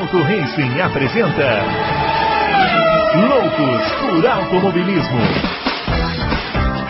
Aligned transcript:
Auto 0.00 0.16
Racing 0.22 0.80
apresenta 0.80 1.62
Loucos 3.28 3.92
por 4.00 4.26
Automobilismo. 4.26 5.20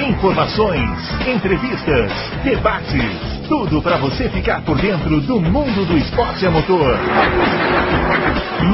Informações, 0.08 0.88
entrevistas, 1.26 2.12
debates, 2.44 3.48
tudo 3.48 3.82
para 3.82 3.96
você 3.96 4.28
ficar 4.28 4.64
por 4.64 4.80
dentro 4.80 5.20
do 5.22 5.40
mundo 5.40 5.84
do 5.86 5.98
esporte 5.98 6.46
a 6.46 6.52
motor. 6.52 6.96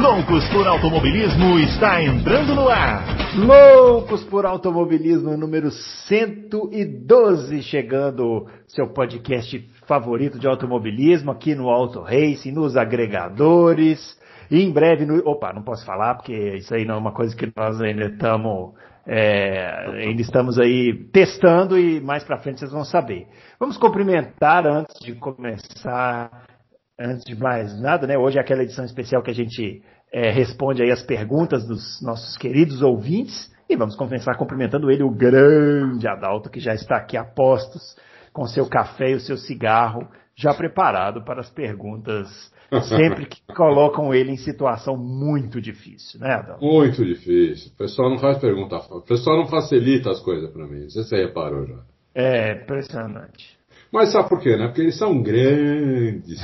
Loucos 0.03 0.47
por 0.51 0.67
Automobilismo 0.67 1.59
está 1.61 2.03
entrando 2.03 2.55
no 2.55 2.69
ar. 2.69 3.05
Loucos 3.37 4.23
por 4.25 4.45
Automobilismo 4.45 5.35
número 5.35 5.71
112 5.71 7.63
chegando, 7.63 8.47
seu 8.69 8.89
podcast 8.89 9.67
favorito 9.87 10.39
de 10.39 10.47
automobilismo 10.47 11.31
aqui 11.31 11.55
no 11.55 11.71
Auto 11.71 12.03
Racing, 12.03 12.53
nos 12.53 12.77
agregadores. 12.77 14.26
E 14.51 14.63
em 14.63 14.73
breve, 14.73 15.05
no, 15.05 15.19
opa, 15.29 15.53
não 15.53 15.63
posso 15.63 15.85
falar 15.85 16.15
porque 16.15 16.35
isso 16.57 16.75
aí 16.75 16.85
não 16.85 16.95
é 16.95 16.99
uma 16.99 17.13
coisa 17.13 17.35
que 17.37 17.51
nós 17.57 17.81
ainda 17.81 18.07
estamos 18.07 18.75
é, 19.07 20.05
ainda 20.05 20.21
estamos 20.21 20.59
aí 20.59 21.09
testando 21.13 21.79
e 21.79 22.01
mais 22.01 22.25
para 22.25 22.39
frente 22.39 22.59
vocês 22.59 22.73
vão 22.73 22.85
saber. 22.85 23.27
Vamos 23.59 23.77
cumprimentar 23.77 24.67
antes 24.67 24.99
de 25.01 25.15
começar, 25.15 26.47
antes 26.99 27.25
de 27.25 27.37
mais 27.39 27.81
nada, 27.81 28.07
né? 28.07 28.19
Hoje 28.19 28.39
é 28.39 28.41
aquela 28.41 28.65
edição 28.65 28.85
especial 28.85 29.23
que 29.23 29.31
a 29.31 29.35
gente 29.35 29.83
é, 30.13 30.31
responde 30.31 30.83
aí 30.83 30.91
as 30.91 31.03
perguntas 31.03 31.67
dos 31.67 32.03
nossos 32.03 32.37
queridos 32.37 32.83
ouvintes 32.83 33.55
e 33.69 33.77
vamos 33.77 33.97
começar 33.97 34.35
cumprimentando 34.37 34.91
ele, 34.91 35.03
o 35.03 35.11
grande 35.11 36.07
Adalto, 36.07 36.51
que 36.51 36.61
já 36.61 36.75
está 36.75 36.97
aqui 36.97 37.17
a 37.17 37.25
postos 37.25 37.97
com 38.33 38.45
seu 38.45 38.69
café 38.69 39.11
e 39.11 39.15
o 39.15 39.21
seu 39.21 39.37
cigarro, 39.37 40.07
já 40.37 40.53
preparado 40.53 41.25
para 41.25 41.41
as 41.41 41.51
perguntas 41.51 42.29
sempre 42.89 43.27
que 43.27 43.41
colocam 43.55 44.13
ele 44.15 44.33
em 44.33 44.37
situação 44.37 44.97
muito 44.97 45.61
difícil, 45.61 46.21
né, 46.21 46.35
Adão? 46.35 46.59
Muito 46.61 47.05
difícil. 47.05 47.71
O 47.73 47.77
pessoal 47.77 48.11
não 48.11 48.19
faz 48.19 48.39
pergunta, 48.39 48.77
o 48.77 49.01
pessoal 49.03 49.37
não 49.37 49.47
facilita 49.47 50.11
as 50.11 50.21
coisas 50.21 50.51
para 50.51 50.67
mim. 50.67 50.89
Você 50.89 51.05
se 51.05 51.17
reparou 51.17 51.67
já? 51.67 51.79
É, 52.15 52.53
impressionante. 52.53 53.57
Mas 53.93 54.13
sabe 54.13 54.29
por 54.29 54.41
quê, 54.41 54.57
né? 54.57 54.67
Porque 54.67 54.83
eles 54.83 54.99
são 54.99 55.23
grandes. 55.23 56.41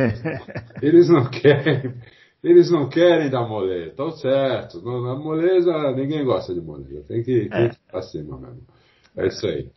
eles 0.80 1.08
não 1.08 1.28
querem, 1.30 1.94
eles 2.42 2.70
não 2.70 2.88
querem 2.88 3.30
dar 3.30 3.46
moleza. 3.46 3.90
Estão 3.90 4.10
certo. 4.12 4.80
Na 4.82 5.14
moleza, 5.14 5.92
ninguém 5.92 6.24
gosta 6.24 6.54
de 6.54 6.60
moleza. 6.60 7.04
Tem 7.06 7.22
que, 7.22 7.48
tem 7.48 7.68
que 7.68 7.76
ir 7.76 7.90
pra 7.90 8.02
cima 8.02 8.38
mesmo. 8.38 8.62
É 9.16 9.26
isso 9.26 9.46
aí. 9.46 9.68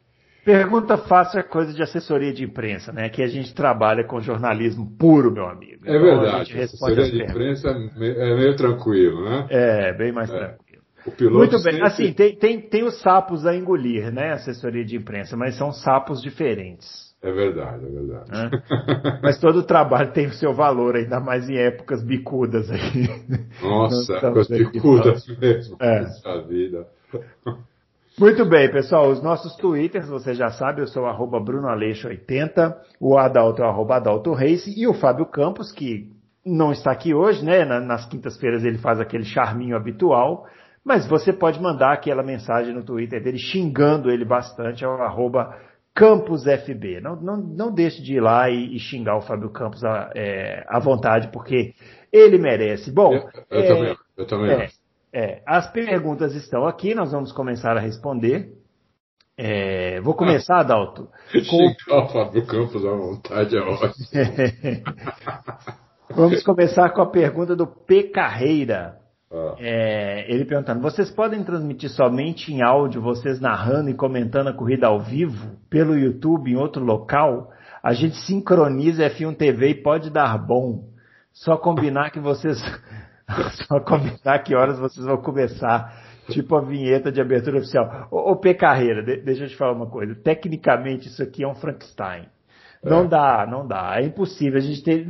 Pergunta 0.48 0.98
fácil 0.98 1.42
é 1.42 1.44
coisa 1.44 1.74
de 1.74 1.84
assessoria 1.84 2.32
de 2.32 2.46
imprensa, 2.46 2.94
né? 2.94 3.10
Que 3.10 3.22
a 3.22 3.28
gente 3.28 3.54
trabalha 3.54 4.06
com 4.06 4.22
jornalismo 4.22 4.90
puro, 4.98 5.30
meu 5.30 5.46
amigo. 5.46 5.86
É 5.86 5.90
então, 5.90 6.02
verdade. 6.02 6.58
A 6.58 6.64
assessoria 6.64 7.12
de 7.12 7.22
imprensa 7.22 7.68
é 7.68 8.34
meio 8.34 8.56
tranquilo, 8.56 9.26
né? 9.26 9.46
É, 9.50 9.94
bem 9.98 10.14
mais 10.14 10.30
é. 10.30 10.38
tranquilo. 10.38 11.38
Muito 11.38 11.62
bem. 11.62 11.74
Sempre... 11.74 11.82
Assim, 11.82 12.14
tem, 12.14 12.36
tem, 12.38 12.62
tem 12.62 12.86
os 12.86 12.98
sapos 13.02 13.46
a 13.46 13.54
engolir, 13.54 14.10
né? 14.10 14.32
Assessoria 14.32 14.86
de 14.86 14.96
imprensa, 14.96 15.36
mas 15.36 15.58
são 15.58 15.74
sapos 15.74 16.22
diferentes. 16.22 17.14
É 17.22 17.30
verdade, 17.30 17.86
é 17.86 17.90
verdade. 17.90 18.32
É? 18.32 19.20
Mas 19.22 19.38
todo 19.42 19.60
o 19.60 19.64
trabalho 19.64 20.14
tem 20.14 20.28
o 20.28 20.34
seu 20.34 20.54
valor, 20.54 20.96
ainda 20.96 21.20
mais 21.20 21.50
em 21.50 21.58
épocas 21.58 22.02
bicudas 22.02 22.72
aí. 22.72 23.10
Nossa, 23.62 24.16
épocas 24.16 24.48
bicudas 24.48 25.28
mesmo. 25.28 25.76
É. 25.82 26.04
Essa 26.04 26.42
vida. 26.44 26.88
Muito 28.20 28.44
bem, 28.46 28.72
pessoal. 28.72 29.10
Os 29.10 29.22
nossos 29.22 29.56
twitters, 29.58 30.10
você 30.10 30.34
já 30.34 30.50
sabe, 30.50 30.82
eu 30.82 30.88
sou 30.88 31.06
arroba 31.06 31.40
brunoaleixo80, 31.40 32.76
o 33.00 33.16
Adalto 33.16 33.62
é 33.62 33.66
o 33.66 33.70
arroba 33.70 33.98
Adalto 33.98 34.34
Race 34.34 34.74
e 34.76 34.88
o 34.88 34.94
Fábio 34.96 35.28
Campos, 35.28 35.72
que 35.72 36.12
não 36.44 36.72
está 36.72 36.92
aqui 36.92 37.14
hoje, 37.14 37.46
né? 37.46 37.64
Nas 37.64 38.08
quintas-feiras 38.08 38.64
ele 38.64 38.80
faz 38.80 39.00
aquele 39.00 39.24
charminho 39.24 39.76
habitual, 39.76 40.48
mas 40.84 41.08
você 41.08 41.32
pode 41.32 41.62
mandar 41.62 41.94
aquela 41.94 42.24
mensagem 42.24 42.74
no 42.74 42.84
Twitter 42.84 43.22
dele 43.22 43.38
xingando 43.38 44.10
ele 44.10 44.26
bastante, 44.26 44.84
é 44.84 44.88
o 44.88 44.94
arroba 44.94 45.56
CampusFB. 45.94 47.00
Não, 47.02 47.16
não, 47.18 47.38
não 47.38 47.72
deixe 47.72 48.02
de 48.02 48.16
ir 48.16 48.20
lá 48.20 48.50
e, 48.50 48.76
e 48.76 48.80
xingar 48.80 49.18
o 49.18 49.22
Fábio 49.22 49.52
Campos 49.52 49.84
à, 49.84 50.10
é, 50.16 50.66
à 50.68 50.80
vontade, 50.80 51.28
porque 51.32 51.76
ele 52.12 52.40
merece. 52.40 52.92
Bom, 52.92 53.14
eu, 53.14 53.30
eu 53.52 53.60
é, 53.60 53.68
também, 53.68 53.98
eu 54.18 54.26
também 54.26 54.52
é, 54.52 54.68
é, 55.14 55.42
as 55.46 55.72
perguntas 55.72 56.36
estão 56.36 56.66
aqui, 56.66 56.94
nós 56.94 57.12
vamos 57.12 57.32
começar 57.32 57.78
a 57.78 57.80
responder. 57.80 58.54
É, 59.38 60.02
vou 60.02 60.16
começar, 60.16 60.58
Adalto. 60.58 61.08
Com... 61.50 61.96
o 61.96 62.08
Fábio 62.10 62.46
Campos 62.46 62.86
à 62.86 62.92
vontade 62.92 63.56
é 63.56 63.62
ótimo. 63.62 64.06
vamos 66.10 66.44
começar 66.44 66.90
com 66.90 67.02
a 67.02 67.10
pergunta 67.10 67.56
do 67.56 67.68
P. 67.68 68.04
Carreira. 68.04 68.98
Ah. 69.32 69.56
É, 69.60 70.34
ele 70.34 70.46
perguntando: 70.46 70.82
vocês 70.82 71.12
podem 71.12 71.44
transmitir 71.44 71.90
somente 71.92 72.52
em 72.52 72.62
áudio, 72.62 73.02
vocês 73.02 73.40
narrando 73.40 73.90
e 73.90 73.94
comentando 73.94 74.48
a 74.48 74.54
corrida 74.54 74.88
ao 74.88 75.00
vivo, 75.00 75.58
pelo 75.70 75.96
YouTube 75.96 76.52
em 76.52 76.56
outro 76.56 76.84
local? 76.84 77.52
A 77.84 77.94
gente 77.94 78.18
sincroniza 78.18 79.10
F1 79.10 79.38
TV 79.38 79.70
e 79.70 79.84
pode 79.84 80.10
dar 80.10 80.38
bom. 80.38 80.86
Só 81.32 81.56
combinar 81.56 82.10
que 82.10 82.20
vocês 82.20 82.60
Só 83.68 83.80
combinar 83.80 84.40
que 84.40 84.56
horas 84.56 84.80
vocês 84.80 85.06
vão 85.06 85.18
começar. 85.18 86.06
Tipo 86.30 86.58
a 86.58 86.62
vinheta 86.62 87.10
de 87.10 87.22
abertura 87.22 87.58
oficial. 87.58 88.08
Ô, 88.12 88.32
ô 88.32 88.36
P. 88.36 88.54
Carreira, 88.54 89.02
de, 89.02 89.18
deixa 89.22 89.46
eu 89.46 89.48
te 89.48 89.56
falar 89.56 89.72
uma 89.72 89.90
coisa. 89.90 90.14
Tecnicamente 90.14 91.08
isso 91.08 91.24
aqui 91.24 91.44
é 91.44 91.48
um 91.48 91.56
Frankenstein. 91.56 92.26
Não 92.84 93.06
é. 93.06 93.08
dá, 93.08 93.48
não 93.50 93.66
dá. 93.66 93.96
É 93.98 94.04
impossível. 94.04 94.58
A 94.58 94.62
gente 94.62 94.84
tem, 94.84 95.08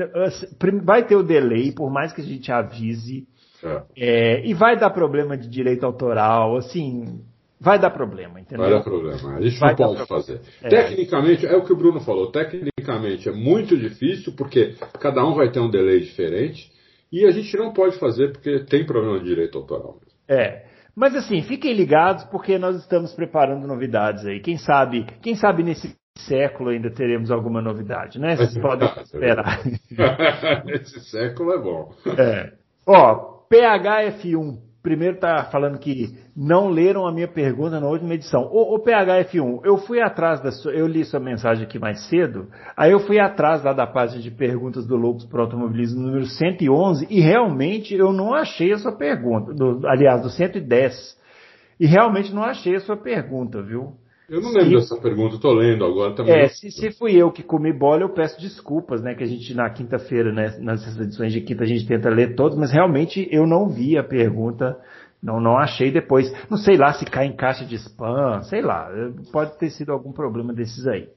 vai 0.83 1.06
ter 1.06 1.16
o 1.16 1.23
delay, 1.23 1.72
por 1.72 1.89
mais 1.89 2.13
que 2.13 2.22
a 2.22 2.23
gente 2.23 2.51
avise. 2.51 3.27
É. 3.63 3.81
É, 3.97 4.47
e 4.47 4.53
vai 4.53 4.77
dar 4.77 4.91
problema 4.91 5.35
de 5.35 5.47
direito 5.47 5.85
autoral, 5.85 6.56
assim, 6.57 7.23
vai 7.59 7.79
dar 7.79 7.89
problema, 7.89 8.39
entendeu? 8.39 8.66
Vai 8.66 8.73
dar 8.73 8.83
problema. 8.83 9.35
A 9.35 9.41
gente 9.41 9.59
vai 9.59 9.72
não 9.72 9.95
pode 9.95 10.06
fazer. 10.06 10.41
É. 10.61 10.69
Tecnicamente, 10.69 11.45
é 11.47 11.56
o 11.56 11.63
que 11.63 11.73
o 11.73 11.75
Bruno 11.75 12.00
falou, 12.01 12.31
tecnicamente 12.31 13.27
é 13.27 13.31
muito 13.31 13.75
difícil, 13.75 14.33
porque 14.33 14.75
cada 15.00 15.25
um 15.25 15.33
vai 15.33 15.50
ter 15.50 15.59
um 15.59 15.69
delay 15.69 16.01
diferente. 16.01 16.72
E 17.12 17.25
a 17.25 17.31
gente 17.31 17.56
não 17.57 17.73
pode 17.73 17.97
fazer 18.00 18.31
porque 18.31 18.59
tem 18.66 18.85
problema 18.85 19.19
de 19.19 19.25
direito 19.25 19.57
autoral. 19.57 20.00
É. 20.28 20.66
Mas 20.95 21.16
assim, 21.16 21.41
fiquem 21.44 21.73
ligados 21.73 22.23
porque 22.25 22.57
nós 22.57 22.75
estamos 22.78 23.13
preparando 23.13 23.68
novidades 23.68 24.25
aí. 24.25 24.40
Quem 24.40 24.57
sabe, 24.57 25.06
quem 25.22 25.35
sabe 25.35 25.63
nesse 25.63 25.95
século 26.18 26.72
ainda 26.72 26.90
teremos 26.90 27.29
alguma 27.29 27.62
novidade, 27.62 28.19
né? 28.19 28.35
Vocês 28.35 28.57
podem 28.57 28.90
esperar. 29.03 29.62
Nesse 30.66 31.00
século 31.01 31.53
é 31.53 31.62
bom. 31.62 31.94
É. 32.18 32.53
Ó, 32.88 33.44
PHF1 33.47 34.66
primeiro 34.87 35.15
está 35.15 35.43
falando 35.51 35.77
que 35.79 36.17
não 36.33 36.69
leram 36.69 37.05
a 37.05 37.11
minha 37.11 37.27
pergunta 37.27 37.77
na 37.77 37.87
última 37.87 38.13
edição. 38.13 38.43
O, 38.43 38.75
o 38.75 38.81
PHF1, 38.81 39.65
eu 39.65 39.77
fui 39.79 39.99
atrás 39.99 40.41
da 40.41 40.49
sua, 40.49 40.71
eu 40.71 40.87
li 40.87 41.03
sua 41.03 41.19
mensagem 41.19 41.65
aqui 41.65 41.77
mais 41.77 42.07
cedo, 42.07 42.47
aí 42.77 42.93
eu 42.93 43.01
fui 43.01 43.19
atrás 43.19 43.61
lá 43.65 43.73
da 43.73 43.85
página 43.85 44.21
de 44.21 44.31
perguntas 44.31 44.87
do 44.87 44.95
Lobos 44.95 45.25
para 45.25 45.41
Automobilismo 45.41 46.01
número 46.01 46.25
111 46.25 47.05
e 47.09 47.19
realmente 47.19 47.93
eu 47.93 48.13
não 48.13 48.33
achei 48.33 48.71
a 48.71 48.77
sua 48.77 48.93
pergunta, 48.93 49.53
do, 49.53 49.85
aliás, 49.85 50.21
do 50.21 50.29
110. 50.29 51.17
E 51.77 51.85
realmente 51.85 52.33
não 52.33 52.43
achei 52.43 52.75
a 52.75 52.79
sua 52.79 52.95
pergunta, 52.95 53.61
viu? 53.61 53.91
Eu 54.29 54.41
não 54.41 54.49
lembro 54.49 54.81
se, 54.81 54.89
dessa 54.89 55.01
pergunta, 55.01 55.35
estou 55.35 55.53
lendo 55.53 55.85
agora 55.85 56.13
também. 56.13 56.35
É, 56.35 56.47
se, 56.49 56.69
se 56.69 56.91
fui 56.91 57.15
eu 57.15 57.31
que 57.31 57.41
comi 57.41 57.71
bola, 57.71 58.01
eu 58.01 58.13
peço 58.13 58.39
desculpas, 58.41 59.01
né? 59.01 59.15
Que 59.15 59.23
a 59.23 59.27
gente 59.27 59.53
na 59.53 59.69
quinta-feira, 59.69 60.33
né, 60.33 60.57
nas 60.59 60.85
edições 60.99 61.31
de 61.31 61.41
quinta, 61.41 61.63
a 61.63 61.67
gente 61.67 61.88
tenta 61.88 62.09
ler 62.09 62.35
todos, 62.35 62.57
mas 62.57 62.71
realmente 62.71 63.27
eu 63.31 63.47
não 63.47 63.69
vi 63.69 63.97
a 63.97 64.03
pergunta, 64.03 64.77
não, 65.23 65.39
não 65.39 65.57
achei 65.57 65.91
depois. 65.91 66.29
Não 66.49 66.57
sei 66.57 66.75
lá 66.75 66.91
se 66.91 67.05
cai 67.05 67.25
em 67.25 67.35
caixa 67.35 67.63
de 67.63 67.75
spam, 67.75 68.41
sei 68.43 68.61
lá, 68.61 68.89
pode 69.31 69.57
ter 69.57 69.69
sido 69.69 69.93
algum 69.93 70.11
problema 70.11 70.53
desses 70.53 70.85
aí. 70.88 71.07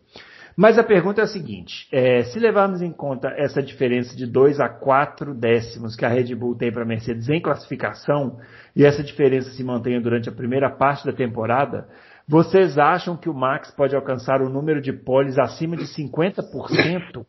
Mas 0.56 0.78
a 0.78 0.84
pergunta 0.84 1.21
é 1.21 1.25
a 1.25 1.27
seguinte: 1.27 1.88
é, 1.92 2.22
se 2.25 2.38
levarmos 2.38 2.82
em 2.82 2.92
conta 2.92 3.28
essa 3.37 3.62
diferença 3.62 4.16
de 4.16 4.27
2 4.27 4.60
a 4.60 4.69
4 4.69 5.34
décimos 5.34 5.97
que 5.97 6.04
a 6.04 6.09
Red 6.09 6.34
Bull 6.34 6.54
tem 6.54 6.72
para 6.72 6.83
a 6.83 6.86
Mercedes 6.86 7.28
em 7.28 7.41
classificação, 7.41 8.39
e 8.77 8.84
essa 8.84 9.03
diferença 9.03 9.51
se 9.51 9.65
mantenha 9.65 10.01
durante 10.01 10.28
a 10.28 10.33
primeira 10.33 10.71
parte 10.71 11.07
da 11.07 11.12
temporada, 11.12 11.89
vocês 12.30 12.78
acham 12.78 13.16
que 13.16 13.28
o 13.28 13.34
Max 13.34 13.72
pode 13.72 13.97
alcançar 13.97 14.41
o 14.41 14.48
número 14.48 14.80
de 14.80 14.92
poles 14.92 15.36
acima 15.36 15.77
de 15.77 15.82
50%, 15.82 17.27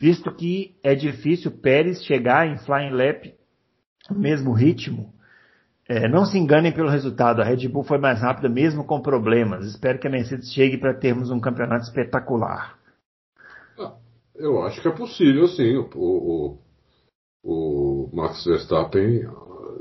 visto 0.00 0.34
que 0.34 0.74
é 0.82 0.94
difícil 0.94 1.50
Pérez 1.50 2.02
chegar 2.02 2.48
em 2.48 2.56
flying 2.56 2.92
lap 2.92 3.34
no 4.08 4.18
mesmo 4.18 4.54
ritmo? 4.54 5.12
É, 5.86 6.08
não 6.08 6.24
se 6.24 6.38
enganem 6.38 6.72
pelo 6.72 6.88
resultado, 6.88 7.42
a 7.42 7.44
Red 7.44 7.68
Bull 7.68 7.84
foi 7.84 7.98
mais 7.98 8.22
rápida 8.22 8.48
mesmo 8.48 8.86
com 8.86 9.02
problemas. 9.02 9.66
Espero 9.66 9.98
que 9.98 10.08
a 10.08 10.10
Mercedes 10.10 10.50
chegue 10.50 10.78
para 10.78 10.94
termos 10.94 11.30
um 11.30 11.38
campeonato 11.38 11.84
espetacular. 11.84 12.78
Ah, 13.78 13.96
eu 14.34 14.62
acho 14.62 14.80
que 14.80 14.88
é 14.88 14.92
possível, 14.92 15.46
sim, 15.46 15.76
o, 15.76 15.90
o, 15.94 16.58
o 17.44 18.10
Max 18.16 18.46
Verstappen 18.46 19.28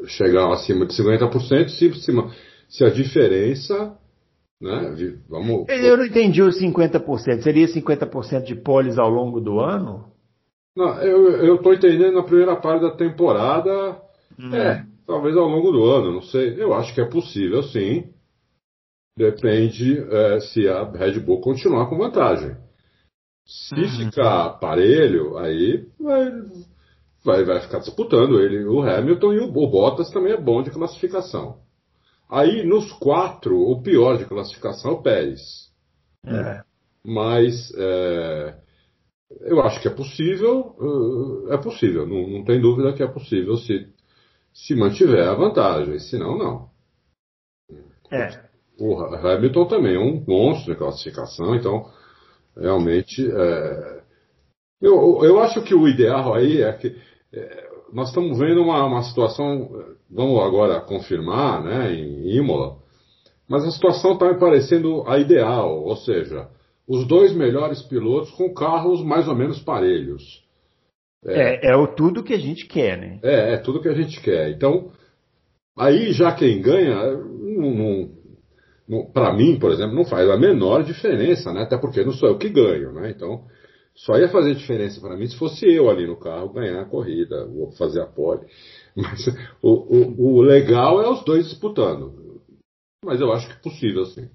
chegar 0.07 0.51
acima 0.51 0.85
de 0.85 0.93
50%, 0.93 1.69
se, 1.69 1.89
se 2.67 2.83
a 2.83 2.89
diferença 2.89 3.97
né? 4.61 4.95
Vamos... 5.27 5.67
Eu 5.67 5.97
não 5.97 6.05
entendi 6.05 6.41
os 6.41 6.61
50%. 6.61 7.41
Seria 7.41 7.67
50% 7.67 8.43
de 8.43 8.55
poles 8.55 8.97
ao 8.99 9.09
longo 9.09 9.41
do 9.41 9.59
ano? 9.59 10.05
Não, 10.75 11.01
eu 11.01 11.55
estou 11.55 11.73
entendendo 11.73 12.15
na 12.15 12.23
primeira 12.23 12.55
parte 12.55 12.83
da 12.83 12.91
temporada. 12.91 13.99
Hum. 14.39 14.55
É, 14.55 14.85
talvez 15.05 15.35
ao 15.35 15.47
longo 15.47 15.71
do 15.71 15.83
ano, 15.83 16.13
não 16.13 16.21
sei. 16.21 16.61
Eu 16.61 16.73
acho 16.73 16.93
que 16.93 17.01
é 17.01 17.05
possível, 17.05 17.61
sim. 17.63 18.05
Depende 19.17 19.99
é, 19.99 20.39
se 20.39 20.67
a 20.67 20.89
Red 20.89 21.19
Bull 21.19 21.41
continuar 21.41 21.89
com 21.89 21.97
vantagem. 21.97 22.55
Se 23.45 23.75
uhum. 23.75 24.05
ficar 24.05 24.59
parelho, 24.59 25.37
aí 25.37 25.85
vai, 25.99 26.31
vai, 27.25 27.43
vai 27.43 27.59
ficar 27.61 27.79
disputando 27.79 28.39
ele, 28.39 28.63
o 28.65 28.81
Hamilton 28.81 29.33
e 29.33 29.39
o, 29.39 29.45
o 29.45 29.69
Bottas 29.69 30.09
também 30.11 30.31
é 30.31 30.39
bom 30.39 30.61
de 30.61 30.71
classificação. 30.71 31.57
Aí, 32.31 32.63
nos 32.63 32.91
quatro, 32.93 33.59
o 33.59 33.81
pior 33.81 34.17
de 34.17 34.25
classificação 34.25 34.91
é 34.91 34.93
o 34.93 35.01
Pérez. 35.01 35.69
É. 36.25 36.63
Mas 37.03 37.73
é, 37.75 38.55
eu 39.41 39.61
acho 39.61 39.81
que 39.81 39.87
é 39.87 39.91
possível, 39.91 40.75
é 41.49 41.57
possível, 41.57 42.07
não, 42.07 42.27
não 42.27 42.45
tem 42.45 42.61
dúvida 42.61 42.93
que 42.93 43.03
é 43.03 43.07
possível 43.07 43.57
se, 43.57 43.87
se 44.53 44.75
mantiver 44.75 45.27
a 45.27 45.33
vantagem, 45.33 45.99
senão 45.99 46.37
não. 46.37 46.69
É. 48.11 48.49
O 48.79 48.97
Hamilton 49.03 49.65
também 49.67 49.95
é 49.95 49.99
um 49.99 50.23
monstro 50.27 50.73
de 50.73 50.79
classificação, 50.79 51.55
então 51.55 51.91
realmente 52.55 53.29
é, 53.29 54.03
eu, 54.81 55.23
eu 55.23 55.39
acho 55.39 55.61
que 55.63 55.73
o 55.73 55.87
ideal 55.87 56.33
aí 56.33 56.61
é 56.61 56.73
que 56.73 56.95
é, 57.33 57.70
nós 57.93 58.09
estamos 58.09 58.37
vendo 58.37 58.61
uma, 58.61 58.85
uma 58.85 59.03
situação, 59.03 59.69
vamos 60.09 60.41
agora 60.43 60.81
confirmar, 60.81 61.63
né, 61.63 61.93
em 61.93 62.37
Imola, 62.37 62.77
mas 63.47 63.65
a 63.65 63.71
situação 63.71 64.13
está 64.13 64.31
me 64.31 64.39
parecendo 64.39 65.03
a 65.07 65.19
ideal, 65.19 65.83
ou 65.83 65.95
seja, 65.97 66.47
os 66.87 67.05
dois 67.05 67.33
melhores 67.33 67.81
pilotos 67.81 68.31
com 68.31 68.53
carros 68.53 69.03
mais 69.03 69.27
ou 69.27 69.35
menos 69.35 69.59
parelhos. 69.59 70.23
É, 71.25 71.67
é, 71.67 71.71
é 71.71 71.75
o 71.75 71.87
tudo 71.87 72.23
que 72.23 72.33
a 72.33 72.39
gente 72.39 72.65
quer, 72.65 72.97
né? 72.97 73.19
É, 73.23 73.53
é 73.53 73.57
tudo 73.57 73.81
que 73.81 73.89
a 73.89 73.93
gente 73.93 74.19
quer. 74.21 74.49
Então, 74.51 74.91
aí 75.77 76.11
já 76.13 76.31
quem 76.31 76.61
ganha, 76.61 76.95
não, 77.11 78.09
não, 78.87 79.05
para 79.11 79.31
mim, 79.33 79.59
por 79.59 79.71
exemplo, 79.71 79.95
não 79.95 80.05
faz 80.05 80.29
a 80.29 80.37
menor 80.37 80.83
diferença, 80.83 81.53
né? 81.53 81.61
Até 81.61 81.77
porque 81.77 82.03
não 82.03 82.11
sou 82.11 82.29
eu 82.29 82.37
que 82.37 82.49
ganho, 82.49 82.91
né? 82.93 83.11
Então, 83.11 83.43
só 83.95 84.17
ia 84.17 84.29
fazer 84.29 84.55
diferença 84.55 84.99
para 84.99 85.15
mim 85.15 85.27
se 85.27 85.37
fosse 85.37 85.65
eu 85.65 85.89
ali 85.89 86.07
no 86.07 86.17
carro 86.17 86.53
ganhar 86.53 86.81
a 86.81 86.85
corrida, 86.85 87.45
ou 87.45 87.71
fazer 87.71 88.01
a 88.01 88.07
pole. 88.07 88.45
Mas 88.95 89.27
o, 89.61 89.69
o, 89.69 90.37
o 90.37 90.41
legal 90.41 91.01
é 91.01 91.09
os 91.09 91.23
dois 91.23 91.47
disputando. 91.47 92.41
Mas 93.03 93.19
eu 93.19 93.31
acho 93.31 93.47
que 93.47 93.53
é 93.53 93.61
possível, 93.61 94.05
sim. 94.05 94.29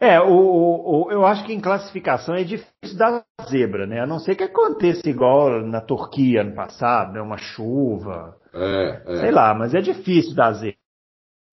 É, 0.00 0.20
o, 0.20 0.30
o, 0.30 1.10
eu 1.10 1.26
acho 1.26 1.44
que 1.44 1.52
em 1.52 1.60
classificação 1.60 2.34
é 2.34 2.44
difícil 2.44 2.96
dar 2.96 3.24
zebra, 3.48 3.84
né? 3.84 4.00
A 4.00 4.06
não 4.06 4.20
ser 4.20 4.36
que 4.36 4.44
aconteça 4.44 5.08
igual 5.08 5.60
na 5.66 5.80
Turquia 5.80 6.42
ano 6.42 6.54
passado, 6.54 7.12
né? 7.12 7.20
Uma 7.20 7.36
chuva. 7.36 8.36
É, 8.54 9.02
é. 9.04 9.16
Sei 9.20 9.30
lá, 9.32 9.52
mas 9.54 9.74
é 9.74 9.80
difícil 9.80 10.36
dar 10.36 10.52
zebra. 10.52 10.76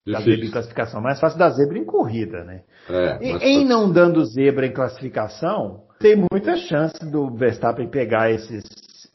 Difícil. 0.05 0.13
Dar 0.13 0.21
zebra 0.21 0.45
em 0.45 0.51
classificação. 0.51 1.01
Mais 1.01 1.19
fácil 1.19 1.39
dar 1.39 1.49
zebra 1.49 1.79
em 1.79 1.85
corrida, 1.85 2.43
né? 2.43 2.61
É, 2.87 3.17
e, 3.19 3.31
em 3.43 3.65
não 3.65 3.91
dando 3.91 4.23
zebra 4.23 4.67
em 4.67 4.73
classificação, 4.73 5.85
tem 6.05 6.23
muita 6.31 6.55
chance 6.55 7.03
do 7.03 7.31
Verstappen 7.31 7.87
pegar 7.87 8.29
esses, 8.29 8.63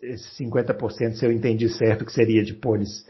esses 0.03 0.37
50%, 0.37 1.13
se 1.13 1.25
eu 1.25 1.31
entendi 1.31 1.69
certo, 1.69 2.05
que 2.05 2.13
seria 2.13 2.43
de 2.43 2.53
poles 2.53 3.07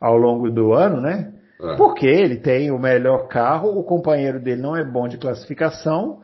ao 0.00 0.16
longo 0.16 0.50
do 0.50 0.72
ano, 0.72 1.00
né? 1.00 1.32
É. 1.62 1.76
Porque 1.76 2.08
ele 2.08 2.38
tem 2.38 2.72
o 2.72 2.78
melhor 2.78 3.28
carro, 3.28 3.78
o 3.78 3.84
companheiro 3.84 4.40
dele 4.42 4.60
não 4.60 4.76
é 4.76 4.84
bom 4.84 5.06
de 5.06 5.16
classificação, 5.16 6.18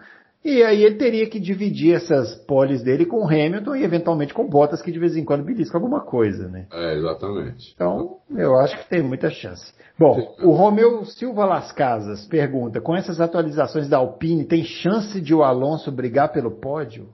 e 0.47 0.63
aí 0.63 0.85
ele 0.85 0.95
teria 0.95 1.29
que 1.29 1.41
dividir 1.41 1.97
essas 1.97 2.37
poles 2.47 2.81
dele 2.81 3.05
com 3.05 3.25
o 3.25 3.27
Hamilton 3.27 3.75
e 3.75 3.83
eventualmente 3.83 4.33
com 4.33 4.49
Bottas, 4.49 4.81
que 4.81 4.93
de 4.93 4.99
vez 5.01 5.17
em 5.17 5.25
quando 5.25 5.45
belisca 5.45 5.77
alguma 5.77 6.01
coisa, 6.01 6.47
né? 6.47 6.69
É, 6.73 6.95
exatamente. 6.95 7.73
Então, 7.75 8.19
eu 8.31 8.57
acho 8.57 8.79
que 8.79 8.89
tem 8.89 9.03
muita 9.03 9.29
chance. 9.29 9.75
Bom, 9.99 10.37
o 10.45 10.53
Romeu 10.53 11.05
Silva 11.05 11.45
Las 11.45 11.73
Casas 11.73 12.25
pergunta: 12.27 12.81
com 12.81 12.95
essas 12.95 13.21
atualizações 13.21 13.89
da 13.89 13.97
Alpine, 13.99 14.45
tem 14.45 14.63
chance 14.63 15.21
de 15.21 15.35
o 15.35 15.43
Alonso 15.43 15.91
brigar 15.91 16.33
pelo 16.33 16.61
pódio? 16.61 17.09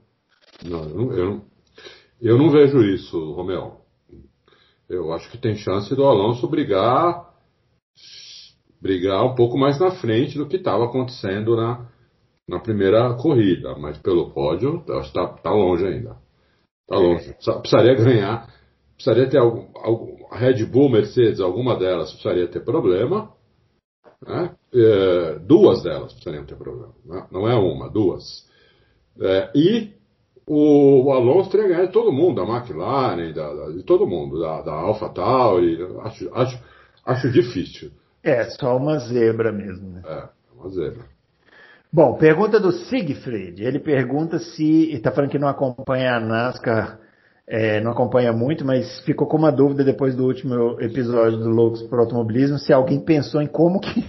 Não, 0.62 0.82
eu 0.82 0.94
não, 0.94 1.12
eu, 1.14 1.40
eu 2.20 2.36
não 2.36 2.50
vejo 2.50 2.84
isso, 2.84 3.32
Romeu. 3.32 3.78
Eu 4.90 5.10
acho 5.14 5.30
que 5.30 5.38
tem 5.38 5.56
chance 5.56 5.94
do 5.94 6.04
Alonso 6.04 6.46
brigar 6.46 7.32
brigar 8.78 9.24
um 9.24 9.34
pouco 9.36 9.56
mais 9.56 9.78
na 9.78 9.92
frente 9.92 10.36
do 10.36 10.46
que 10.46 10.56
estava 10.56 10.84
acontecendo 10.84 11.56
na, 11.56 11.86
na 12.48 12.58
primeira 12.60 13.14
corrida, 13.14 13.74
mas 13.76 13.98
pelo 13.98 14.30
pódio 14.30 14.84
está 15.02 15.28
tá 15.28 15.50
longe 15.50 15.86
ainda. 15.86 16.16
Está 16.82 16.96
longe. 16.96 17.34
Precisaria 17.60 17.94
ganhar, 17.94 18.48
precisaria 18.94 19.28
ter 19.28 19.38
algum, 19.38 19.66
algum, 19.76 20.26
Red 20.32 20.64
Bull, 20.66 20.90
Mercedes, 20.90 21.40
alguma 21.40 21.78
delas 21.78 22.10
precisaria 22.12 22.48
ter 22.48 22.60
problema. 22.60 23.32
Né? 24.26 24.54
É, 24.74 25.38
duas 25.40 25.82
delas 25.82 26.12
precisariam 26.12 26.44
ter 26.44 26.56
problema. 26.56 26.94
Né? 27.04 27.26
Não 27.30 27.48
é 27.48 27.54
uma, 27.54 27.88
duas. 27.88 28.46
É, 29.20 29.50
e 29.54 29.92
o, 30.46 31.04
o, 31.04 31.12
Alonso 31.12 31.50
teria 31.50 31.68
ganhado 31.68 31.88
de 31.88 31.92
todo 31.92 32.12
mundo, 32.12 32.44
da 32.44 32.50
McLaren, 32.50 33.32
da, 33.32 33.52
da, 33.52 33.70
de 33.70 33.82
todo 33.82 34.06
mundo, 34.06 34.40
da, 34.40 34.62
da 34.62 34.72
AlphaTauri. 34.72 35.78
Acho, 36.00 36.34
acho, 36.34 36.58
acho 37.04 37.30
difícil. 37.30 37.90
É, 38.22 38.44
só 38.44 38.76
uma 38.76 38.98
zebra 38.98 39.52
mesmo, 39.52 39.88
né? 39.88 40.02
É, 40.04 40.28
uma 40.54 40.68
zebra. 40.70 41.11
Bom, 41.94 42.16
pergunta 42.16 42.58
do 42.58 42.72
Siegfried. 42.72 43.62
Ele 43.62 43.78
pergunta 43.78 44.38
se. 44.38 44.90
Está 44.92 45.10
falando 45.10 45.30
que 45.30 45.38
não 45.38 45.46
acompanha 45.46 46.16
a 46.16 46.20
NASCAR, 46.20 46.98
é, 47.46 47.82
não 47.82 47.90
acompanha 47.90 48.32
muito, 48.32 48.64
mas 48.64 49.00
ficou 49.00 49.26
com 49.26 49.36
uma 49.36 49.52
dúvida 49.52 49.84
depois 49.84 50.16
do 50.16 50.24
último 50.24 50.80
episódio 50.80 51.38
do 51.38 51.50
Loucos 51.50 51.82
por 51.82 51.98
Automobilismo 51.98 52.58
se 52.58 52.72
alguém 52.72 52.98
pensou 52.98 53.42
em 53.42 53.46
como 53.46 53.78
que. 53.78 54.02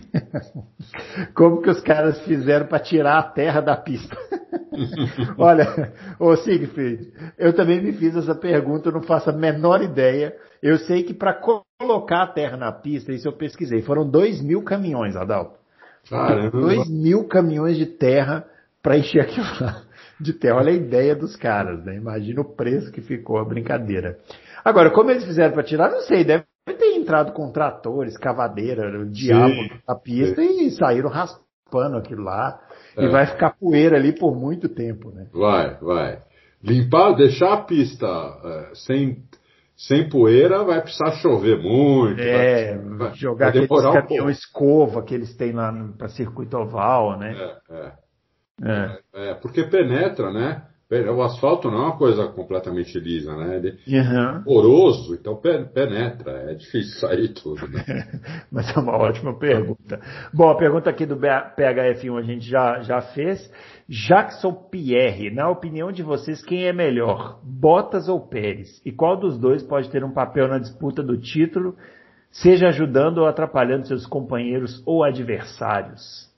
como 1.36 1.62
que 1.62 1.70
os 1.70 1.82
caras 1.82 2.22
fizeram 2.22 2.68
para 2.68 2.80
tirar 2.80 3.18
a 3.18 3.24
terra 3.24 3.60
da 3.60 3.76
pista. 3.76 4.16
Olha, 5.38 5.92
ô 6.18 6.38
Siegfried, 6.38 7.12
eu 7.38 7.54
também 7.54 7.84
me 7.84 7.92
fiz 7.92 8.16
essa 8.16 8.34
pergunta, 8.34 8.88
eu 8.88 8.94
não 8.94 9.02
faço 9.02 9.30
a 9.30 9.34
menor 9.34 9.82
ideia. 9.82 10.34
Eu 10.62 10.78
sei 10.78 11.04
que 11.04 11.14
para 11.14 11.34
colocar 11.34 12.24
a 12.24 12.28
terra 12.28 12.56
na 12.56 12.72
pista, 12.72 13.12
isso 13.12 13.28
eu 13.28 13.34
pesquisei, 13.34 13.82
foram 13.82 14.10
dois 14.10 14.42
mil 14.42 14.64
caminhões, 14.64 15.18
Adalto. 15.18 15.63
Caramba. 16.10 16.52
Dois 16.52 16.90
mil 16.90 17.28
caminhões 17.28 17.78
de 17.78 17.86
terra 17.86 18.46
para 18.82 18.98
encher 18.98 19.22
aquilo 19.22 19.46
lá 19.62 19.84
de 20.20 20.34
terra. 20.34 20.58
Olha 20.58 20.72
a 20.72 20.76
ideia 20.76 21.16
dos 21.16 21.36
caras, 21.36 21.84
né? 21.84 21.96
Imagina 21.96 22.42
o 22.42 22.56
preço 22.56 22.92
que 22.92 23.02
ficou 23.02 23.38
a 23.38 23.46
brincadeira. 23.46 24.18
Agora, 24.64 24.90
como 24.90 25.12
eles 25.12 25.26
fizeram 25.26 25.54
para 25.54 25.64
tirar, 25.64 25.92
não 25.92 26.02
sei, 26.02 26.24
deve 26.24 26.46
ter 26.66 26.96
entrado 26.96 27.34
com 27.34 27.52
tratores, 27.52 28.18
cavadeira, 28.18 29.00
o 29.00 29.06
diabo 29.06 29.54
Sim. 29.54 29.70
na 29.88 29.96
pista 29.96 30.42
Sim. 30.42 30.68
e 30.68 30.72
saíram 30.72 31.10
raspando 31.10 31.98
aquilo 31.98 32.24
lá. 32.24 32.60
É. 32.98 33.06
E 33.06 33.10
vai 33.10 33.26
ficar 33.28 33.58
poeira 33.60 33.98
ali 33.98 34.14
por 34.14 34.36
muito 34.36 34.70
tempo, 34.70 35.12
né? 35.12 35.28
Vai, 35.34 35.76
vai. 35.80 36.22
Limpar, 36.64 37.16
deixar 37.16 37.54
a 37.54 37.62
pista 37.62 38.08
é, 38.08 38.76
sem 38.76 39.22
sem 39.88 40.08
poeira 40.08 40.64
vai 40.64 40.82
precisar 40.82 41.12
chover 41.14 41.62
muito. 41.62 42.22
É, 42.22 42.78
vai, 42.78 43.14
jogar 43.16 43.52
vai 43.52 43.64
aqueles 43.64 43.84
caminhão 43.84 44.26
um 44.28 44.30
escova 44.30 45.04
que 45.04 45.14
eles 45.14 45.36
têm 45.36 45.52
lá 45.52 45.74
para 45.98 46.08
circuito 46.08 46.58
oval, 46.58 47.18
né? 47.20 47.36
É, 47.70 47.76
é. 47.76 47.92
É. 48.62 49.00
é, 49.14 49.34
porque 49.34 49.64
penetra, 49.64 50.32
né? 50.32 50.64
O 51.12 51.24
asfalto 51.24 51.72
não 51.72 51.78
é 51.78 51.82
uma 51.86 51.98
coisa 51.98 52.28
completamente 52.28 53.00
lisa, 53.00 53.36
né? 53.36 53.56
Ele 53.56 53.80
uhum. 53.88 54.38
é 54.38 54.44
poroso, 54.44 55.16
então 55.16 55.36
penetra, 55.36 56.52
é 56.52 56.54
difícil 56.54 57.00
sair 57.00 57.30
tudo. 57.30 57.68
Né? 57.68 57.84
Mas 58.52 58.70
é 58.70 58.80
uma 58.80 58.96
ótima 58.96 59.38
pergunta. 59.38 60.00
Bom, 60.32 60.50
a 60.50 60.56
pergunta 60.56 60.92
aqui 60.92 61.08
do 61.08 61.18
PHF1 61.18 62.20
a 62.20 62.22
gente 62.22 62.48
já, 62.48 62.82
já 62.82 63.02
fez. 63.02 63.52
Jackson 63.88 64.54
Pierre, 64.54 65.30
na 65.30 65.50
opinião 65.50 65.92
de 65.92 66.02
vocês, 66.02 66.44
quem 66.44 66.66
é 66.66 66.74
melhor, 66.74 67.40
Bottas 67.44 68.08
ou 68.08 68.20
Pérez? 68.20 68.82
E 68.86 68.92
qual 68.92 69.20
dos 69.20 69.38
dois 69.38 69.62
pode 69.62 69.90
ter 69.90 70.04
um 70.04 70.14
papel 70.14 70.48
na 70.48 70.58
disputa 70.58 71.04
do 71.04 71.20
título, 71.20 71.76
seja 72.32 72.70
ajudando 72.70 73.20
ou 73.20 73.26
atrapalhando 73.26 73.88
seus 73.88 74.06
companheiros 74.06 74.82
ou 74.86 75.04
adversários? 75.04 76.32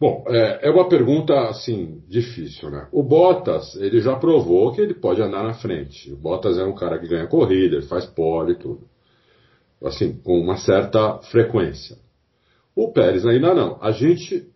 Bom, 0.00 0.24
é, 0.28 0.68
é, 0.68 0.70
uma 0.70 0.88
pergunta 0.88 1.38
assim 1.50 2.02
difícil, 2.08 2.70
né? 2.70 2.88
O 2.90 3.02
Bottas 3.02 3.74
ele 3.76 4.00
já 4.00 4.16
provou 4.16 4.72
que 4.72 4.80
ele 4.80 4.94
pode 4.94 5.20
andar 5.20 5.44
na 5.44 5.52
frente. 5.52 6.10
O 6.10 6.16
Bottas 6.16 6.58
é 6.58 6.64
um 6.64 6.74
cara 6.74 6.98
que 6.98 7.06
ganha 7.06 7.26
corrida, 7.26 7.76
ele 7.76 7.86
faz 7.86 8.06
pole 8.06 8.52
e 8.52 8.58
tudo, 8.58 8.88
assim 9.84 10.14
com 10.14 10.40
uma 10.40 10.56
certa 10.56 11.18
frequência. 11.30 11.98
O 12.74 12.90
Pérez 12.90 13.26
ainda 13.26 13.54
não. 13.54 13.76
A 13.82 13.90
gente, 13.90 14.49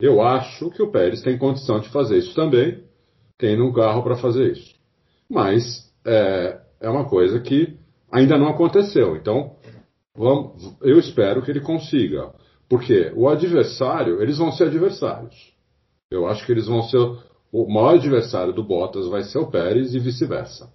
eu 0.00 0.22
acho 0.22 0.70
que 0.70 0.82
o 0.82 0.90
Pérez 0.90 1.22
tem 1.22 1.38
condição 1.38 1.80
de 1.80 1.88
fazer 1.90 2.18
isso 2.18 2.34
também, 2.34 2.82
tendo 3.38 3.64
um 3.64 3.72
carro 3.72 4.02
para 4.02 4.16
fazer 4.16 4.52
isso. 4.52 4.74
Mas 5.28 5.90
é, 6.06 6.58
é 6.80 6.88
uma 6.88 7.08
coisa 7.08 7.38
que 7.40 7.76
ainda 8.10 8.36
não 8.36 8.48
aconteceu. 8.48 9.16
Então, 9.16 9.56
vamos, 10.14 10.76
eu 10.82 10.98
espero 10.98 11.42
que 11.42 11.50
ele 11.50 11.60
consiga. 11.60 12.32
Porque 12.68 13.12
o 13.14 13.28
adversário, 13.28 14.22
eles 14.22 14.38
vão 14.38 14.52
ser 14.52 14.64
adversários. 14.64 15.34
Eu 16.10 16.26
acho 16.26 16.44
que 16.44 16.52
eles 16.52 16.66
vão 16.66 16.82
ser 16.82 16.98
o 17.52 17.66
maior 17.68 17.94
adversário 17.94 18.52
do 18.52 18.62
Bottas 18.62 19.08
vai 19.08 19.22
ser 19.24 19.38
o 19.38 19.50
Pérez 19.50 19.94
e 19.94 19.98
vice-versa. 19.98 20.70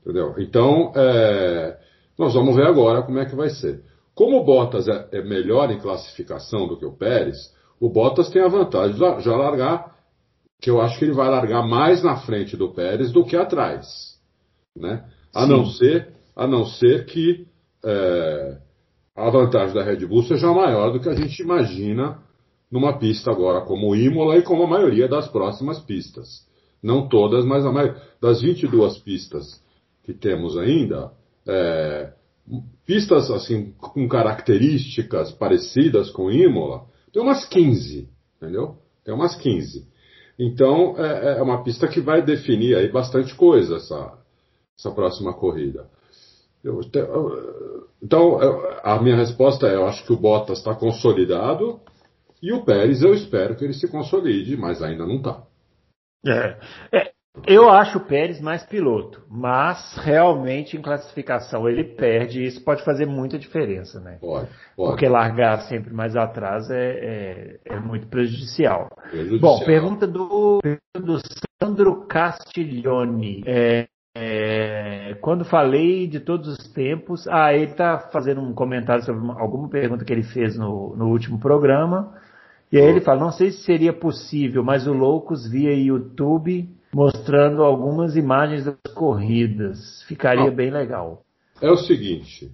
Entendeu? 0.00 0.34
Então, 0.38 0.92
é, 0.94 1.78
nós 2.18 2.34
vamos 2.34 2.56
ver 2.56 2.66
agora 2.66 3.02
como 3.02 3.18
é 3.18 3.24
que 3.24 3.36
vai 3.36 3.50
ser. 3.50 3.82
Como 4.14 4.38
o 4.38 4.44
Bottas 4.44 4.88
é, 4.88 5.08
é, 5.12 5.22
melhor 5.22 5.70
em 5.70 5.78
classificação 5.78 6.66
do 6.66 6.76
que 6.76 6.84
o 6.84 6.96
Pérez, 6.96 7.36
o 7.80 7.90
Bottas 7.90 8.30
tem 8.30 8.42
a 8.42 8.48
vantagem 8.48 8.94
de 8.94 8.98
já 8.98 9.36
largar, 9.36 9.94
que 10.60 10.70
eu 10.70 10.80
acho 10.80 10.98
que 10.98 11.04
ele 11.04 11.14
vai 11.14 11.28
largar 11.28 11.66
mais 11.66 12.02
na 12.02 12.16
frente 12.16 12.56
do 12.56 12.72
Pérez 12.72 13.12
do 13.12 13.24
que 13.24 13.36
atrás. 13.36 14.16
Né? 14.74 15.04
A, 15.34 15.46
não 15.46 15.66
ser, 15.66 16.08
a 16.34 16.46
não 16.46 16.64
ser 16.64 17.04
que 17.06 17.46
é, 17.84 18.58
a 19.14 19.30
vantagem 19.30 19.74
da 19.74 19.82
Red 19.82 20.06
Bull 20.06 20.22
seja 20.22 20.52
maior 20.52 20.92
do 20.92 21.00
que 21.00 21.08
a 21.08 21.14
gente 21.14 21.40
imagina 21.42 22.18
numa 22.70 22.98
pista 22.98 23.30
agora 23.30 23.60
como 23.62 23.90
o 23.90 23.96
Imola 23.96 24.36
e 24.36 24.42
como 24.42 24.64
a 24.64 24.68
maioria 24.68 25.08
das 25.08 25.28
próximas 25.28 25.78
pistas. 25.80 26.46
Não 26.82 27.08
todas, 27.08 27.44
mas 27.44 27.64
a 27.64 27.72
maioria. 27.72 28.00
Das 28.20 28.40
22 28.40 28.98
pistas 28.98 29.62
que 30.04 30.12
temos 30.12 30.56
ainda, 30.56 31.12
é, 31.46 32.12
pistas 32.86 33.30
assim 33.30 33.72
com 33.72 34.08
características 34.08 35.32
parecidas 35.32 36.10
com 36.10 36.30
Imola, 36.30 36.84
tem 37.16 37.22
umas 37.22 37.46
15, 37.46 38.10
entendeu? 38.36 38.76
Tem 39.02 39.14
umas 39.14 39.34
15. 39.36 39.88
Então 40.38 40.94
é, 40.98 41.38
é 41.38 41.42
uma 41.42 41.64
pista 41.64 41.88
que 41.88 41.98
vai 41.98 42.20
definir 42.20 42.76
aí 42.76 42.92
bastante 42.92 43.34
coisa 43.34 43.76
essa, 43.76 44.18
essa 44.78 44.90
próxima 44.90 45.32
corrida. 45.32 45.88
Eu, 46.62 46.80
então 48.02 48.38
a 48.82 49.00
minha 49.00 49.16
resposta 49.16 49.66
é, 49.66 49.76
eu 49.76 49.86
acho 49.86 50.04
que 50.04 50.12
o 50.12 50.16
Bottas 50.18 50.58
está 50.58 50.74
consolidado 50.74 51.80
e 52.42 52.52
o 52.52 52.62
Pérez 52.66 53.02
eu 53.02 53.14
espero 53.14 53.56
que 53.56 53.64
ele 53.64 53.72
se 53.72 53.88
consolide, 53.88 54.54
mas 54.54 54.82
ainda 54.82 55.06
não 55.06 55.16
está. 55.16 55.42
É, 56.26 56.58
é, 56.92 57.12
eu 57.44 57.68
acho 57.68 57.98
o 57.98 58.04
Pérez 58.04 58.40
mais 58.40 58.64
piloto, 58.64 59.22
mas 59.28 59.96
realmente 59.98 60.76
em 60.76 60.82
classificação 60.82 61.68
ele 61.68 61.84
perde 61.84 62.40
e 62.40 62.46
isso 62.46 62.64
pode 62.64 62.84
fazer 62.84 63.06
muita 63.06 63.38
diferença, 63.38 64.00
né? 64.00 64.18
Pode, 64.20 64.48
pode. 64.76 64.90
Porque 64.90 65.08
largar 65.08 65.60
sempre 65.62 65.92
mais 65.92 66.16
atrás 66.16 66.70
é, 66.70 67.58
é, 67.64 67.74
é 67.74 67.80
muito 67.80 68.06
prejudicial. 68.06 68.88
prejudicial. 69.10 69.40
Bom, 69.40 69.64
pergunta 69.64 70.06
do, 70.06 70.60
do 70.94 71.20
Sandro 71.62 72.06
Castiglione. 72.06 73.42
É, 73.46 73.86
é, 74.16 75.14
quando 75.20 75.44
falei 75.44 76.06
de 76.06 76.20
todos 76.20 76.48
os 76.48 76.72
tempos, 76.72 77.28
ah, 77.28 77.52
ele 77.52 77.72
está 77.72 77.98
fazendo 78.10 78.40
um 78.40 78.54
comentário 78.54 79.04
sobre 79.04 79.20
uma, 79.20 79.38
alguma 79.38 79.68
pergunta 79.68 80.06
que 80.06 80.12
ele 80.12 80.22
fez 80.22 80.56
no, 80.56 80.96
no 80.96 81.08
último 81.08 81.38
programa. 81.38 82.14
E 82.72 82.78
aí 82.78 82.84
ele 82.84 83.00
fala, 83.02 83.20
não 83.20 83.30
sei 83.30 83.50
se 83.50 83.62
seria 83.62 83.92
possível, 83.92 84.64
mas 84.64 84.86
o 84.86 84.92
Loucos 84.92 85.48
via 85.48 85.72
YouTube 85.72 86.68
mostrando 86.96 87.62
algumas 87.62 88.16
imagens 88.16 88.64
das 88.64 88.94
corridas. 88.94 90.02
Ficaria 90.04 90.50
bem 90.50 90.70
legal. 90.70 91.22
É 91.60 91.70
o 91.70 91.76
seguinte, 91.76 92.50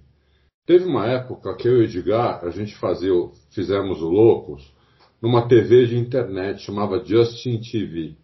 teve 0.65 0.83
uma 0.83 1.07
época 1.07 1.55
que 1.55 1.65
eu 1.65 1.77
e 1.77 1.79
o 1.79 1.83
Edgar, 1.83 2.43
a 2.43 2.49
gente 2.49 2.75
fazia, 2.75 3.13
fizemos 3.51 4.01
o 4.01 4.09
Loucos 4.09 4.73
numa 5.21 5.47
TV 5.47 5.85
de 5.85 5.97
internet, 5.97 6.61
chamava 6.61 7.01
Justin 7.05 7.61
TV. 7.61 8.17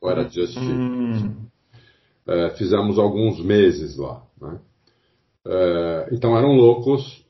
Ou 0.00 0.10
era 0.10 0.26
Justin 0.26 0.72
hum. 0.72 1.46
é, 2.26 2.50
fizemos 2.56 2.98
alguns 2.98 3.38
meses 3.44 3.98
lá. 3.98 4.22
Né? 4.40 4.58
É, 5.46 6.08
então 6.12 6.34
eram 6.34 6.52
loucos 6.52 7.26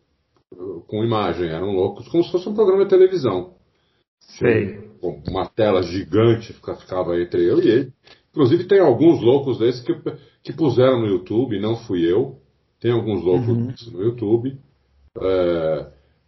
com 0.87 1.03
imagem, 1.03 1.49
eram 1.49 1.73
loucos 1.73 2.07
como 2.07 2.23
se 2.23 2.31
fosse 2.31 2.49
um 2.49 2.55
programa 2.55 2.85
de 2.85 2.91
televisão. 2.91 3.57
Sei. 4.21 4.86
Uma 5.29 5.47
tela 5.47 5.83
gigante 5.83 6.53
ficava 6.53 7.21
entre 7.21 7.45
eu 7.45 7.61
e 7.61 7.69
ele. 7.69 7.93
Inclusive 8.31 8.65
tem 8.65 8.81
alguns 8.81 9.23
loucos 9.23 9.59
desses 9.59 9.81
que, 9.83 9.95
que 10.43 10.53
puseram 10.53 11.01
no 11.01 11.07
YouTube, 11.07 11.61
não 11.61 11.77
fui 11.77 12.05
eu. 12.05 12.39
Tem 12.81 12.93
alguns 12.93 13.25
loucos 13.25 13.87
uhum. 13.87 13.93
no 13.93 14.03
YouTube. 14.03 14.59
É, 15.19 15.87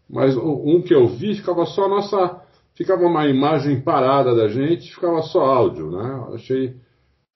mas 0.09 0.37
um 0.37 0.81
que 0.81 0.95
eu 0.95 1.07
vi 1.07 1.35
ficava 1.35 1.67
só 1.67 1.89
nossa. 1.89 2.43
Ficava 2.75 3.03
uma 3.03 3.27
imagem 3.27 3.81
parada 3.81 4.35
da 4.35 4.49
gente, 4.49 4.95
ficava 4.95 5.21
só 5.23 5.41
áudio, 5.41 5.91
né? 5.91 6.27
Achei, 6.33 6.77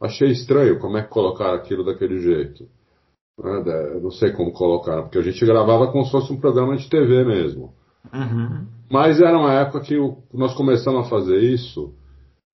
achei 0.00 0.30
estranho 0.30 0.78
como 0.78 0.96
é 0.96 1.02
que 1.02 1.08
colocaram 1.08 1.54
aquilo 1.54 1.84
daquele 1.84 2.20
jeito. 2.20 2.68
Né? 3.36 4.00
Não 4.00 4.10
sei 4.12 4.30
como 4.32 4.52
colocaram, 4.52 5.02
porque 5.02 5.18
a 5.18 5.22
gente 5.22 5.44
gravava 5.44 5.90
como 5.90 6.04
se 6.04 6.12
fosse 6.12 6.32
um 6.32 6.40
programa 6.40 6.76
de 6.76 6.88
TV 6.88 7.24
mesmo. 7.24 7.74
Uhum. 8.12 8.66
Mas 8.90 9.20
era 9.20 9.38
uma 9.38 9.52
época 9.54 9.80
que 9.80 9.96
nós 10.32 10.54
começamos 10.54 11.06
a 11.06 11.10
fazer 11.10 11.40
isso, 11.40 11.94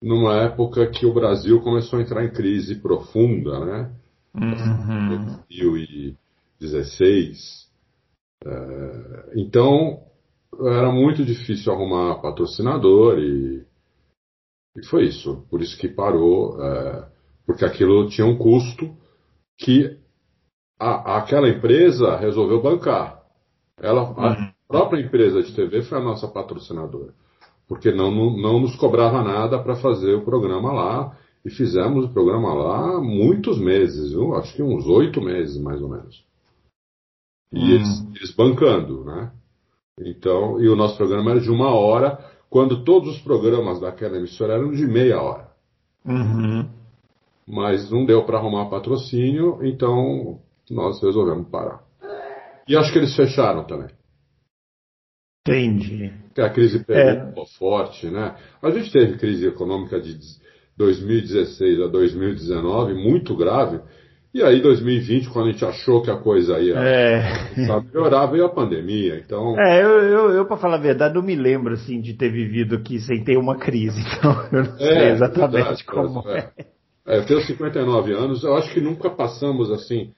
numa 0.00 0.37
época 0.43 0.87
que 0.88 1.05
o 1.05 1.12
Brasil 1.12 1.61
começou 1.62 1.99
a 1.99 2.02
entrar 2.02 2.25
em 2.25 2.33
crise 2.33 2.76
profunda, 2.76 3.59
né? 3.64 3.93
Uhum. 4.35 5.40
2016. 5.50 7.67
É, 8.45 9.33
então, 9.35 10.00
era 10.61 10.93
muito 10.93 11.25
difícil 11.25 11.73
arrumar 11.73 12.21
patrocinador 12.21 13.19
e, 13.19 13.67
e 14.76 14.87
foi 14.87 15.07
isso. 15.07 15.45
Por 15.50 15.61
isso 15.61 15.76
que 15.76 15.88
parou, 15.88 16.62
é, 16.62 17.09
porque 17.45 17.64
aquilo 17.64 18.09
tinha 18.09 18.26
um 18.26 18.38
custo 18.38 18.97
que 19.59 19.99
a, 20.78 21.19
aquela 21.19 21.49
empresa 21.49 22.17
resolveu 22.17 22.62
bancar. 22.62 23.19
Ela, 23.81 24.11
uhum 24.11 24.57
própria 24.68 25.00
empresa 25.00 25.42
de 25.42 25.52
TV 25.54 25.82
foi 25.82 25.98
a 25.98 26.02
nossa 26.02 26.28
patrocinadora, 26.28 27.12
porque 27.66 27.90
não, 27.90 28.10
não, 28.37 28.60
nos 28.60 28.76
cobrava 28.76 29.22
nada 29.22 29.58
para 29.58 29.76
fazer 29.76 30.14
o 30.14 30.25
programa 30.25 30.72
lá, 30.72 31.16
e 31.44 31.50
fizemos 31.50 32.04
o 32.04 32.12
programa 32.12 32.52
lá 32.52 33.00
muitos 33.00 33.58
meses, 33.58 34.12
viu? 34.12 34.34
acho 34.34 34.54
que 34.54 34.62
uns 34.62 34.87
oito 34.87 35.20
meses 35.22 35.58
mais 35.58 35.80
ou 35.80 35.88
menos. 35.88 36.22
E 37.52 37.58
hum. 37.58 37.70
eles, 37.70 38.06
eles 38.14 38.34
bancando, 38.34 39.04
né? 39.04 39.32
Então, 40.00 40.60
e 40.60 40.68
o 40.68 40.76
nosso 40.76 40.96
programa 40.96 41.30
era 41.30 41.40
de 41.40 41.50
uma 41.50 41.70
hora, 41.70 42.18
quando 42.50 42.84
todos 42.84 43.16
os 43.16 43.22
programas 43.22 43.80
daquela 43.80 44.16
emissora 44.16 44.54
eram 44.54 44.70
de 44.70 44.87
meia 44.87 45.20
hora. 45.20 45.48
Uhum. 46.04 46.68
Mas 47.46 47.90
não 47.90 48.04
deu 48.04 48.25
para 48.25 48.38
arrumar 48.38 48.66
patrocínio, 48.66 49.58
então 49.62 50.38
nós 50.70 51.02
resolvemos 51.02 51.48
parar. 51.48 51.82
E 52.68 52.76
acho 52.76 52.92
que 52.92 52.98
eles 52.98 53.16
fecharam 53.16 53.64
também. 53.64 53.88
Entendi. 55.52 56.12
Que 56.35 56.40
a 56.40 56.50
crise 56.50 56.85
pegou 56.85 57.43
é. 57.43 57.47
forte, 57.59 58.07
né? 58.07 58.35
A 58.62 58.71
gente 58.71 58.93
teve 58.93 59.19
crise 59.19 59.47
econômica 59.47 60.00
de 60.00 60.17
2016 60.76 61.81
a 61.83 61.87
2019 61.88 62.95
muito 62.95 63.37
grave. 63.37 63.81
E 64.33 64.43
aí, 64.43 64.61
2020, 64.61 65.31
quando 65.31 65.49
a 65.49 65.52
gente 65.52 65.64
achou 65.64 66.02
que 66.02 66.11
a 66.11 66.17
coisa 66.17 66.61
ia 66.61 66.75
é. 66.78 67.50
melhorar, 67.57 68.26
veio 68.26 68.45
a 68.45 68.49
pandemia. 68.50 69.19
Então. 69.19 69.59
É, 69.59 69.83
eu, 69.83 69.88
eu, 70.00 70.31
eu 70.31 70.47
para 70.47 70.59
falar 70.59 70.76
a 70.76 70.81
verdade, 70.81 71.14
não 71.14 71.23
me 71.23 71.35
lembro 71.35 71.73
assim 71.73 72.00
de 72.00 72.12
ter 72.12 72.31
vivido 72.31 72.76
aqui 72.76 73.00
sem 73.00 73.25
ter 73.25 73.38
uma 73.38 73.57
crise. 73.57 74.00
Então, 74.19 74.33
eu 74.52 74.64
não 74.64 74.75
é, 74.75 74.78
sei 74.78 75.09
exatamente 75.12 75.52
verdade, 75.52 75.85
como 75.85 76.28
é. 76.28 76.50
é. 76.59 76.64
é. 77.07 77.19
Eu 77.19 77.26
tenho 77.26 77.40
59 77.40 78.12
anos, 78.12 78.45
eu 78.45 78.55
acho 78.57 78.73
que 78.73 78.81
nunca 78.81 79.09
passamos 79.09 79.71
assim. 79.71 80.12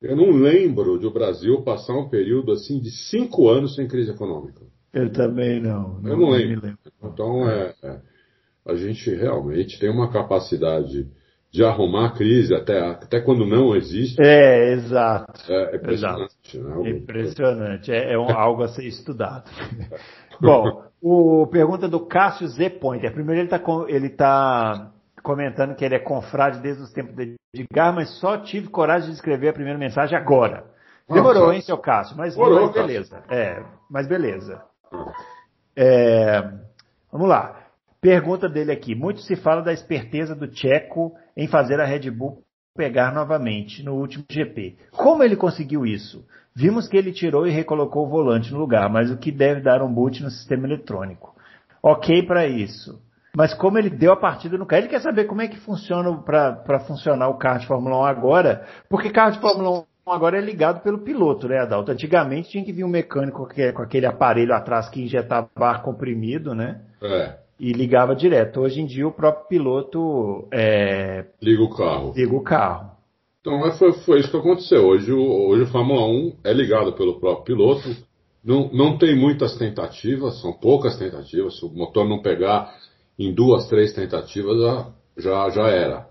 Eu 0.00 0.16
não 0.16 0.30
lembro 0.30 0.98
de 0.98 1.06
o 1.06 1.12
Brasil 1.12 1.60
passar 1.62 1.94
um 1.94 2.08
período 2.08 2.52
assim 2.52 2.80
de 2.80 2.90
cinco 2.90 3.48
anos 3.48 3.74
sem 3.74 3.86
crise 3.86 4.10
econômica. 4.10 4.62
Eu 4.92 5.12
também 5.12 5.60
não. 5.60 6.00
não 6.00 6.10
eu 6.10 6.16
não 6.16 6.30
lembro. 6.30 6.66
lembro. 6.66 6.78
Então, 7.02 7.48
é, 7.48 7.74
é, 7.82 8.00
a 8.66 8.74
gente 8.74 9.14
realmente 9.14 9.78
tem 9.78 9.90
uma 9.90 10.10
capacidade 10.10 11.06
de 11.52 11.64
arrumar 11.64 12.06
a 12.06 12.12
crise 12.12 12.54
até, 12.54 12.78
até 12.78 13.20
quando 13.20 13.44
não 13.44 13.76
existe. 13.76 14.20
É, 14.20 14.72
exato. 14.72 15.52
É, 15.52 15.72
é 15.72 15.76
impressionante. 15.76 16.56
Exato. 16.56 16.82
Né? 16.82 16.90
Impressionante. 16.90 17.92
É, 17.92 18.14
é 18.14 18.18
um, 18.18 18.30
algo 18.34 18.62
a 18.62 18.68
ser 18.68 18.86
estudado. 18.86 19.50
Bom, 20.40 20.84
o 21.02 21.46
pergunta 21.48 21.88
do 21.88 22.00
Cássio 22.06 22.48
Z. 22.48 22.70
Pointer. 22.70 23.12
Primeiro 23.12 23.40
ele 23.40 23.48
está 23.48 23.62
ele 23.88 24.08
tá 24.08 24.92
comentando 25.22 25.74
que 25.74 25.84
ele 25.84 25.94
é 25.94 25.98
confrade 25.98 26.60
desde 26.60 26.82
os 26.82 26.92
tempos 26.92 27.14
de 27.14 27.36
Edgar, 27.54 27.94
mas 27.94 28.18
só 28.18 28.38
tive 28.38 28.68
coragem 28.68 29.08
de 29.10 29.14
escrever 29.14 29.48
a 29.48 29.52
primeira 29.52 29.78
mensagem 29.78 30.16
agora. 30.16 30.64
Demorou, 31.08 31.46
Nossa. 31.46 31.54
hein, 31.54 31.60
seu 31.62 31.76
Cássio? 31.78 32.16
Mas, 32.16 32.36
mas 32.36 32.72
beleza. 32.72 33.22
É, 33.28 33.64
mas 33.90 34.06
beleza. 34.06 34.62
É, 35.76 36.40
vamos 37.10 37.28
lá. 37.28 37.66
Pergunta 38.00 38.48
dele 38.48 38.72
aqui. 38.72 38.94
Muito 38.94 39.20
se 39.20 39.36
fala 39.36 39.60
da 39.60 39.72
esperteza 39.72 40.34
do 40.34 40.46
Tcheco 40.46 41.12
em 41.36 41.48
fazer 41.48 41.80
a 41.80 41.84
Red 41.84 42.10
Bull 42.10 42.42
pegar 42.76 43.12
novamente 43.12 43.82
no 43.82 43.94
último 43.94 44.24
GP. 44.30 44.78
Como 44.92 45.22
ele 45.22 45.36
conseguiu 45.36 45.84
isso? 45.84 46.24
Vimos 46.54 46.88
que 46.88 46.96
ele 46.96 47.12
tirou 47.12 47.46
e 47.46 47.50
recolocou 47.50 48.06
o 48.06 48.08
volante 48.08 48.52
no 48.52 48.58
lugar, 48.58 48.88
mas 48.88 49.10
o 49.10 49.18
que 49.18 49.30
deve 49.30 49.60
dar 49.60 49.82
um 49.82 49.92
boot 49.92 50.22
no 50.22 50.30
sistema 50.30 50.66
eletrônico. 50.66 51.34
Ok 51.82 52.22
para 52.22 52.46
isso. 52.46 53.00
Mas 53.36 53.54
como 53.54 53.78
ele 53.78 53.90
deu 53.90 54.12
a 54.12 54.16
partida 54.16 54.58
no 54.58 54.66
carro, 54.66 54.82
ele 54.82 54.88
quer 54.88 55.00
saber 55.00 55.24
como 55.24 55.42
é 55.42 55.48
que 55.48 55.58
funciona 55.58 56.12
para 56.16 56.80
funcionar 56.80 57.28
o 57.28 57.38
carro 57.38 57.60
de 57.60 57.66
Fórmula 57.66 57.98
1 57.98 58.04
agora, 58.04 58.66
porque 58.88 59.10
carro 59.10 59.32
de 59.32 59.40
Fórmula 59.40 59.84
1 60.06 60.12
agora 60.12 60.38
é 60.38 60.40
ligado 60.40 60.82
pelo 60.82 60.98
piloto, 60.98 61.46
né, 61.48 61.58
Adalto? 61.58 61.92
Antigamente 61.92 62.50
tinha 62.50 62.64
que 62.64 62.72
vir 62.72 62.84
um 62.84 62.88
mecânico 62.88 63.48
com 63.74 63.82
aquele 63.82 64.06
aparelho 64.06 64.52
atrás 64.52 64.88
que 64.88 65.02
injetava 65.02 65.48
ar 65.58 65.82
comprimido, 65.82 66.54
né? 66.54 66.80
É. 67.02 67.38
e 67.58 67.72
ligava 67.72 68.16
direto. 68.16 68.60
Hoje 68.60 68.80
em 68.80 68.86
dia 68.86 69.06
o 69.06 69.12
próprio 69.12 69.46
piloto 69.46 70.48
é, 70.52 71.26
liga 71.40 71.62
o 71.62 71.74
carro. 71.76 72.12
Liga 72.16 72.34
o 72.34 72.42
carro. 72.42 72.90
Então 73.40 73.66
é, 73.66 73.72
foi, 73.72 73.92
foi 73.92 74.20
isso 74.20 74.30
que 74.30 74.36
aconteceu. 74.36 74.86
Hoje, 74.86 75.12
hoje 75.12 75.62
o 75.62 75.66
Fórmula 75.66 76.06
1 76.06 76.36
é 76.44 76.52
ligado 76.52 76.92
pelo 76.94 77.20
próprio 77.20 77.44
piloto. 77.44 77.88
Não, 78.42 78.70
não 78.72 78.96
tem 78.96 79.14
muitas 79.14 79.56
tentativas, 79.58 80.40
são 80.40 80.52
poucas 80.52 80.98
tentativas. 80.98 81.58
Se 81.58 81.64
o 81.64 81.68
motor 81.68 82.08
não 82.08 82.22
pegar 82.22 82.74
em 83.20 83.34
duas, 83.34 83.68
três 83.68 83.92
tentativas, 83.92 84.58
já, 84.58 84.92
já, 85.18 85.50
já 85.50 85.68
era. 85.68 86.08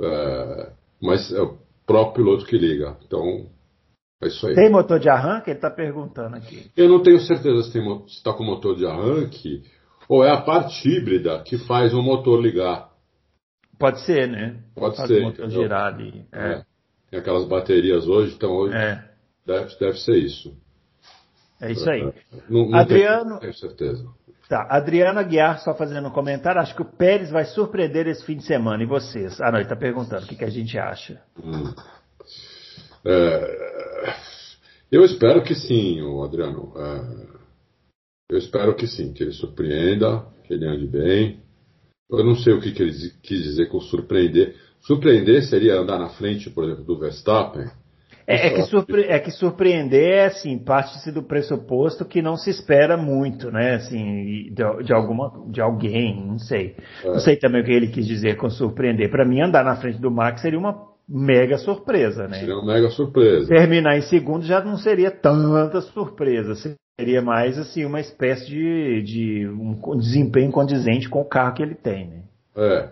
É, 0.00 0.72
mas 1.00 1.32
é 1.32 1.40
o 1.40 1.56
próprio 1.86 2.24
piloto 2.24 2.44
que 2.46 2.58
liga. 2.58 2.96
Então, 3.06 3.46
é 4.20 4.26
isso 4.26 4.48
aí. 4.48 4.54
Tem 4.56 4.68
motor 4.68 4.98
de 4.98 5.08
arranque? 5.08 5.50
Ele 5.50 5.58
está 5.58 5.70
perguntando 5.70 6.34
aqui. 6.34 6.68
Eu 6.76 6.88
não 6.88 7.00
tenho 7.00 7.20
certeza 7.20 7.62
se 7.62 7.78
está 8.08 8.32
com 8.32 8.42
motor 8.42 8.74
de 8.74 8.84
arranque 8.84 9.62
ou 10.08 10.24
é 10.24 10.30
a 10.30 10.40
parte 10.40 10.88
híbrida 10.88 11.40
que 11.44 11.58
faz 11.58 11.94
o 11.94 12.02
motor 12.02 12.40
ligar. 12.40 12.90
Pode 13.78 14.04
ser, 14.04 14.28
né? 14.28 14.64
Pode 14.74 14.96
faz 14.96 15.08
ser. 15.08 15.20
O 15.20 15.26
motor 15.26 15.48
girar 15.48 15.94
ali. 15.94 16.24
É. 16.32 16.52
É. 16.54 16.64
Tem 17.08 17.20
aquelas 17.20 17.46
baterias 17.46 18.08
hoje, 18.08 18.34
então 18.34 18.50
hoje 18.50 18.74
é. 18.74 19.04
deve, 19.46 19.78
deve 19.78 19.98
ser 19.98 20.16
isso. 20.16 20.56
É 21.60 21.70
isso 21.70 21.88
aí. 21.88 22.12
Não, 22.48 22.68
não 22.68 22.78
Adriano. 22.78 23.38
Tenho, 23.38 23.40
tenho 23.40 23.54
certeza. 23.54 24.04
Tá, 24.52 24.66
Adriano 24.68 25.18
Aguiar 25.18 25.60
só 25.60 25.72
fazendo 25.72 26.08
um 26.08 26.10
comentário, 26.10 26.60
acho 26.60 26.76
que 26.76 26.82
o 26.82 26.84
Pérez 26.84 27.30
vai 27.30 27.46
surpreender 27.46 28.06
esse 28.06 28.22
fim 28.22 28.36
de 28.36 28.44
semana. 28.44 28.82
E 28.82 28.86
vocês? 28.86 29.40
Ah, 29.40 29.50
não, 29.50 29.56
ele 29.56 29.62
está 29.62 29.74
perguntando 29.74 30.26
o 30.26 30.28
que, 30.28 30.36
que, 30.36 30.44
a 30.44 30.50
gente 30.50 30.78
acha. 30.78 31.22
Hum. 31.42 31.72
É, 33.02 34.14
eu 34.92 35.06
espero 35.06 35.42
que 35.42 35.54
sim, 35.54 36.00
Adriano. 36.22 36.70
É, 36.76 38.32
eu 38.32 38.36
espero 38.36 38.76
que 38.76 38.86
sim, 38.86 39.14
que 39.14 39.22
ele 39.22 39.32
surpreenda, 39.32 40.26
que 40.44 40.52
ele 40.52 40.66
ande 40.66 40.86
bem. 40.86 41.40
Eu 42.10 42.22
não 42.22 42.36
sei 42.36 42.52
o 42.52 42.60
que, 42.60 42.72
que 42.72 42.82
ele 42.82 42.92
quis 43.22 43.42
dizer 43.42 43.70
com 43.70 43.80
surpreender. 43.80 44.54
Surpreender 44.82 45.42
seria 45.46 45.80
andar 45.80 45.98
na 45.98 46.10
frente, 46.10 46.50
por 46.50 46.64
exemplo, 46.64 46.84
do 46.84 46.98
Verstappen. 46.98 47.70
É, 48.26 48.46
é, 48.46 48.50
que, 48.50 48.62
surpre 48.62 49.02
é 49.02 49.18
que 49.18 49.30
surpreender 49.30 50.12
é 50.12 50.24
assim, 50.26 50.58
parte-se 50.58 51.10
do 51.10 51.22
pressuposto 51.22 52.04
que 52.04 52.22
não 52.22 52.36
se 52.36 52.50
espera 52.50 52.96
muito, 52.96 53.50
né? 53.50 53.74
Assim, 53.74 54.52
de, 54.52 54.84
de 54.84 54.92
alguma, 54.92 55.32
de 55.50 55.60
alguém, 55.60 56.24
não 56.24 56.38
sei. 56.38 56.76
É. 57.04 57.08
Não 57.08 57.18
sei 57.18 57.36
também 57.36 57.62
o 57.62 57.64
que 57.64 57.72
ele 57.72 57.88
quis 57.88 58.06
dizer 58.06 58.36
com 58.36 58.48
surpreender. 58.48 59.10
Para 59.10 59.24
mim, 59.24 59.40
andar 59.40 59.64
na 59.64 59.76
frente 59.76 60.00
do 60.00 60.10
Max 60.10 60.40
seria 60.40 60.58
uma 60.58 60.92
mega 61.08 61.58
surpresa, 61.58 62.28
né? 62.28 62.38
Seria 62.38 62.56
uma 62.56 62.72
mega 62.72 62.88
surpresa. 62.90 63.48
Terminar 63.48 63.96
em 63.96 64.02
segundo 64.02 64.44
já 64.44 64.62
não 64.62 64.76
seria 64.76 65.10
tanta 65.10 65.80
surpresa. 65.80 66.54
Seria 66.98 67.22
mais 67.22 67.58
assim 67.58 67.84
uma 67.84 68.00
espécie 68.00 68.46
de, 68.46 69.02
de 69.02 69.48
um 69.48 69.96
desempenho 69.96 70.52
condizente 70.52 71.08
com 71.08 71.20
o 71.20 71.28
carro 71.28 71.54
que 71.54 71.62
ele 71.62 71.74
tem, 71.74 72.08
né? 72.08 72.22
É. 72.56 72.88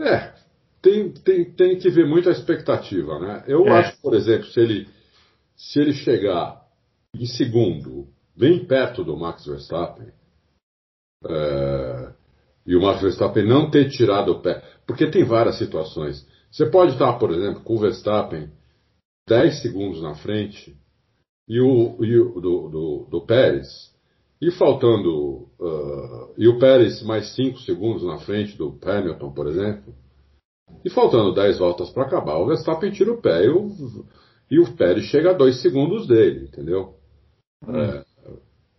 É. 0.00 0.41
Tem, 0.82 1.12
tem, 1.12 1.44
tem 1.52 1.78
que 1.78 1.88
ver 1.88 2.06
muito 2.06 2.28
a 2.28 2.32
expectativa, 2.32 3.18
né? 3.20 3.44
Eu 3.46 3.66
é. 3.66 3.70
acho, 3.78 4.02
por 4.02 4.14
exemplo, 4.14 4.46
se 4.46 4.60
ele, 4.60 4.88
se 5.56 5.80
ele 5.80 5.92
chegar 5.92 6.60
em 7.14 7.24
segundo, 7.24 8.08
bem 8.36 8.66
perto 8.66 9.04
do 9.04 9.16
Max 9.16 9.46
Verstappen, 9.46 10.08
é, 11.24 12.12
e 12.66 12.74
o 12.74 12.82
Max 12.82 13.00
Verstappen 13.00 13.46
não 13.46 13.70
ter 13.70 13.88
tirado 13.90 14.32
o 14.32 14.40
pé, 14.40 14.60
porque 14.84 15.08
tem 15.08 15.24
várias 15.24 15.56
situações. 15.56 16.26
Você 16.50 16.66
pode 16.66 16.92
estar, 16.92 17.12
por 17.14 17.30
exemplo, 17.30 17.62
com 17.62 17.76
o 17.76 17.78
Verstappen 17.78 18.50
10 19.28 19.62
segundos 19.62 20.02
na 20.02 20.16
frente 20.16 20.76
e 21.48 21.60
o, 21.60 22.04
e 22.04 22.18
o 22.18 22.40
do, 22.40 22.68
do, 22.68 23.06
do, 23.10 23.26
Pérez, 23.26 23.68
e 24.40 24.50
faltando. 24.50 25.48
Uh, 25.60 26.34
e 26.36 26.48
o 26.48 26.58
Pérez 26.58 27.02
mais 27.02 27.34
5 27.36 27.60
segundos 27.60 28.02
na 28.04 28.18
frente 28.18 28.56
do 28.56 28.76
Hamilton, 28.82 29.32
por 29.32 29.46
exemplo, 29.46 29.94
e 30.84 30.90
faltando 30.90 31.34
10 31.34 31.58
voltas 31.58 31.90
para 31.90 32.04
acabar, 32.04 32.38
o 32.38 32.46
Verstappen 32.46 32.90
tira 32.90 33.12
o 33.12 33.20
pé 33.20 33.44
e 33.44 33.48
o, 33.48 33.70
e 34.50 34.58
o 34.58 34.76
Pérez 34.76 35.04
chega 35.06 35.30
a 35.30 35.34
2 35.34 35.60
segundos 35.60 36.06
dele, 36.06 36.46
entendeu? 36.46 36.94
Hum. 37.66 37.76
É, 37.76 38.04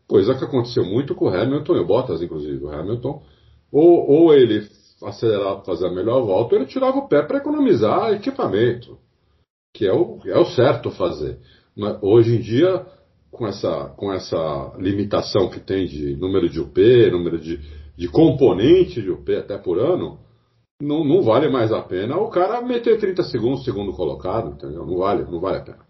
coisa 0.07 0.35
que 0.35 0.43
aconteceu 0.43 0.85
muito 0.85 1.15
com 1.15 1.25
o 1.25 1.29
Hamilton 1.33 1.75
e 1.75 1.79
o 1.79 1.85
Bottas, 1.85 2.21
inclusive. 2.21 2.63
O 2.63 2.69
Hamilton, 2.69 3.23
ou, 3.71 4.09
ou 4.09 4.33
ele 4.33 4.67
acelerava 5.03 5.55
para 5.57 5.65
fazer 5.65 5.87
a 5.87 5.91
melhor 5.91 6.21
volta, 6.25 6.55
ele 6.55 6.65
tirava 6.65 6.97
o 6.97 7.07
pé 7.07 7.21
para 7.23 7.37
economizar 7.37 8.13
equipamento, 8.13 8.97
que 9.73 9.87
é 9.87 9.93
o, 9.93 10.19
é 10.25 10.37
o 10.37 10.45
certo 10.45 10.91
fazer. 10.91 11.39
Hoje 12.01 12.35
em 12.35 12.41
dia, 12.41 12.85
com 13.31 13.47
essa, 13.47 13.85
com 13.97 14.13
essa 14.13 14.73
limitação 14.77 15.49
que 15.49 15.59
tem 15.59 15.87
de 15.87 16.15
número 16.15 16.47
de 16.47 16.59
UP, 16.59 16.77
número 17.11 17.39
de, 17.39 17.59
de 17.97 18.07
componente 18.07 19.01
de 19.01 19.09
UP 19.09 19.35
até 19.35 19.57
por 19.57 19.79
ano, 19.79 20.19
não, 20.83 21.03
não 21.03 21.21
vale 21.21 21.49
mais 21.49 21.71
a 21.71 21.81
pena 21.81 22.17
o 22.17 22.29
cara 22.29 22.61
meter 22.61 22.99
30 22.99 23.23
segundos 23.23 23.63
segundo 23.63 23.93
colocado, 23.93 24.51
entendeu? 24.51 24.85
Não 24.85 24.97
vale, 24.97 25.23
não 25.23 25.39
vale 25.39 25.57
a 25.57 25.61
pena. 25.61 25.85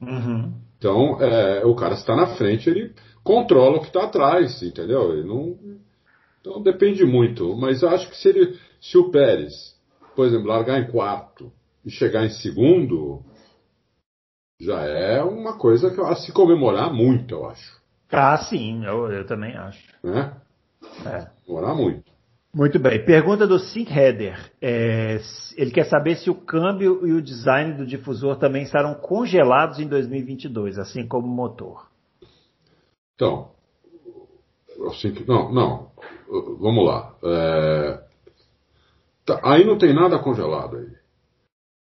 Uhum. 0.00 0.52
Então, 0.78 1.20
é, 1.20 1.64
o 1.64 1.74
cara 1.74 1.94
está 1.94 2.14
na 2.14 2.36
frente, 2.36 2.70
ele 2.70 2.94
controla 3.24 3.76
o 3.76 3.80
que 3.80 3.88
está 3.88 4.04
atrás, 4.04 4.62
entendeu? 4.62 5.12
Ele 5.12 5.26
não, 5.26 5.58
então 6.40 6.62
depende 6.62 7.04
muito. 7.04 7.56
Mas 7.56 7.82
eu 7.82 7.90
acho 7.90 8.08
que 8.08 8.16
se, 8.16 8.28
ele, 8.28 8.58
se 8.80 8.96
o 8.96 9.10
Pérez, 9.10 9.76
por 10.14 10.26
exemplo, 10.26 10.46
largar 10.46 10.80
em 10.80 10.90
quarto 10.90 11.52
e 11.84 11.90
chegar 11.90 12.24
em 12.24 12.30
segundo, 12.30 13.22
já 14.60 14.80
é 14.82 15.22
uma 15.22 15.58
coisa 15.58 15.90
que 15.90 16.00
a 16.00 16.14
se 16.14 16.32
comemorar 16.32 16.92
muito, 16.92 17.34
eu 17.34 17.46
acho. 17.46 17.78
Ah, 18.10 18.38
sim, 18.38 18.84
eu, 18.84 19.10
eu 19.12 19.26
também 19.26 19.56
acho. 19.56 19.94
Né? 20.02 20.32
É. 21.04 21.26
Comemorar 21.44 21.76
muito. 21.76 22.17
Muito 22.58 22.76
bem. 22.80 23.04
Pergunta 23.04 23.46
do 23.46 23.56
Sync 23.60 23.88
Header. 23.88 24.50
É, 24.60 25.20
ele 25.56 25.70
quer 25.70 25.84
saber 25.84 26.16
se 26.16 26.28
o 26.28 26.34
câmbio 26.34 27.06
e 27.06 27.12
o 27.12 27.22
design 27.22 27.74
do 27.74 27.86
difusor 27.86 28.36
também 28.36 28.64
estarão 28.64 28.96
congelados 28.96 29.78
em 29.78 29.86
2022, 29.86 30.76
assim 30.76 31.06
como 31.06 31.28
o 31.28 31.30
motor. 31.30 31.86
Então, 33.14 33.52
assim 34.88 35.12
que 35.12 35.24
não, 35.24 35.52
não. 35.52 35.92
Vamos 36.58 36.84
lá. 36.84 37.14
É, 37.22 38.02
tá, 39.24 39.40
aí 39.44 39.64
não 39.64 39.78
tem 39.78 39.94
nada 39.94 40.18
congelado 40.18 40.78
aí. 40.78 40.88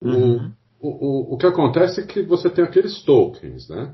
Uhum. 0.02 0.52
O, 0.80 0.88
o, 0.88 1.35
o, 1.35 1.37
que 1.37 1.46
acontece 1.46 2.00
é 2.00 2.06
que 2.06 2.22
você 2.22 2.48
tem 2.48 2.62
aqueles 2.62 3.02
tokens, 3.02 3.68
né? 3.68 3.92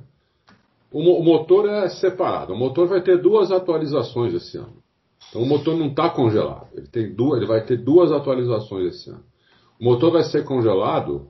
O, 0.93 1.01
o, 1.01 1.25
motor 1.25 1.71
é 1.71 1.89
separado. 1.89 2.53
O 2.53 2.59
motor 2.59 2.87
vai 2.87 3.01
ter 3.01 3.17
duas 3.17 3.51
atualizações 3.51 4.35
esse 4.35 4.59
ano. 4.59 4.85
Então 5.29 5.43
o 5.43 5.47
motor 5.47 5.77
não 5.77 5.89
está 5.89 6.11
congelado. 6.11 6.69
Ele, 6.75 6.87
tem 6.87 7.15
duas, 7.15 7.39
ele 7.39 7.47
vai 7.47 7.65
ter 7.65 7.77
duas 7.77 8.13
atualizações 8.13 8.95
esse 8.95 9.11
ano. 9.11 9.25
O 9.81 9.85
motor 9.85 10.13
vai 10.13 10.23
ser 10.25 10.45
congelado 10.45 11.29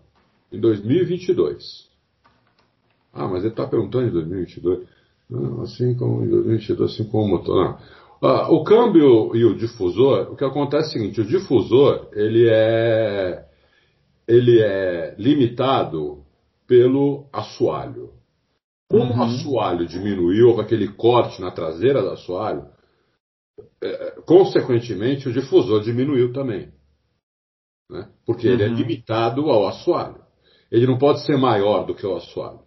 em 0.53 0.61
2022. 0.61 1.87
Ah, 3.13 3.27
mas 3.27 3.43
ele 3.43 3.53
está 3.53 3.67
perguntando 3.67 4.09
em 4.09 4.13
2022. 4.13 4.87
Não, 5.29 5.63
assim 5.63 5.95
como 5.95 6.25
em 6.25 6.29
2022, 6.29 6.93
assim 6.93 7.05
como 7.05 7.25
o 7.25 7.29
motor. 7.29 7.65
Não. 7.65 7.79
Ah, 8.23 8.51
o 8.51 8.65
câmbio 8.65 9.35
e 9.37 9.45
o 9.45 9.57
difusor, 9.57 10.33
o 10.33 10.37
que 10.37 10.45
acontece 10.45 10.87
é 10.87 10.89
o 10.89 10.93
seguinte, 10.93 11.21
o 11.21 11.25
difusor, 11.25 12.09
ele 12.13 12.49
é, 12.49 13.45
ele 14.27 14.61
é 14.61 15.15
limitado 15.19 16.25
pelo 16.67 17.27
assoalho. 17.33 18.11
Como 18.89 19.13
uhum. 19.13 19.19
o 19.19 19.23
assoalho 19.23 19.87
diminuiu, 19.87 20.49
houve 20.49 20.63
aquele 20.63 20.89
corte 20.89 21.41
na 21.41 21.51
traseira 21.51 22.01
do 22.01 22.11
assoalho, 22.11 22.65
consequentemente 24.25 25.29
o 25.29 25.33
difusor 25.33 25.83
diminuiu 25.83 26.33
também. 26.33 26.73
Né? 27.91 28.09
Porque 28.25 28.49
uhum. 28.49 28.55
ele 28.55 28.65
é 28.65 28.69
uhum. 28.69 28.75
limitado 28.75 29.51
ao 29.51 29.67
assoalho. 29.67 30.21
Ele 30.71 30.87
não 30.87 30.99
pode 30.99 31.25
ser 31.25 31.37
maior 31.37 31.87
do 31.87 31.95
que 31.95 32.07
o 32.07 32.17
assoalho. 32.17 32.61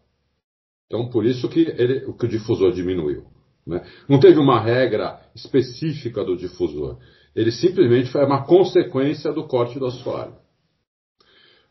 Então, 0.87 1.09
por 1.09 1.25
isso 1.25 1.47
que, 1.49 1.59
ele, 1.59 2.11
que 2.13 2.25
o 2.25 2.29
difusor 2.29 2.71
diminuiu. 2.71 3.25
Né? 3.67 3.85
Não 4.07 4.19
teve 4.19 4.39
uma 4.39 4.59
regra 4.59 5.19
específica 5.35 6.23
do 6.23 6.35
difusor. 6.35 6.97
Ele 7.35 7.51
simplesmente 7.51 8.11
foi 8.11 8.25
uma 8.25 8.45
consequência 8.45 9.31
do 9.31 9.47
corte 9.47 9.77
do 9.77 9.85
assoalho. 9.85 10.33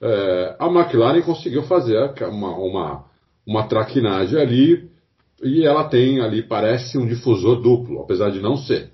É, 0.00 0.56
a 0.60 0.66
McLaren 0.66 1.22
conseguiu 1.22 1.64
fazer 1.64 1.98
uma, 2.28 2.56
uma, 2.56 3.04
uma 3.44 3.66
traquinagem 3.66 4.38
ali 4.38 4.90
e 5.42 5.64
ela 5.64 5.88
tem 5.88 6.20
ali, 6.20 6.42
parece 6.42 6.98
um 6.98 7.06
difusor 7.06 7.60
duplo, 7.60 8.00
apesar 8.00 8.30
de 8.30 8.40
não 8.40 8.56
ser. 8.56 8.90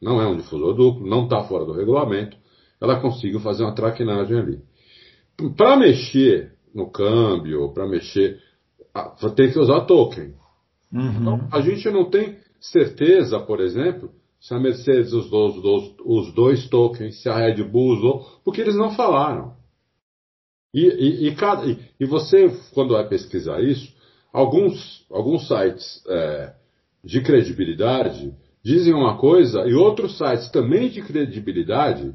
Não 0.00 0.20
é 0.20 0.26
um 0.26 0.36
difusor 0.36 0.74
duplo, 0.74 1.06
não 1.06 1.24
está 1.24 1.44
fora 1.44 1.64
do 1.64 1.72
regulamento. 1.72 2.36
Ela 2.80 3.00
conseguiu 3.00 3.40
fazer 3.40 3.62
uma 3.62 3.74
traquinagem 3.74 4.38
ali. 4.38 4.60
Para 5.56 5.76
mexer 5.76 6.52
no 6.74 6.90
câmbio, 6.90 7.72
para 7.72 7.86
mexer, 7.86 8.38
tem 9.34 9.50
que 9.50 9.58
usar 9.58 9.82
token. 9.82 10.34
Uhum. 10.92 11.20
Então, 11.20 11.48
a 11.50 11.60
gente 11.60 11.88
não 11.90 12.10
tem 12.10 12.36
certeza, 12.60 13.40
por 13.40 13.60
exemplo, 13.60 14.10
se 14.40 14.54
a 14.54 14.58
Mercedes 14.60 15.12
usou 15.12 15.48
os 15.48 15.62
dois, 15.62 15.94
os 16.04 16.34
dois 16.34 16.68
tokens, 16.68 17.22
se 17.22 17.28
a 17.28 17.36
Red 17.36 17.64
Bull 17.64 17.96
usou, 17.96 18.26
porque 18.44 18.60
eles 18.60 18.76
não 18.76 18.94
falaram. 18.94 19.54
E, 20.74 20.84
e, 20.84 21.28
e, 21.28 21.34
cada, 21.34 21.66
e, 21.66 21.78
e 21.98 22.04
você, 22.04 22.54
quando 22.74 22.92
vai 22.92 23.08
pesquisar 23.08 23.62
isso, 23.62 23.95
alguns, 24.36 25.06
alguns 25.10 25.48
sites 25.48 26.04
é, 26.06 26.54
de 27.02 27.22
credibilidade 27.22 28.34
dizem 28.62 28.92
uma 28.92 29.16
coisa 29.16 29.66
e 29.66 29.72
outros 29.72 30.18
sites 30.18 30.50
também 30.50 30.90
de 30.90 31.00
credibilidade 31.00 32.14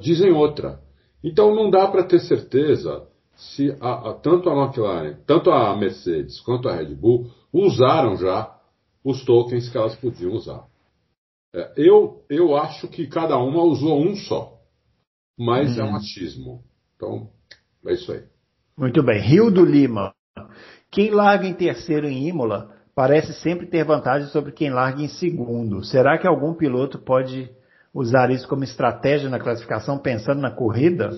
dizem 0.00 0.32
outra. 0.32 0.80
Então 1.22 1.54
não 1.54 1.70
dá 1.70 1.86
para 1.86 2.02
ter 2.02 2.18
certeza 2.20 3.06
se 3.36 3.70
a, 3.80 4.10
a, 4.10 4.14
tanto 4.14 4.50
a 4.50 4.64
McLaren, 4.64 5.18
tanto 5.24 5.50
a 5.52 5.76
Mercedes 5.76 6.40
quanto 6.40 6.68
a 6.68 6.74
Red 6.74 6.94
Bull 6.96 7.30
usaram 7.52 8.16
já 8.16 8.52
os 9.04 9.24
tokens 9.24 9.68
que 9.68 9.78
elas 9.78 9.94
podiam 9.94 10.32
usar. 10.32 10.66
É, 11.54 11.72
eu, 11.76 12.24
eu 12.28 12.56
acho 12.56 12.88
que 12.88 13.06
cada 13.06 13.38
uma 13.38 13.62
usou 13.62 14.02
um 14.02 14.16
só, 14.16 14.58
mas 15.38 15.78
é 15.78 15.84
um 15.84 15.90
uhum. 15.90 15.96
achismo. 15.96 16.64
Então, 16.96 17.30
é 17.86 17.92
isso 17.94 18.12
aí. 18.12 18.24
Muito 18.76 19.02
bem. 19.02 19.20
Rio 19.22 19.50
do 19.50 19.64
Lima. 19.64 20.12
Quem 20.90 21.10
larga 21.10 21.46
em 21.46 21.54
terceiro 21.54 22.08
em 22.08 22.28
Imola 22.28 22.70
parece 22.94 23.32
sempre 23.34 23.66
ter 23.66 23.84
vantagem 23.84 24.28
sobre 24.28 24.52
quem 24.52 24.70
larga 24.70 25.00
em 25.00 25.08
segundo. 25.08 25.84
Será 25.84 26.18
que 26.18 26.26
algum 26.26 26.52
piloto 26.52 26.98
pode 26.98 27.50
usar 27.94 28.30
isso 28.30 28.48
como 28.48 28.64
estratégia 28.64 29.28
na 29.28 29.38
classificação, 29.38 29.98
pensando 29.98 30.40
na 30.40 30.50
corrida? 30.50 31.10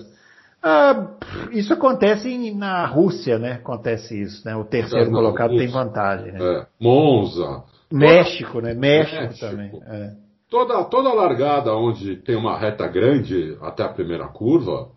Ah, 0.61 1.17
isso 1.51 1.73
acontece 1.73 2.53
na 2.53 2.85
Rússia, 2.85 3.37
né? 3.37 3.53
Acontece 3.53 4.21
isso, 4.21 4.45
né? 4.45 4.55
O 4.55 4.63
terceiro 4.63 5.11
colocado 5.11 5.57
tem 5.57 5.67
vantagem. 5.67 6.31
Né? 6.31 6.39
É. 6.41 6.65
Monza. 6.79 7.63
México, 7.91 8.61
né? 8.61 8.73
México, 8.73 9.21
México. 9.21 9.45
também. 9.45 9.71
É. 9.85 10.13
Toda, 10.49 10.83
toda 10.85 11.13
largada 11.13 11.73
onde 11.73 12.15
tem 12.15 12.35
uma 12.35 12.57
reta 12.57 12.87
grande 12.87 13.57
até 13.61 13.83
a 13.83 13.89
primeira 13.89 14.27
curva, 14.27 14.89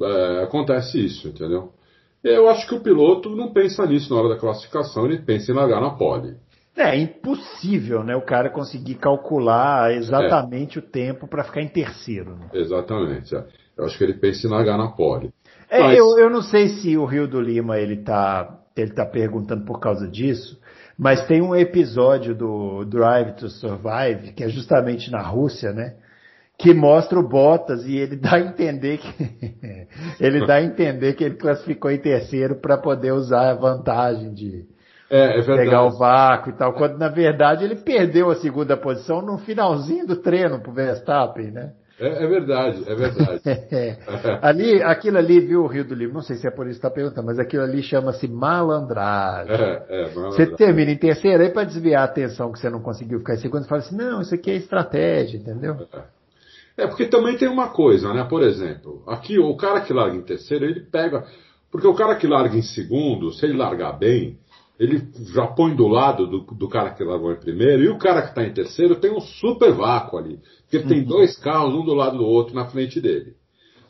é, 0.00 0.44
acontece 0.44 1.04
isso, 1.04 1.28
entendeu? 1.28 1.72
Eu 2.22 2.48
acho 2.48 2.66
que 2.66 2.74
o 2.74 2.80
piloto 2.80 3.34
não 3.34 3.52
pensa 3.52 3.86
nisso 3.86 4.12
na 4.12 4.20
hora 4.20 4.34
da 4.34 4.40
classificação, 4.40 5.06
ele 5.06 5.18
pensa 5.18 5.50
em 5.50 5.54
largar 5.54 5.80
na 5.80 5.90
pole. 5.90 6.36
É, 6.76 6.96
impossível, 6.96 8.04
né? 8.04 8.14
O 8.14 8.22
cara 8.22 8.48
conseguir 8.48 8.94
calcular 8.94 9.92
exatamente 9.92 10.78
é. 10.78 10.80
o 10.80 10.84
tempo 10.84 11.26
para 11.26 11.44
ficar 11.44 11.60
em 11.62 11.68
terceiro. 11.68 12.36
Né? 12.36 12.48
Exatamente. 12.54 13.34
É. 13.34 13.44
Eu 13.76 13.84
acho 13.84 13.98
que 13.98 14.04
ele 14.04 14.14
pensa 14.14 14.46
em 14.46 14.50
largar 14.50 14.78
na 14.78 14.88
pole. 14.88 15.32
É, 15.68 15.80
Mas... 15.80 15.98
eu, 15.98 16.18
eu 16.18 16.30
não 16.30 16.42
sei 16.42 16.68
se 16.68 16.96
o 16.96 17.04
Rio 17.04 17.26
do 17.26 17.40
Lima 17.40 17.78
ele 17.78 17.98
tá, 17.98 18.60
ele 18.76 18.92
tá 18.92 19.06
perguntando 19.06 19.64
por 19.64 19.78
causa 19.78 20.08
disso, 20.08 20.60
mas 20.98 21.26
tem 21.26 21.40
um 21.40 21.56
episódio 21.56 22.34
do 22.34 22.84
Drive 22.84 23.36
to 23.36 23.48
Survive, 23.48 24.32
que 24.32 24.44
é 24.44 24.48
justamente 24.48 25.10
na 25.10 25.22
Rússia, 25.22 25.72
né? 25.72 25.94
Que 26.60 26.74
mostra 26.74 27.18
o 27.18 27.26
Bottas 27.26 27.86
e 27.86 27.96
ele 27.96 28.16
dá 28.16 28.34
a 28.34 28.40
entender 28.40 28.98
que 28.98 29.88
ele 30.20 30.46
dá 30.46 30.54
a 30.54 30.62
entender 30.62 31.14
que 31.14 31.24
ele 31.24 31.36
classificou 31.36 31.90
em 31.90 31.98
terceiro 31.98 32.56
para 32.56 32.76
poder 32.76 33.12
usar 33.12 33.50
a 33.50 33.54
vantagem 33.54 34.32
de, 34.32 34.64
é, 35.10 35.40
é 35.40 35.42
pegar 35.42 35.84
o 35.84 35.98
vácuo 35.98 36.50
e 36.50 36.52
tal, 36.52 36.72
quando 36.74 36.96
na 36.96 37.08
verdade 37.08 37.64
ele 37.64 37.74
perdeu 37.76 38.30
a 38.30 38.36
segunda 38.36 38.76
posição 38.76 39.20
no 39.20 39.38
finalzinho 39.38 40.06
do 40.06 40.16
treino 40.16 40.60
pro 40.60 40.72
Verstappen, 40.72 41.50
né? 41.50 41.72
É, 41.98 42.24
é 42.24 42.26
verdade, 42.26 42.82
é 42.86 42.94
verdade. 42.94 43.40
ali, 44.40 44.82
aquilo 44.82 45.18
ali, 45.18 45.38
viu, 45.40 45.64
o 45.64 45.66
Rio 45.66 45.84
do 45.84 45.94
Livro, 45.94 46.14
não 46.14 46.22
sei 46.22 46.36
se 46.36 46.46
é 46.46 46.50
por 46.50 46.66
isso 46.66 46.80
que 46.80 46.86
está 46.86 46.90
perguntando, 46.90 47.26
mas 47.26 47.38
aquilo 47.38 47.62
ali 47.62 47.82
chama-se 47.82 48.26
malandragem. 48.26 49.52
É, 49.54 49.84
é, 49.88 50.14
malandragem. 50.14 50.30
Você 50.30 50.46
termina 50.56 50.92
em 50.92 50.96
terceiro 50.96 51.42
aí 51.42 51.50
para 51.50 51.64
desviar 51.64 52.02
a 52.02 52.04
atenção 52.04 52.52
que 52.52 52.58
você 52.58 52.70
não 52.70 52.80
conseguiu 52.80 53.18
ficar 53.18 53.34
em 53.34 53.38
segundo, 53.38 53.62
você 53.62 53.68
fala 53.68 53.80
assim, 53.82 53.96
não, 53.96 54.22
isso 54.22 54.34
aqui 54.34 54.50
é 54.50 54.54
estratégia, 54.54 55.38
entendeu? 55.38 55.74
É. 55.92 56.19
é, 56.76 56.86
porque 56.86 57.06
também 57.06 57.36
tem 57.36 57.48
uma 57.48 57.68
coisa, 57.68 58.12
né? 58.12 58.24
Por 58.24 58.42
exemplo, 58.42 59.02
aqui 59.06 59.38
o 59.38 59.56
cara 59.56 59.80
que 59.80 59.92
larga 59.92 60.16
em 60.16 60.22
terceiro, 60.22 60.64
ele 60.64 60.80
pega. 60.80 61.26
Porque 61.70 61.86
o 61.86 61.94
cara 61.94 62.16
que 62.16 62.26
larga 62.26 62.56
em 62.56 62.62
segundo, 62.62 63.32
se 63.32 63.44
ele 63.44 63.56
largar 63.56 63.98
bem, 63.98 64.38
ele 64.78 65.06
já 65.32 65.46
põe 65.46 65.76
do 65.76 65.86
lado 65.86 66.26
do, 66.26 66.40
do 66.40 66.68
cara 66.68 66.90
que 66.90 67.04
largou 67.04 67.32
em 67.32 67.38
primeiro, 67.38 67.82
e 67.82 67.88
o 67.88 67.98
cara 67.98 68.22
que 68.22 68.30
está 68.30 68.42
em 68.42 68.52
terceiro 68.52 68.96
tem 68.96 69.12
um 69.12 69.20
super 69.20 69.72
vácuo 69.72 70.18
ali. 70.18 70.40
Porque 70.62 70.78
uhum. 70.78 70.88
tem 70.88 71.04
dois 71.04 71.36
carros, 71.36 71.74
um 71.74 71.84
do 71.84 71.94
lado 71.94 72.16
do 72.16 72.24
outro, 72.24 72.54
na 72.54 72.64
frente 72.64 73.00
dele. 73.00 73.34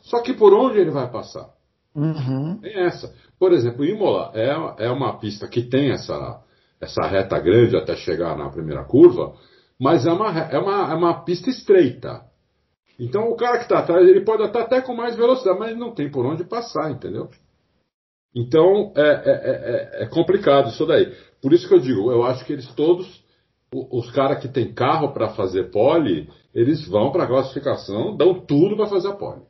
Só 0.01 0.21
que 0.21 0.33
por 0.33 0.53
onde 0.53 0.79
ele 0.79 0.91
vai 0.91 1.09
passar? 1.09 1.49
Uhum. 1.95 2.59
Tem 2.61 2.75
essa. 2.75 3.13
Por 3.39 3.53
exemplo, 3.53 3.85
Imola 3.85 4.31
é, 4.33 4.85
é 4.85 4.89
uma 4.89 5.17
pista 5.17 5.47
que 5.47 5.61
tem 5.61 5.91
essa, 5.91 6.41
essa 6.79 7.07
reta 7.07 7.39
grande 7.39 7.77
até 7.77 7.95
chegar 7.95 8.37
na 8.37 8.49
primeira 8.49 8.83
curva, 8.83 9.33
mas 9.79 10.05
é 10.05 10.11
uma, 10.11 10.37
é 10.39 10.59
uma, 10.59 10.91
é 10.91 10.95
uma 10.95 11.23
pista 11.23 11.49
estreita. 11.49 12.21
Então 13.01 13.31
o 13.31 13.35
cara 13.35 13.57
que 13.57 13.63
está 13.63 13.79
atrás, 13.79 14.07
ele 14.07 14.21
pode 14.21 14.43
estar 14.43 14.61
até 14.61 14.79
com 14.79 14.93
mais 14.93 15.15
velocidade, 15.15 15.57
mas 15.57 15.75
não 15.75 15.91
tem 15.91 16.11
por 16.11 16.23
onde 16.23 16.43
passar, 16.43 16.91
entendeu? 16.91 17.29
Então 18.35 18.93
é, 18.95 19.01
é, 19.01 20.01
é, 20.01 20.03
é, 20.03 20.05
complicado 20.05 20.69
isso 20.69 20.85
daí. 20.85 21.11
Por 21.41 21.51
isso 21.51 21.67
que 21.67 21.73
eu 21.73 21.79
digo, 21.79 22.11
eu 22.11 22.23
acho 22.23 22.45
que 22.45 22.53
eles 22.53 22.71
todos, 22.75 23.25
os 23.73 24.11
caras 24.11 24.39
que 24.39 24.47
tem 24.47 24.71
carro 24.71 25.13
para 25.13 25.29
fazer 25.29 25.71
pole, 25.71 26.29
eles 26.53 26.87
vão 26.87 27.11
para 27.11 27.23
a 27.23 27.27
classificação, 27.27 28.15
dão 28.15 28.39
tudo 28.45 28.77
para 28.77 28.85
fazer 28.85 29.07
a 29.07 29.15
pole. 29.15 29.41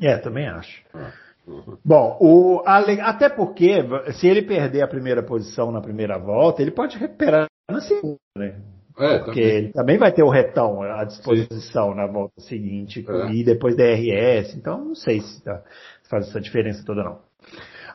É, 0.00 0.18
também 0.18 0.48
acho. 0.48 0.84
Ah, 0.92 1.12
uhum. 1.46 1.78
Bom, 1.84 2.18
o, 2.20 2.62
até 2.66 3.28
porque 3.28 3.78
se 4.14 4.26
ele 4.26 4.42
perder 4.42 4.82
a 4.82 4.88
primeira 4.88 5.22
posição 5.22 5.70
na 5.70 5.80
primeira 5.80 6.18
volta, 6.18 6.60
ele 6.60 6.72
pode 6.72 6.98
recuperar 6.98 7.46
na 7.70 7.80
segunda, 7.80 8.18
né? 8.36 8.60
É, 8.98 9.18
porque 9.18 9.40
também. 9.40 9.56
ele 9.56 9.72
também 9.72 9.98
vai 9.98 10.12
ter 10.12 10.22
o 10.22 10.30
retão 10.30 10.82
à 10.82 11.04
disposição 11.04 11.90
Sim. 11.90 11.96
na 11.96 12.06
volta 12.06 12.40
seguinte 12.40 13.04
é. 13.08 13.32
e 13.32 13.42
depois 13.42 13.76
da 13.76 13.84
RS, 13.84 14.54
então 14.54 14.84
não 14.84 14.94
sei 14.94 15.20
se 15.20 15.42
tá, 15.42 15.62
faz 16.08 16.28
essa 16.28 16.40
diferença 16.40 16.84
toda 16.84 17.02
não. 17.02 17.18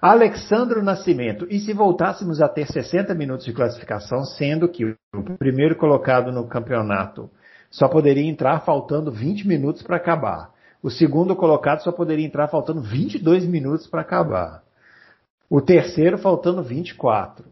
Alexandro 0.02 0.82
Nascimento. 0.82 1.46
E 1.50 1.60
se 1.60 1.74
voltássemos 1.74 2.42
a 2.42 2.48
ter 2.48 2.66
60 2.66 3.14
minutos 3.16 3.46
de 3.46 3.54
classificação, 3.54 4.24
sendo 4.24 4.70
que 4.70 4.86
o 4.86 4.98
primeiro 5.38 5.76
colocado 5.76 6.32
no 6.32 6.48
campeonato 6.48 7.30
só 7.70 7.88
poderia 7.88 8.24
entrar 8.24 8.62
faltando 8.62 9.12
20 9.12 9.48
minutos 9.48 9.84
para 9.84 9.98
acabar. 9.98 10.52
O 10.82 10.90
segundo 10.90 11.36
colocado 11.36 11.84
só 11.84 11.92
poderia 11.92 12.26
entrar 12.26 12.48
faltando 12.48 12.82
22 12.82 13.46
minutos 13.46 13.88
para 13.88 14.02
acabar. 14.02 14.64
O 15.50 15.62
terceiro 15.62 16.18
faltando 16.18 16.64
24. 16.64 17.46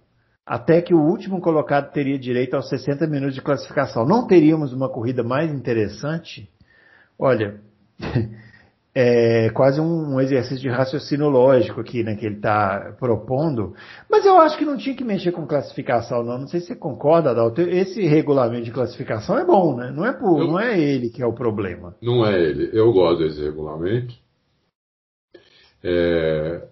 Até 0.48 0.82
que 0.82 0.94
o 0.94 1.02
último 1.02 1.42
colocado 1.42 1.92
teria 1.92 2.18
direito 2.18 2.56
aos 2.56 2.70
60 2.70 3.06
minutos 3.06 3.36
de 3.36 3.42
classificação. 3.42 4.06
Não 4.06 4.26
teríamos 4.26 4.72
uma 4.72 4.88
corrida 4.88 5.22
mais 5.22 5.52
interessante? 5.52 6.50
Olha, 7.20 7.60
é 8.96 9.50
quase 9.50 9.82
um, 9.82 10.22
exercício 10.22 10.62
de 10.62 10.70
raciocínio 10.70 11.28
lógico 11.28 11.82
aqui, 11.82 12.02
né, 12.02 12.16
que 12.16 12.26
ele 12.26 12.36
está 12.36 12.96
propondo. 12.98 13.76
Mas 14.10 14.26
eu 14.26 14.40
acho 14.40 14.58
que 14.58 14.64
não 14.64 14.78
tinha 14.78 14.96
que 14.96 15.04
mexer 15.04 15.34
com 15.34 15.46
classificação, 15.46 16.24
não. 16.24 16.38
Não 16.38 16.48
sei 16.48 16.62
se 16.62 16.68
você 16.68 16.76
concorda, 16.78 17.32
Adalto. 17.32 17.60
Esse 17.60 18.08
regulamento 18.08 18.64
de 18.64 18.72
classificação 18.72 19.38
é 19.38 19.44
bom, 19.44 19.76
né? 19.76 19.92
Não 19.92 20.06
é, 20.06 20.14
por, 20.14 20.40
eu, 20.40 20.48
não 20.48 20.58
é 20.58 20.80
ele 20.80 21.10
que 21.10 21.22
é 21.22 21.26
o 21.26 21.34
problema. 21.34 21.94
Não 22.02 22.26
é 22.26 22.42
ele. 22.42 22.70
Eu 22.72 22.94
gosto 22.94 23.20
desse 23.20 23.44
regulamento. 23.44 24.16
É, 25.84 26.66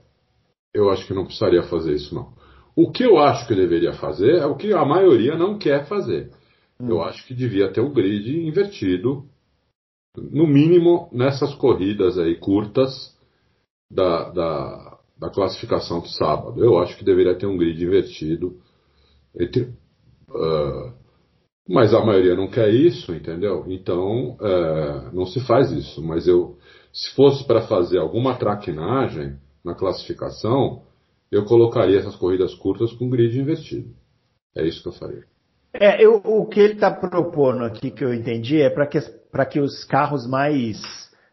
eu 0.73 0.89
acho 0.89 1.05
que 1.05 1.13
não 1.13 1.25
precisaria 1.25 1.63
fazer 1.63 1.91
isso, 1.91 2.15
não. 2.15 2.44
O 2.75 2.91
que 2.91 3.03
eu 3.03 3.17
acho 3.17 3.47
que 3.47 3.55
deveria 3.55 3.93
fazer 3.93 4.35
é 4.35 4.45
o 4.45 4.55
que 4.55 4.73
a 4.73 4.83
maioria 4.83 5.37
não 5.37 5.57
quer 5.57 5.87
fazer. 5.87 6.31
Hum. 6.79 6.89
Eu 6.89 7.03
acho 7.03 7.25
que 7.25 7.33
devia 7.33 7.71
ter 7.71 7.81
o 7.81 7.93
grid 7.93 8.45
invertido 8.45 9.23
no 10.17 10.47
mínimo 10.47 11.09
nessas 11.11 11.53
corridas 11.55 12.17
aí 12.17 12.35
curtas 12.35 13.15
da, 13.89 14.29
da, 14.29 14.97
da 15.17 15.29
classificação 15.29 16.01
do 16.01 16.07
sábado. 16.09 16.63
Eu 16.63 16.77
acho 16.79 16.97
que 16.97 17.05
deveria 17.05 17.35
ter 17.35 17.45
um 17.45 17.57
grid 17.57 17.81
invertido. 17.81 18.57
Entre, 19.37 19.63
uh, 20.29 20.93
mas 21.67 21.93
a 21.93 22.03
maioria 22.03 22.35
não 22.35 22.47
quer 22.47 22.69
isso, 22.69 23.13
entendeu? 23.13 23.65
Então 23.67 24.31
uh, 24.33 25.13
não 25.13 25.25
se 25.25 25.39
faz 25.45 25.71
isso. 25.71 26.03
Mas 26.03 26.27
eu, 26.27 26.57
se 26.93 27.13
fosse 27.15 27.45
para 27.45 27.67
fazer 27.67 27.99
alguma 27.99 28.35
traquinagem 28.35 29.37
na 29.63 29.73
classificação, 29.73 30.83
eu 31.35 31.43
colocaria 31.43 31.99
essas 31.99 32.15
corridas 32.15 32.53
curtas 32.53 32.93
com 32.93 33.09
grid 33.09 33.37
invertido. 33.37 33.89
É 34.55 34.65
isso 34.65 34.81
que 34.81 34.87
eu 34.87 34.93
faria. 34.93 35.23
É, 35.73 36.01
eu, 36.01 36.21
o 36.23 36.45
que 36.45 36.61
ele 36.61 36.73
está 36.73 36.89
propondo 36.89 37.65
aqui, 37.65 37.91
que 37.91 38.05
eu 38.05 38.13
entendi, 38.13 38.61
é 38.61 38.69
para 38.69 38.87
que, 38.87 38.99
que 39.51 39.59
os 39.59 39.83
carros 39.83 40.25
mais 40.25 40.79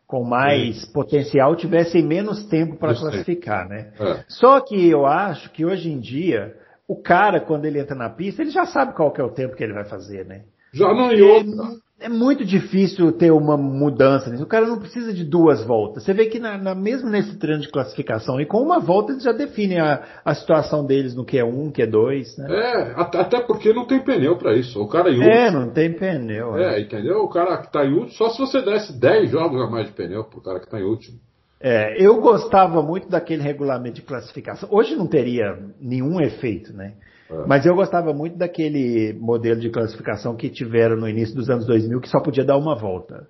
com 0.05 0.25
mais 0.25 0.85
potencial 0.87 1.55
tivessem 1.55 2.05
menos 2.05 2.45
tempo 2.45 2.77
para 2.77 2.95
classificar, 2.95 3.67
né? 3.67 3.93
É. 3.99 4.25
Só 4.29 4.61
que 4.61 4.91
eu 4.91 5.07
acho 5.07 5.51
que 5.53 5.65
hoje 5.65 5.91
em 5.91 6.01
dia 6.01 6.55
o 6.87 7.01
cara 7.01 7.41
quando 7.41 7.65
ele 7.65 7.79
entra 7.79 7.95
na 7.95 8.11
pista 8.11 8.43
ele 8.43 8.51
já 8.51 8.67
sabe 8.67 8.95
qual 8.95 9.11
que 9.11 9.23
é 9.23 9.25
o 9.25 9.33
tempo 9.33 9.57
que 9.57 9.65
ele 9.65 9.73
vai 9.73 9.87
fazer, 9.87 10.27
né? 10.27 10.43
Já 10.75 10.93
não 10.93 11.13
e 11.13 11.23
outra 11.23 11.77
é 12.03 12.09
muito 12.09 12.45
difícil 12.45 13.13
ter 13.13 13.31
uma 13.31 13.57
mudança 13.57 14.31
nisso. 14.31 14.43
O 14.43 14.47
cara 14.47 14.67
não 14.67 14.79
precisa 14.79 15.13
de 15.13 15.25
duas 15.25 15.65
voltas. 15.65 16.03
Você 16.03 16.13
vê 16.13 16.27
que 16.27 16.39
na, 16.39 16.59
na 16.59 16.75
mesmo 16.75 17.09
nesse 17.09 17.37
treino 17.39 17.63
de 17.63 17.71
classificação, 17.71 18.41
e 18.41 18.47
com 18.47 18.59
uma 18.59 18.81
volta 18.81 19.13
eles 19.13 19.23
já 19.23 19.33
definem 19.33 19.81
a, 19.81 20.03
a 20.25 20.35
situação 20.35 20.85
deles 20.85 21.15
no 21.15 21.25
Q1, 21.25 21.73
Q2, 21.73 22.39
né? 22.39 22.49
É, 22.51 22.93
até 22.97 23.41
porque 23.41 23.73
não 23.73 23.87
tem 23.87 24.01
pneu 24.01 24.37
para 24.37 24.55
isso. 24.55 24.81
O 24.81 24.89
cara 24.89 25.11
em 25.11 25.23
É, 25.23 25.51
não 25.51 25.71
tem 25.71 25.93
pneu. 25.93 26.57
É, 26.57 26.79
é, 26.79 26.81
entendeu? 26.81 27.19
O 27.23 27.29
cara 27.29 27.59
que 27.59 27.73
tá 27.73 27.85
em 27.85 27.93
último, 27.93 28.13
só 28.13 28.31
se 28.31 28.39
você 28.39 28.61
desse 28.61 28.93
10 28.99 29.31
jogos 29.31 29.61
a 29.63 29.71
mais 29.71 29.87
de 29.87 29.93
pneu 29.93 30.25
pro 30.25 30.41
cara 30.41 30.61
que 30.61 30.69
tá 30.69 30.81
em 30.81 30.85
último. 30.85 31.19
É, 31.61 31.95
eu 32.05 32.21
gostava 32.21 32.83
muito 32.83 33.09
daquele 33.09 33.41
regulamento 33.41 33.97
de 33.97 34.03
classificação. 34.03 34.69
Hoje 34.73 34.97
não 34.97 35.07
teria 35.07 35.57
nenhum 35.81 36.21
efeito, 36.21 36.73
né? 36.73 36.95
É. 37.33 37.47
Mas 37.47 37.65
eu 37.65 37.75
gostava 37.75 38.13
muito 38.13 38.37
daquele 38.37 39.15
modelo 39.15 39.61
de 39.61 39.71
classificação 39.71 40.37
que 40.37 40.51
tiveram 40.51 40.97
no 40.97 41.09
início 41.09 41.35
dos 41.35 41.49
anos 41.49 41.67
2000, 41.67 42.01
que 42.01 42.09
só 42.09 42.21
podia 42.21 42.45
dar 42.45 42.59
uma 42.59 42.75
volta. 42.75 43.27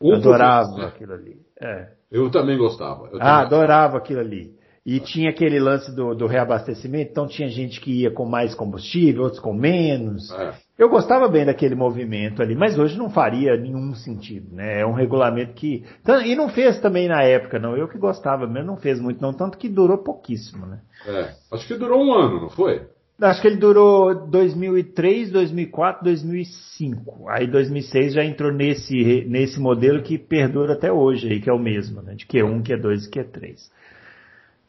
Um 0.00 0.14
adorava 0.14 0.86
aquilo 0.86 1.14
ali. 1.14 1.40
É. 1.60 1.88
Eu 2.10 2.30
também 2.30 2.58
gostava. 2.58 3.08
Eu 3.12 3.18
ah, 3.20 3.40
adorava 3.40 3.96
aquilo 3.96 4.20
ali. 4.20 4.54
E 4.84 5.00
tinha 5.00 5.30
aquele 5.30 5.58
lance 5.58 5.92
do, 5.96 6.14
do, 6.14 6.28
reabastecimento, 6.28 7.10
então 7.10 7.26
tinha 7.26 7.48
gente 7.48 7.80
que 7.80 8.02
ia 8.02 8.10
com 8.10 8.24
mais 8.24 8.54
combustível, 8.54 9.24
outros 9.24 9.40
com 9.40 9.52
menos. 9.52 10.30
É. 10.30 10.54
Eu 10.78 10.88
gostava 10.88 11.26
bem 11.26 11.44
daquele 11.44 11.74
movimento 11.74 12.40
ali, 12.40 12.54
mas 12.54 12.78
hoje 12.78 12.96
não 12.96 13.10
faria 13.10 13.56
nenhum 13.56 13.94
sentido, 13.96 14.54
né? 14.54 14.82
É 14.82 14.86
um 14.86 14.92
regulamento 14.92 15.54
que. 15.54 15.84
E 16.24 16.36
não 16.36 16.48
fez 16.48 16.78
também 16.78 17.08
na 17.08 17.20
época, 17.22 17.58
não. 17.58 17.76
Eu 17.76 17.88
que 17.88 17.98
gostava 17.98 18.46
mesmo, 18.46 18.68
não 18.68 18.76
fez 18.76 19.00
muito, 19.00 19.20
não, 19.20 19.32
tanto 19.32 19.58
que 19.58 19.68
durou 19.68 19.98
pouquíssimo, 19.98 20.66
né? 20.66 20.80
É. 21.04 21.30
Acho 21.50 21.66
que 21.66 21.74
durou 21.74 22.00
um 22.04 22.14
ano, 22.14 22.42
não 22.42 22.50
foi? 22.50 22.86
Acho 23.20 23.40
que 23.40 23.48
ele 23.48 23.56
durou 23.56 24.26
2003, 24.28 25.30
2004, 25.30 26.04
2005. 26.04 27.28
Aí 27.30 27.46
2006 27.46 28.12
já 28.12 28.22
entrou 28.22 28.52
nesse, 28.52 29.24
nesse 29.26 29.58
modelo 29.58 30.02
que 30.02 30.18
perdura 30.18 30.74
até 30.74 30.92
hoje, 30.92 31.28
aí, 31.28 31.40
que 31.40 31.48
é 31.48 31.52
o 31.52 31.58
mesmo, 31.58 32.02
né? 32.02 32.14
De 32.14 32.26
Q1, 32.26 32.62
Q2 32.62 33.06
e 33.06 33.10
Q3. 33.10 33.56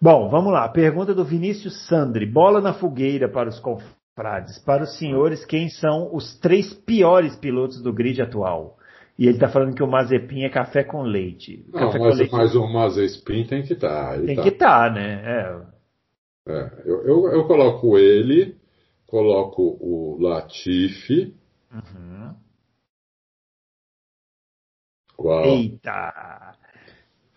Bom, 0.01 0.29
vamos 0.29 0.53
lá. 0.53 0.69
Pergunta 0.69 1.13
do 1.13 1.25
Vinícius 1.25 1.87
Sandri. 1.87 2.25
Bola 2.25 2.61
na 2.61 2.73
fogueira 2.73 3.27
para 3.27 3.49
os 3.49 3.59
confrades. 3.59 4.59
Para 4.59 4.83
os 4.83 4.97
senhores, 4.97 5.43
quem 5.43 5.67
são 5.67 6.15
os 6.15 6.39
três 6.39 6.73
piores 6.73 7.35
pilotos 7.35 7.81
do 7.81 7.91
grid 7.91 8.21
atual? 8.21 8.77
E 9.19 9.25
ele 9.25 9.33
está 9.33 9.49
falando 9.49 9.75
que 9.75 9.83
o 9.83 9.87
Mazepin 9.87 10.43
é 10.43 10.49
café 10.49 10.83
com 10.83 11.01
leite. 11.01 11.65
Não, 11.73 11.79
café 11.79 11.99
mas, 11.99 12.13
com 12.13 12.17
leite. 12.17 12.31
mas 12.31 12.55
o 12.55 12.67
Mazepin 12.67 13.43
tem 13.45 13.63
que 13.63 13.73
estar. 13.73 14.15
Tá, 14.15 14.21
tem 14.21 14.35
tá. 14.35 14.41
que 14.43 14.49
estar, 14.49 14.89
tá, 14.89 14.93
né? 14.93 15.21
É. 15.25 15.76
é 16.47 16.83
eu, 16.85 17.03
eu, 17.03 17.27
eu, 17.31 17.47
coloco 17.47 17.97
ele, 17.97 18.55
coloco 19.05 19.77
o 19.79 20.17
Latifi. 20.19 21.35
Uhum. 21.71 22.35
Qual? 25.15 25.45
Eita! 25.45 26.55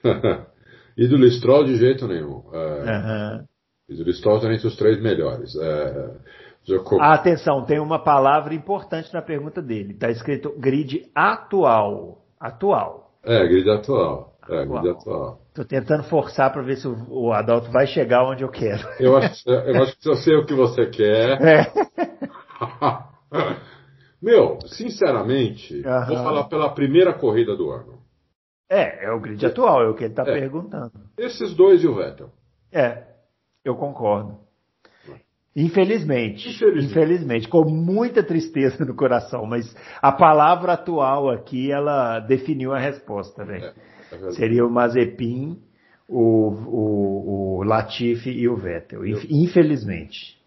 E 0.97 1.09
do 1.09 1.17
Listrol 1.17 1.65
de 1.65 1.77
jeito 1.77 2.07
nenhum. 2.07 2.43
É, 2.53 3.39
uhum. 3.39 3.45
E 3.89 3.97
do 3.97 4.05
Listrol 4.05 4.37
está 4.37 4.53
entre 4.53 4.67
os 4.67 4.77
três 4.77 5.01
melhores. 5.01 5.57
É, 5.57 6.11
ah, 7.01 7.15
atenção, 7.15 7.65
tem 7.65 7.81
uma 7.81 7.99
palavra 7.99 8.55
importante 8.55 9.13
na 9.13 9.23
pergunta 9.23 9.63
dele. 9.63 9.95
Está 9.95 10.11
escrito 10.11 10.55
grid 10.59 11.11
atual. 11.15 12.23
Atual. 12.39 13.13
É, 13.25 13.47
grid 13.47 13.69
atual. 13.71 14.37
É, 14.49 14.63
atual. 14.63 14.83
grid 14.83 14.97
atual. 14.97 15.40
Tô 15.55 15.65
tentando 15.65 16.05
forçar 16.05 16.53
para 16.53 16.63
ver 16.63 16.77
se 16.77 16.87
o, 16.87 17.33
Adalto 17.33 17.71
vai 17.73 17.87
chegar 17.87 18.25
onde 18.25 18.45
eu 18.45 18.49
quero. 18.49 18.87
Eu 19.01 19.17
acho, 19.17 19.49
eu 19.49 19.83
acho 19.83 19.99
que 19.99 20.09
eu 20.09 20.15
sei 20.15 20.37
o 20.37 20.47
que 20.47 20.55
você 20.55 20.87
quer. 20.87 21.43
É. 21.43 21.73
Meu, 24.23 24.59
sinceramente, 24.67 25.75
uhum. 25.75 26.07
vou 26.07 26.17
falar 26.19 26.45
pela 26.45 26.73
primeira 26.73 27.13
corrida 27.13 27.57
do 27.57 27.71
ano. 27.71 27.99
É, 28.69 29.07
é 29.07 29.11
o 29.11 29.21
grid 29.21 29.45
atual, 29.45 29.83
é 29.83 29.89
o 29.89 29.95
que 29.95 30.05
ele 30.05 30.13
está 30.13 30.23
é. 30.23 30.33
perguntando. 30.39 30.93
Esses 31.19 31.55
dois 31.55 31.83
e 31.83 31.89
o 31.89 31.97
Vettel. 31.97 32.31
É, 32.71 33.03
eu 33.65 33.75
concordo. 33.75 34.39
Infelizmente, 35.57 36.49
infelizmente, 36.49 36.87
infelizmente, 36.87 37.49
com 37.49 37.65
muita 37.65 38.23
tristeza 38.23 38.85
no 38.85 38.95
coração, 38.95 39.45
mas 39.47 39.75
a 40.01 40.13
palavra 40.13 40.75
atual 40.75 41.29
aqui, 41.29 41.73
ela 41.73 42.21
definiu 42.21 42.73
a 42.73 42.79
resposta? 42.79 43.43
É, 43.43 43.57
é 43.57 43.73
Seria 44.33 44.65
o 44.65 44.71
Mazepin, 44.71 45.59
o, 46.09 46.51
o, 46.51 47.59
o 47.59 47.63
Latifi 47.63 48.31
e 48.31 48.49
o 48.49 48.57
Vettel. 48.57 49.07
Infelizmente. 49.07 50.39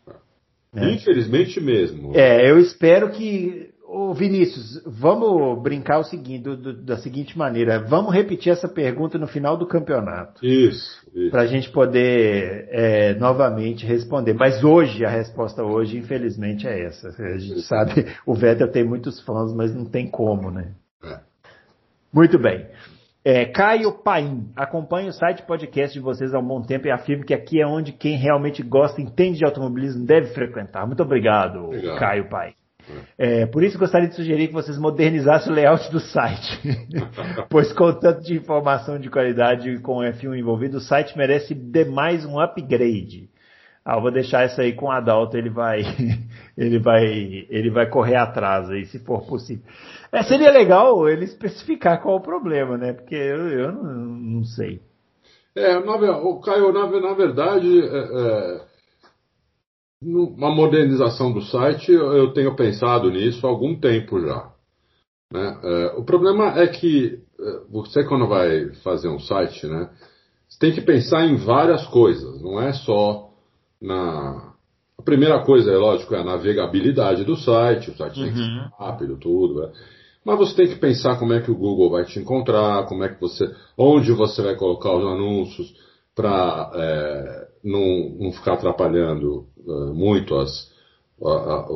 Né? 0.74 0.94
Infelizmente 0.94 1.62
mesmo. 1.62 2.12
É, 2.16 2.50
eu 2.50 2.60
espero 2.60 3.12
que 3.12 3.74
Ô 3.96 4.12
Vinícius, 4.12 4.82
vamos 4.88 5.62
brincar 5.62 6.00
o 6.00 6.04
seguinte, 6.04 6.42
do, 6.42 6.58
do, 6.58 6.74
da 6.74 6.98
seguinte 6.98 7.38
maneira. 7.38 7.78
Vamos 7.78 8.12
repetir 8.12 8.52
essa 8.52 8.68
pergunta 8.68 9.20
no 9.20 9.28
final 9.28 9.56
do 9.56 9.68
campeonato. 9.68 10.44
Isso. 10.44 11.06
isso. 11.14 11.30
Para 11.30 11.44
a 11.44 11.46
gente 11.46 11.70
poder 11.70 12.68
é, 12.72 13.14
novamente 13.14 13.86
responder. 13.86 14.34
Mas 14.34 14.64
hoje, 14.64 15.06
a 15.06 15.10
resposta 15.12 15.64
hoje, 15.64 15.96
infelizmente, 15.96 16.68
é 16.68 16.86
essa. 16.86 17.10
A 17.10 17.38
gente 17.38 17.60
isso. 17.60 17.68
sabe, 17.68 18.08
o 18.26 18.34
Vettel 18.34 18.72
tem 18.72 18.84
muitos 18.84 19.20
fãs, 19.22 19.54
mas 19.54 19.76
não 19.76 19.86
tem 19.86 20.10
como, 20.10 20.50
né? 20.50 20.72
É. 21.04 21.20
Muito 22.12 22.40
bem. 22.40 22.66
É, 23.26 23.46
Caio 23.46 24.04
Paim, 24.04 24.52
acompanho 24.54 25.08
o 25.08 25.14
site 25.14 25.44
podcast 25.44 25.98
de 25.98 26.04
vocês 26.04 26.34
há 26.34 26.40
um 26.40 26.46
bom 26.46 26.62
tempo 26.62 26.88
e 26.88 26.92
afirmo 26.92 27.24
que 27.24 27.34
aqui 27.34 27.62
é 27.62 27.66
onde 27.66 27.94
quem 27.94 28.18
realmente 28.18 28.62
gosta, 28.62 29.02
entende 29.02 29.38
de 29.38 29.46
automobilismo, 29.46 30.06
deve 30.06 30.34
frequentar. 30.34 30.86
Muito 30.86 31.02
obrigado, 31.04 31.66
obrigado. 31.66 32.00
Caio 32.00 32.30
Paim. 32.30 32.54
É, 33.18 33.46
por 33.46 33.64
isso 33.64 33.80
gostaria 33.80 34.10
de 34.10 34.16
sugerir 34.16 34.48
que 34.48 34.54
vocês 34.54 34.78
modernizassem 34.78 35.54
o 35.54 35.56
layout 35.56 35.90
do 35.90 36.02
site, 36.02 36.60
pois 37.50 37.72
com 37.72 37.94
tanto 37.94 38.22
de 38.24 38.36
informação 38.36 39.00
de 39.00 39.10
qualidade 39.10 39.80
com 39.80 40.00
o 40.00 40.02
F1 40.02 40.38
envolvido, 40.38 40.78
o 40.78 40.82
site 40.82 41.18
merece 41.18 41.56
demais 41.56 42.26
um 42.26 42.42
upgrade. 42.42 43.30
Ah, 43.86 44.00
vou 44.00 44.12
deixar 44.12 44.46
isso 44.46 44.62
aí 44.62 44.74
com 44.74 44.86
o 44.86 44.92
Adalto, 44.92 45.36
ele 45.36 45.50
vai, 45.50 45.82
ele 46.58 46.80
vai, 46.80 47.04
ele 47.50 47.70
vai 47.70 47.90
correr 47.90 48.16
atrás 48.16 48.70
aí, 48.70 48.86
se 48.86 49.00
for 49.00 49.26
possível. 49.26 49.64
É, 50.12 50.24
seria 50.24 50.52
legal 50.52 51.08
ele 51.10 51.26
especificar 51.26 52.02
qual 52.02 52.18
o 52.18 52.22
problema, 52.22 52.78
né? 52.78 52.94
Porque 52.94 53.16
eu, 53.16 53.50
eu 53.50 53.72
não, 53.72 53.84
não 53.84 54.44
sei. 54.44 54.80
É, 55.56 55.80
na, 55.80 56.18
o 56.18 56.40
Caio, 56.40 56.72
na, 56.72 56.88
na 56.88 57.14
verdade, 57.14 57.82
é, 57.82 57.86
é 57.86 58.62
uma 60.02 60.54
modernização 60.54 61.32
do 61.32 61.42
site, 61.42 61.92
eu 61.92 62.34
tenho 62.34 62.56
pensado 62.56 63.10
nisso 63.10 63.46
há 63.46 63.50
algum 63.50 63.80
tempo 63.80 64.20
já. 64.20 64.52
Né? 65.32 65.60
É, 65.64 65.86
o 65.98 66.04
problema 66.04 66.60
é 66.60 66.68
que 66.68 67.20
é, 67.40 67.60
você, 67.70 68.04
quando 68.04 68.28
vai 68.28 68.74
fazer 68.84 69.08
um 69.08 69.20
site, 69.20 69.66
né, 69.66 69.90
você 70.48 70.60
tem 70.60 70.74
que 70.74 70.82
pensar 70.82 71.26
em 71.26 71.38
várias 71.38 71.88
coisas, 71.88 72.42
não 72.42 72.62
é 72.62 72.74
só 72.74 73.33
na. 73.84 74.54
A 74.98 75.02
primeira 75.02 75.40
coisa, 75.44 75.72
é 75.72 75.76
lógico, 75.76 76.14
é 76.16 76.20
a 76.20 76.24
navegabilidade 76.24 77.24
do 77.24 77.36
site, 77.36 77.90
o 77.90 77.98
site 77.98 78.20
uhum. 78.20 78.26
tem 78.26 78.34
que 78.34 78.40
ser 78.40 78.46
uhum. 78.46 78.70
rápido, 78.80 79.18
tudo. 79.18 79.62
Né? 79.62 79.72
Mas 80.24 80.38
você 80.38 80.56
tem 80.56 80.68
que 80.68 80.76
pensar 80.80 81.20
como 81.20 81.34
é 81.34 81.42
que 81.42 81.52
o 81.52 81.56
Google 81.56 81.90
vai 81.90 82.06
te 82.06 82.20
encontrar, 82.20 82.86
como 82.86 83.04
é 83.04 83.10
que 83.10 83.20
você. 83.20 83.52
onde 83.78 84.12
você 84.14 84.42
vai 84.42 84.56
colocar 84.56 84.96
os 84.96 85.06
anúncios 85.06 85.74
para 86.16 86.72
é, 86.76 87.48
não, 87.64 88.10
não 88.20 88.32
ficar 88.32 88.54
atrapalhando 88.54 89.48
uh, 89.66 89.94
muito 89.94 90.36
as, 90.36 90.72
a, 91.22 91.30
a, 91.30 91.68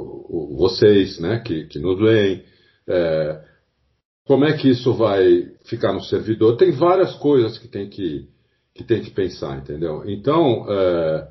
vocês 0.55 1.19
né, 1.19 1.39
que, 1.39 1.65
que 1.65 1.79
nos 1.79 1.99
veem. 1.99 2.43
É, 2.87 3.41
como 4.25 4.45
é 4.45 4.57
que 4.57 4.69
isso 4.69 4.93
vai 4.93 5.51
ficar 5.65 5.93
no 5.93 6.01
servidor? 6.01 6.57
Tem 6.57 6.71
várias 6.71 7.15
coisas 7.15 7.57
que 7.57 7.67
tem 7.67 7.89
que, 7.89 8.27
que, 8.75 8.83
tem 8.83 9.01
que 9.01 9.11
pensar, 9.11 9.57
entendeu? 9.57 10.03
Então, 10.05 10.65
é, 10.69 11.27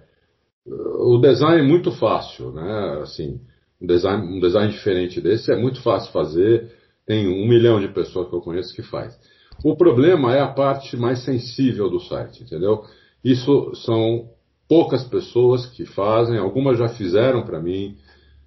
o 0.67 1.19
design 1.19 1.61
é 1.61 1.67
muito 1.67 1.93
fácil, 1.93 2.53
né? 2.53 3.01
Assim, 3.03 3.41
um 3.81 3.87
design, 3.87 4.37
um 4.37 4.41
design 4.41 4.73
diferente 4.73 5.21
desse 5.21 5.53
é 5.53 5.57
muito 5.57 5.81
fácil 5.83 6.13
fazer. 6.13 6.73
Tem 7.07 7.29
um 7.29 7.49
milhão 7.49 7.81
de 7.81 7.89
pessoas 7.89 8.29
que 8.29 8.35
eu 8.35 8.41
conheço 8.41 8.75
que 8.75 8.83
faz. 8.83 9.17
O 9.65 9.77
problema 9.77 10.35
é 10.35 10.41
a 10.41 10.49
parte 10.49 10.97
mais 10.97 11.25
sensível 11.25 11.89
do 11.89 12.01
site, 12.01 12.43
entendeu? 12.43 12.83
Isso 13.25 13.73
são 13.77 14.29
poucas 14.69 15.05
pessoas 15.05 15.67
que 15.67 15.87
fazem, 15.87 16.39
algumas 16.39 16.79
já 16.79 16.89
fizeram 16.89 17.45
para 17.45 17.61
mim, 17.61 17.97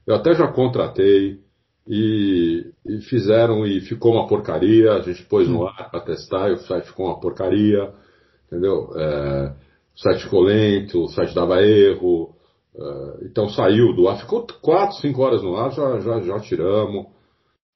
eu 0.06 0.16
até 0.16 0.34
já 0.34 0.48
contratei 0.48 1.40
e, 1.88 2.66
e, 2.86 3.02
fizeram 3.02 3.66
e 3.66 3.80
ficou 3.82 4.14
uma 4.14 4.28
porcaria, 4.28 4.94
a 4.94 5.02
gente 5.02 5.24
pôs 5.24 5.48
no 5.48 5.66
ar 5.66 5.90
para 5.90 6.02
testar 6.02 6.50
e 6.50 6.54
o 6.54 6.58
site 6.58 6.88
ficou 6.88 7.08
uma 7.08 7.20
porcaria, 7.20 7.92
entendeu? 8.48 8.92
É, 8.96 9.54
o 9.96 10.00
site 10.00 10.24
ficou 10.24 10.42
lento, 10.42 11.04
o 11.04 11.10
site 11.10 11.36
dava 11.36 11.62
erro, 11.62 12.36
é, 12.76 13.26
então 13.26 13.50
saiu 13.50 13.94
do 13.96 14.08
ar, 14.08 14.20
ficou 14.20 14.46
4, 14.62 14.98
5 14.98 15.22
horas 15.22 15.44
no 15.44 15.56
ar, 15.56 15.72
já, 15.72 16.00
já, 16.00 16.22
já 16.22 16.40
tiramos. 16.40 17.08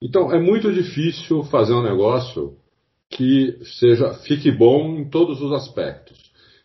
Então 0.02 0.32
é 0.32 0.40
muito 0.40 0.72
difícil 0.72 1.42
fazer 1.44 1.74
um 1.74 1.82
negócio 1.82 2.56
que 3.10 3.58
seja 3.78 4.14
fique 4.14 4.50
bom 4.50 4.96
em 4.96 5.08
todos 5.08 5.40
os 5.40 5.52
aspectos. 5.52 6.18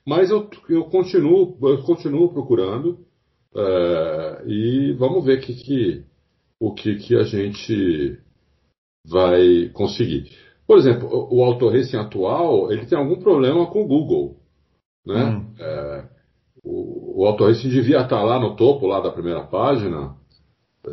Mas 0.05 0.31
eu, 0.31 0.49
eu, 0.67 0.85
continuo, 0.85 1.57
eu 1.61 1.83
continuo 1.83 2.33
procurando 2.33 2.99
é, 3.55 4.43
e 4.47 4.93
vamos 4.93 5.23
ver 5.23 5.41
que, 5.41 5.53
que, 5.53 6.03
o 6.59 6.73
que, 6.73 6.95
que 6.95 7.15
a 7.15 7.23
gente 7.23 8.17
vai 9.07 9.69
conseguir. 9.73 10.31
Por 10.67 10.77
exemplo, 10.77 11.09
o 11.31 11.43
Auto 11.43 11.67
Racing 11.69 11.97
atual 11.97 12.71
ele 12.71 12.85
tem 12.85 12.97
algum 12.97 13.19
problema 13.19 13.65
com 13.67 13.83
o 13.83 13.87
Google. 13.87 14.38
Né? 15.09 15.23
Hum. 15.23 15.53
É, 15.59 16.03
o, 16.63 17.21
o 17.21 17.25
Auto 17.25 17.45
Racing 17.45 17.69
devia 17.69 18.01
estar 18.01 18.21
lá 18.23 18.39
no 18.39 18.55
topo 18.55 18.85
lá 18.85 18.99
da 18.99 19.11
primeira 19.11 19.43
página 19.43 20.15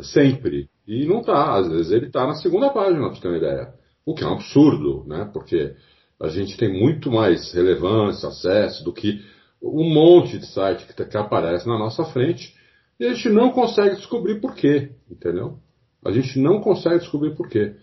sempre. 0.01 0.67
E 0.87 1.05
não 1.05 1.19
está. 1.19 1.55
Às 1.55 1.69
vezes 1.69 1.91
ele 1.91 2.07
está 2.07 2.25
na 2.25 2.33
segunda 2.35 2.69
página, 2.71 3.05
para 3.05 3.15
você 3.15 3.21
ter 3.21 3.27
uma 3.27 3.37
ideia. 3.37 3.73
O 4.05 4.15
que 4.15 4.23
é 4.23 4.27
um 4.27 4.33
absurdo, 4.33 5.05
né? 5.05 5.29
Porque 5.31 5.75
a 6.19 6.29
gente 6.29 6.57
tem 6.57 6.71
muito 6.71 7.11
mais 7.11 7.53
relevância, 7.53 8.29
acesso 8.29 8.83
do 8.83 8.91
que 8.91 9.21
um 9.61 9.93
monte 9.93 10.39
de 10.39 10.47
site 10.47 10.85
que, 10.85 11.05
que 11.05 11.17
aparece 11.17 11.67
na 11.67 11.77
nossa 11.77 12.05
frente 12.05 12.55
E 12.99 13.05
a 13.05 13.13
gente 13.13 13.29
não 13.29 13.51
consegue 13.51 13.95
descobrir 13.95 14.39
por 14.39 14.55
quê, 14.55 14.91
entendeu? 15.09 15.59
A 16.03 16.11
gente 16.11 16.39
não 16.39 16.61
consegue 16.61 16.99
descobrir 16.99 17.35
por 17.35 17.47
quê. 17.49 17.75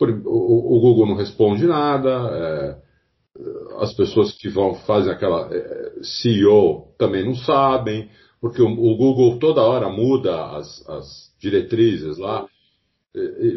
O, 0.00 0.76
o 0.76 0.80
Google 0.80 1.06
não 1.06 1.16
responde 1.16 1.66
nada, 1.66 2.10
é, 2.32 2.87
as 3.78 3.92
pessoas 3.94 4.32
que 4.32 4.48
vão 4.48 4.74
fazem 4.74 5.12
aquela 5.12 5.48
é, 5.52 5.92
CEO 6.02 6.88
também 6.98 7.24
não 7.24 7.34
sabem, 7.34 8.08
porque 8.40 8.60
o, 8.60 8.66
o, 8.66 8.96
Google 8.96 9.38
toda 9.38 9.62
hora 9.62 9.88
muda 9.88 10.56
as, 10.56 10.88
as 10.88 11.32
diretrizes 11.40 12.18
lá. 12.18 12.46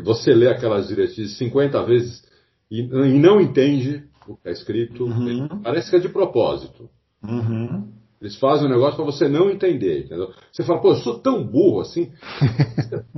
Você 0.04 0.34
lê 0.34 0.48
aquelas 0.48 0.88
diretrizes 0.88 1.38
50 1.38 1.84
vezes 1.84 2.24
e, 2.70 2.82
e 2.82 3.20
não 3.20 3.40
entende 3.40 4.04
o 4.28 4.36
que 4.36 4.48
é 4.48 4.52
escrito. 4.52 5.06
Uhum. 5.06 5.48
Parece 5.62 5.90
que 5.90 5.96
é 5.98 6.00
de 6.00 6.10
propósito. 6.10 6.90
Uhum. 7.24 7.92
Eles 8.22 8.36
fazem 8.38 8.68
um 8.68 8.72
negócio 8.72 8.96
para 8.96 9.06
você 9.06 9.28
não 9.28 9.50
entender, 9.50 10.06
entendeu? 10.06 10.32
Você 10.52 10.64
fala, 10.64 10.80
pô, 10.80 10.90
eu 10.92 10.98
sou 10.98 11.20
tão 11.20 11.44
burro 11.44 11.82
assim. 11.82 12.12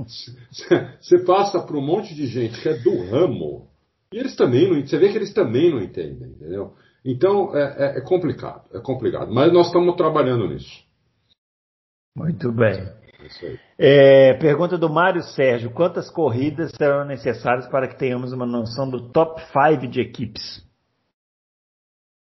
você 0.98 1.18
passa 1.24 1.60
para 1.60 1.76
um 1.76 1.84
monte 1.84 2.14
de 2.14 2.26
gente 2.26 2.60
que 2.60 2.68
é 2.68 2.78
do 2.78 3.04
ramo 3.10 3.68
e 4.14 4.16
eles 4.16 4.36
também 4.36 4.70
não, 4.70 4.80
você 4.80 4.96
vê 4.96 5.10
que 5.10 5.18
eles 5.18 5.34
também 5.34 5.72
não 5.72 5.82
entendem, 5.82 6.30
entendeu? 6.30 6.76
Então 7.04 7.52
é, 7.56 7.96
é, 7.96 7.98
é 7.98 8.00
complicado, 8.00 8.62
é 8.72 8.78
complicado. 8.78 9.34
Mas 9.34 9.52
nós 9.52 9.66
estamos 9.66 9.96
trabalhando 9.96 10.46
nisso. 10.46 10.84
Muito 12.16 12.52
bem. 12.52 12.88
É, 13.76 14.34
pergunta 14.34 14.78
do 14.78 14.88
Mário 14.88 15.20
Sérgio: 15.20 15.72
quantas 15.72 16.08
corridas 16.12 16.70
serão 16.78 17.04
necessárias 17.04 17.66
para 17.66 17.88
que 17.88 17.98
tenhamos 17.98 18.32
uma 18.32 18.46
noção 18.46 18.88
do 18.88 19.10
top 19.10 19.42
5 19.46 19.88
de 19.88 20.00
equipes? 20.00 20.64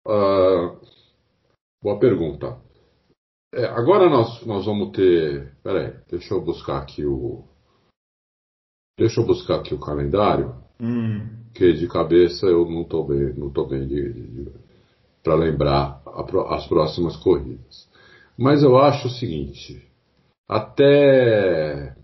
Uh, 0.07 0.79
boa 1.83 1.99
pergunta. 1.99 2.61
É, 3.55 3.65
agora 3.65 4.11
nós, 4.11 4.45
nós 4.45 4.67
vamos 4.67 4.95
ter. 4.95 5.57
Peraí, 5.63 5.97
deixa 6.11 6.35
eu 6.35 6.45
buscar 6.45 6.83
aqui 6.83 7.07
o. 7.07 7.49
Deixa 8.99 9.23
eu 9.23 9.27
buscar 9.27 9.61
aqui 9.61 9.73
o 9.73 9.81
calendário. 9.81 10.68
Hum. 10.81 11.27
Que 11.55 11.73
de 11.73 11.89
cabeça 11.89 12.47
eu 12.47 12.65
não 12.69 12.83
estou 12.83 13.07
bem, 13.07 13.35
não 13.35 13.51
tô 13.51 13.67
bem 13.67 13.87
de, 13.87 14.13
de, 14.13 14.45
de 14.45 14.51
para 15.23 15.35
lembrar 15.35 16.01
a, 16.07 16.55
as 16.55 16.67
próximas 16.67 17.17
corridas. 17.17 17.89
Mas 18.37 18.63
eu 18.63 18.79
acho 18.79 19.09
o 19.09 19.11
seguinte: 19.11 19.83
até 20.49 21.97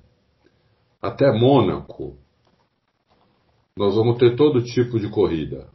até 1.00 1.32
Mônaco 1.32 2.16
nós 3.76 3.94
vamos 3.94 4.18
ter 4.18 4.36
todo 4.36 4.62
tipo 4.62 5.00
de 5.00 5.08
corrida. 5.10 5.68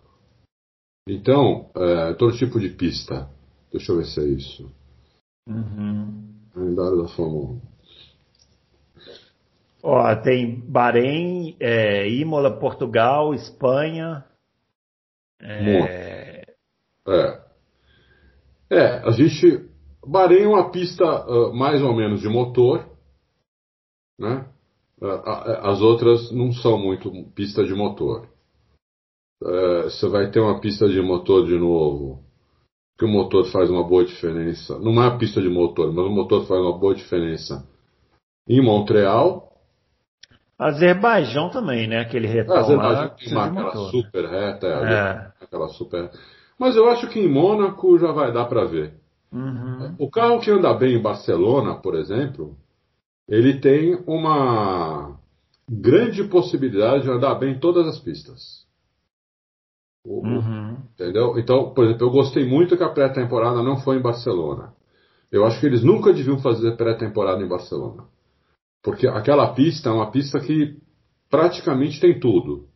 Então, 1.07 1.69
é, 1.75 2.13
todo 2.13 2.37
tipo 2.37 2.59
de 2.59 2.69
pista. 2.69 3.29
Deixa 3.71 3.91
eu 3.91 3.97
ver 3.97 4.05
se 4.05 4.19
é 4.21 4.25
isso. 4.25 4.71
Uhum. 5.47 6.33
Calendário 6.53 7.01
da 7.01 7.07
Fórmula 7.09 7.53
1. 7.53 7.68
Ó, 9.81 10.15
tem 10.17 10.59
Bahrein, 10.69 11.55
é, 11.59 12.09
Imola, 12.09 12.59
Portugal, 12.59 13.33
Espanha. 13.33 14.25
É... 15.41 16.43
é. 17.07 17.49
É, 18.71 18.85
a 18.99 19.11
gente. 19.11 19.67
Bahrein 20.05 20.43
é 20.43 20.47
uma 20.47 20.71
pista 20.71 21.03
uh, 21.03 21.53
mais 21.53 21.81
ou 21.81 21.93
menos 21.95 22.21
de 22.21 22.29
motor, 22.29 22.87
né? 24.17 24.47
As 25.61 25.81
outras 25.81 26.31
não 26.31 26.51
são 26.51 26.77
muito 26.77 27.09
pista 27.33 27.63
de 27.63 27.73
motor. 27.73 28.27
Uh, 29.41 29.83
você 29.83 30.07
vai 30.09 30.29
ter 30.29 30.41
uma 30.41 30.59
pista 30.59 30.87
de 30.89 31.01
motor 31.01 31.47
de 31.47 31.57
novo 31.57 32.21
que 32.97 33.05
o 33.05 33.07
motor 33.07 33.45
faz 33.45 33.69
uma 33.69 33.87
boa 33.87 34.03
diferença. 34.03 34.77
Não 34.77 35.01
é 35.01 35.07
a 35.07 35.17
pista 35.17 35.41
de 35.41 35.47
motor, 35.47 35.93
mas 35.93 36.05
o 36.05 36.09
motor 36.09 36.45
faz 36.45 36.59
uma 36.59 36.77
boa 36.77 36.93
diferença 36.93 37.65
em 38.47 38.61
Montreal. 38.61 39.48
Azerbaijão 40.59 41.49
também, 41.49 41.87
né? 41.87 42.01
Aquele 42.01 42.27
retão 42.27 42.57
Azerbaijão 42.57 43.15
tem 43.17 43.31
uma, 43.31 43.45
aquela 43.45 43.89
super 43.89 44.25
reta, 44.25 44.67
é. 44.67 44.93
é. 44.93 45.31
aquela 45.45 45.69
super. 45.69 46.11
Mas 46.59 46.75
eu 46.75 46.89
acho 46.89 47.07
que 47.07 47.19
em 47.19 47.29
Mônaco 47.29 47.97
já 47.97 48.11
vai 48.11 48.33
dar 48.33 48.45
para 48.45 48.65
ver. 48.65 48.93
Uhum. 49.31 49.95
O 49.97 50.11
carro 50.11 50.41
que 50.41 50.51
anda 50.51 50.73
bem 50.73 50.95
em 50.95 51.01
Barcelona, 51.01 51.75
por 51.75 51.95
exemplo, 51.95 52.57
ele 53.27 53.59
tem 53.61 54.03
uma 54.05 55.17
grande 55.69 56.25
possibilidade 56.25 57.03
de 57.03 57.11
andar 57.11 57.35
bem 57.35 57.53
em 57.53 57.59
todas 57.59 57.87
as 57.87 57.99
pistas. 57.99 58.67
Uhum. 60.05 60.77
Entendeu? 60.93 61.37
Então, 61.37 61.73
por 61.73 61.85
exemplo, 61.85 62.07
eu 62.07 62.11
gostei 62.11 62.45
muito 62.45 62.75
que 62.75 62.83
a 62.83 62.89
pré-temporada 62.89 63.63
não 63.63 63.77
foi 63.77 63.97
em 63.97 64.01
Barcelona. 64.01 64.73
Eu 65.31 65.45
acho 65.45 65.59
que 65.59 65.67
eles 65.67 65.83
nunca 65.83 66.11
deviam 66.11 66.39
fazer 66.39 66.75
pré-temporada 66.75 67.41
em 67.41 67.47
Barcelona. 67.47 68.03
Porque 68.83 69.07
aquela 69.07 69.53
pista 69.53 69.89
é 69.89 69.91
uma 69.91 70.11
pista 70.11 70.39
que 70.39 70.77
praticamente 71.29 71.99
tem 71.99 72.19
tudo. 72.19 72.67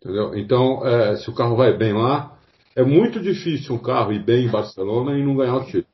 Entendeu? 0.00 0.36
Então, 0.36 0.86
é, 0.86 1.16
se 1.16 1.30
o 1.30 1.34
carro 1.34 1.56
vai 1.56 1.76
bem 1.76 1.92
lá, 1.92 2.38
é 2.74 2.82
muito 2.82 3.20
difícil 3.20 3.74
um 3.74 3.78
carro 3.78 4.12
ir 4.12 4.24
bem 4.24 4.46
em 4.46 4.50
Barcelona 4.50 5.16
e 5.16 5.24
não 5.24 5.36
ganhar 5.36 5.56
o 5.56 5.64
título. 5.64 5.86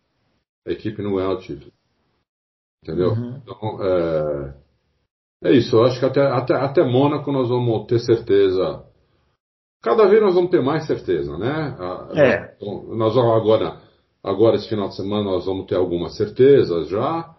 A 0.66 0.72
equipe 0.72 1.02
não 1.02 1.16
ganhar 1.16 1.30
o 1.30 1.40
título. 1.40 1.72
Entendeu? 2.82 3.10
Uhum. 3.10 3.42
Então, 3.42 3.78
é, 3.82 4.54
é 5.44 5.52
isso. 5.52 5.76
Eu 5.76 5.84
acho 5.84 5.98
que 5.98 6.06
até, 6.06 6.22
até, 6.22 6.54
até 6.54 6.84
Mônaco 6.84 7.30
nós 7.30 7.48
vamos 7.48 7.86
ter 7.86 7.98
certeza 7.98 8.88
cada 9.82 10.06
vez 10.06 10.22
nós 10.22 10.34
vamos 10.34 10.50
ter 10.50 10.62
mais 10.62 10.86
certeza, 10.86 11.36
né? 11.38 11.76
É. 12.14 12.56
Nós 12.94 13.14
vamos 13.14 13.36
agora, 13.36 13.80
agora 14.22 14.56
esse 14.56 14.68
final 14.68 14.88
de 14.88 14.96
semana 14.96 15.24
nós 15.24 15.46
vamos 15.46 15.66
ter 15.66 15.76
algumas 15.76 16.16
certezas 16.16 16.88
já. 16.88 17.34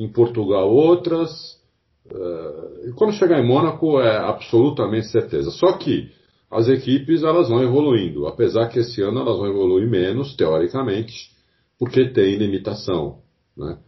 Em 0.00 0.08
Portugal 0.08 0.70
outras. 0.70 1.30
Uh, 2.10 2.88
e 2.88 2.92
quando 2.94 3.12
chegar 3.12 3.38
em 3.38 3.46
Mônaco 3.46 4.00
é 4.00 4.16
absolutamente 4.16 5.08
certeza. 5.08 5.50
Só 5.50 5.76
que 5.76 6.10
as 6.50 6.68
equipes 6.68 7.22
elas 7.22 7.48
vão 7.48 7.62
evoluindo, 7.62 8.26
apesar 8.26 8.68
que 8.68 8.78
esse 8.78 9.02
ano 9.02 9.20
elas 9.20 9.36
vão 9.36 9.46
evoluir 9.46 9.88
menos 9.88 10.34
teoricamente, 10.34 11.30
porque 11.78 12.08
tem 12.08 12.36
limitação, 12.36 13.18
né? 13.56 13.78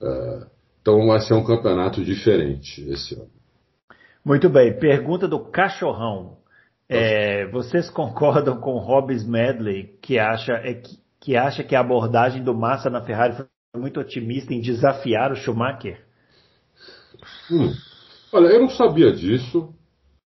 Uh, 0.00 0.46
então 0.82 1.06
vai 1.06 1.20
ser 1.20 1.34
um 1.34 1.44
campeonato 1.44 2.04
diferente 2.04 2.82
esse 2.90 3.14
ano. 3.14 3.30
Muito 4.24 4.50
bem. 4.50 4.78
Pergunta 4.78 5.26
do 5.26 5.40
Cachorrão. 5.40 6.36
É, 6.88 7.46
vocês 7.50 7.88
concordam 7.88 8.60
com 8.60 8.74
o 8.74 8.78
Robbins 8.78 9.26
Medley, 9.26 9.96
que 10.02 10.18
acha, 10.18 10.52
é, 10.54 10.74
que, 10.74 10.98
que 11.18 11.36
acha 11.36 11.64
que 11.64 11.74
a 11.74 11.80
abordagem 11.80 12.42
do 12.42 12.54
Massa 12.54 12.90
na 12.90 13.00
Ferrari 13.00 13.34
foi 13.34 13.46
muito 13.78 14.00
otimista 14.00 14.52
em 14.52 14.60
desafiar 14.60 15.32
o 15.32 15.36
Schumacher? 15.36 15.98
Hum. 17.50 17.72
Olha, 18.32 18.48
eu 18.48 18.60
não 18.60 18.70
sabia 18.70 19.12
disso. 19.12 19.72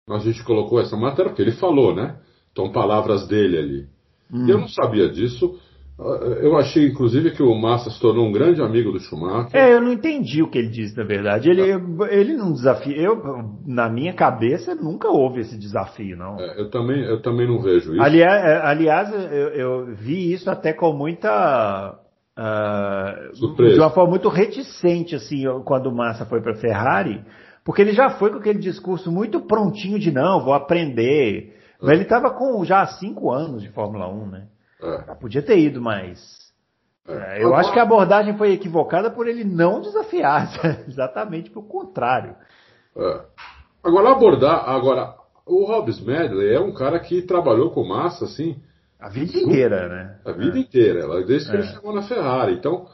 A 0.09 0.19
gente 0.19 0.43
colocou 0.45 0.81
essa 0.81 0.97
matéria 0.97 1.31
porque 1.31 1.43
ele 1.43 1.53
falou, 1.53 1.95
né? 1.95 2.19
Então, 2.53 2.73
palavras 2.73 3.29
dele 3.29 3.59
ali. 3.59 3.87
Hum. 4.33 4.49
Eu 4.49 4.59
não 4.59 4.69
sabia 4.69 5.11
disso. 5.11 5.59
Eu 6.43 6.57
achei, 6.59 6.89
inclusive, 6.89 7.31
que 7.31 7.43
o 7.43 7.55
Massa 7.55 7.91
se 7.91 7.99
tornou 7.99 8.27
um 8.27 8.33
grande 8.33 8.61
amigo 8.61 8.93
do 8.93 9.01
Schumacher. 9.01 9.59
É, 9.59 9.75
eu 9.75 9.81
não 9.81 9.93
entendi 9.93 10.43
o 10.43 10.49
que 10.49 10.59
ele 10.59 10.69
disse, 10.69 10.97
na 10.97 11.05
verdade. 11.05 11.49
Ele, 11.51 11.63
ele 12.11 12.37
não 12.37 12.53
desafia. 12.53 12.97
Eu, 12.97 13.17
na 13.67 13.89
minha 13.89 14.13
cabeça, 14.13 14.75
nunca 14.75 15.09
houve 15.09 15.41
esse 15.41 15.59
desafio, 15.59 16.17
não. 16.17 16.39
É, 16.39 16.61
eu, 16.61 16.71
também, 16.71 17.03
eu 17.03 17.21
também 17.23 17.47
não 17.47 17.61
vejo 17.61 17.93
isso. 17.93 18.03
Aliás, 18.03 18.45
é, 18.45 18.57
aliás 18.59 19.13
eu, 19.33 19.49
eu 19.49 19.95
vi 19.95 20.33
isso 20.33 20.51
até 20.51 20.73
com 20.73 20.93
muita. 20.93 21.99
Uh, 22.39 23.33
de 23.57 23.81
uma 23.81 23.91
forma 23.91 24.11
muito 24.11 24.29
reticente, 24.29 25.15
assim, 25.15 25.45
quando 25.65 25.87
o 25.87 25.95
Massa 25.95 26.27
foi 26.27 26.43
para 26.43 26.53
a 26.53 26.57
Ferrari, 26.57 27.25
porque 27.65 27.81
ele 27.81 27.93
já 27.93 28.11
foi 28.11 28.31
com 28.31 28.39
aquele 28.39 28.59
discurso 28.59 29.11
muito 29.11 29.41
prontinho 29.41 29.99
de 29.99 30.11
não, 30.11 30.45
vou 30.45 30.53
aprender. 30.53 31.57
Mas 31.81 31.93
ele 31.93 32.03
estava 32.03 32.31
com 32.31 32.65
já 32.65 32.87
cinco 32.87 33.33
anos 33.33 33.63
de 33.63 33.71
Fórmula 33.71 34.09
1, 34.09 34.27
né? 34.27 34.47
É. 34.83 35.15
Podia 35.15 35.43
ter 35.43 35.59
ido, 35.59 35.81
mas. 35.81 36.37
É. 37.09 37.43
eu 37.43 37.55
acho 37.55 37.73
que 37.73 37.79
a 37.79 37.83
abordagem 37.83 38.37
foi 38.37 38.53
equivocada 38.53 39.11
por 39.11 39.29
ele 39.29 39.45
não 39.45 39.81
desafiar, 39.81 40.51
exatamente 40.89 41.51
pelo 41.51 41.67
contrário. 41.67 42.35
É. 42.97 43.21
Agora, 43.83 44.11
abordar. 44.11 44.69
Agora, 44.69 45.15
o 45.47 45.65
Hobbs 45.65 46.01
Medley 46.01 46.55
é 46.55 46.61
um 46.61 46.75
cara 46.75 46.99
que 46.99 47.23
trabalhou 47.23 47.71
com 47.71 47.87
massa, 47.87 48.25
assim. 48.25 48.61
A 48.99 49.09
vida 49.09 49.39
inteira, 49.39 49.89
né? 49.89 50.19
A 50.25 50.33
vida 50.33 50.59
inteira, 50.59 51.25
desde 51.25 51.51
que 51.51 51.57
ele 51.57 51.65
é. 51.65 51.73
chegou 51.73 51.95
na 51.95 52.03
Ferrari. 52.03 52.55
Então, 52.55 52.89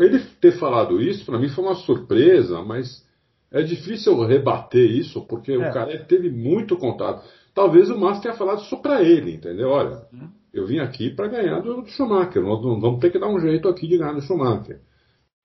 ele 0.00 0.18
ter 0.40 0.52
falado 0.58 1.00
isso, 1.00 1.24
para 1.24 1.38
mim 1.38 1.48
foi 1.48 1.64
uma 1.64 1.74
surpresa, 1.74 2.62
mas 2.62 3.06
é 3.50 3.62
difícil 3.62 4.18
rebater 4.26 4.90
isso, 4.90 5.26
porque 5.26 5.56
o 5.56 5.72
cara 5.72 5.96
teve 6.04 6.30
muito 6.30 6.76
contato. 6.76 7.24
Talvez 7.54 7.88
o 7.88 7.98
Massa 7.98 8.22
tenha 8.22 8.34
falado 8.34 8.62
isso 8.62 8.76
para 8.82 9.02
ele, 9.02 9.34
entendeu? 9.34 9.68
Olha, 9.68 10.02
hum 10.12 10.28
eu 10.56 10.66
vim 10.66 10.78
aqui 10.78 11.10
para 11.10 11.28
ganhar 11.28 11.60
do, 11.60 11.82
do 11.82 11.88
Schumacher. 11.88 12.42
Nós 12.42 12.62
vamos 12.62 12.98
ter 12.98 13.10
que 13.10 13.18
dar 13.18 13.28
um 13.28 13.38
jeito 13.38 13.68
aqui 13.68 13.86
de 13.86 13.98
ganhar 13.98 14.14
do 14.14 14.22
Schumacher. 14.22 14.80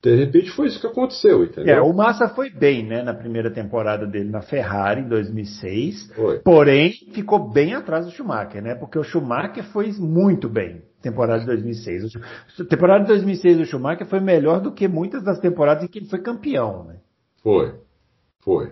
De 0.03 0.15
repente 0.15 0.49
foi 0.51 0.65
isso 0.67 0.81
que 0.81 0.87
aconteceu, 0.87 1.43
entendeu? 1.43 1.75
É, 1.75 1.79
o 1.79 1.93
Massa 1.93 2.27
foi 2.27 2.49
bem, 2.49 2.83
né, 2.83 3.03
na 3.03 3.13
primeira 3.13 3.51
temporada 3.51 4.07
dele 4.07 4.31
na 4.31 4.41
Ferrari, 4.41 5.01
em 5.01 5.07
2006. 5.07 6.11
Foi. 6.15 6.39
Porém, 6.39 6.91
ficou 7.13 7.51
bem 7.51 7.75
atrás 7.75 8.05
do 8.05 8.11
Schumacher, 8.11 8.63
né? 8.63 8.73
Porque 8.73 8.97
o 8.97 9.03
Schumacher 9.03 9.63
foi 9.65 9.91
muito 9.99 10.49
bem. 10.49 10.81
temporada 11.03 11.41
de 11.41 11.45
2006. 11.45 12.15
A 12.59 12.63
temporada 12.63 13.03
de 13.03 13.09
2006 13.09 13.57
do 13.57 13.65
Schumacher 13.65 14.07
foi 14.07 14.19
melhor 14.19 14.59
do 14.59 14.71
que 14.71 14.87
muitas 14.87 15.23
das 15.23 15.39
temporadas 15.39 15.83
em 15.83 15.87
que 15.87 15.99
ele 15.99 16.07
foi 16.07 16.19
campeão, 16.19 16.83
né? 16.85 16.97
Foi, 17.43 17.75
foi. 18.43 18.71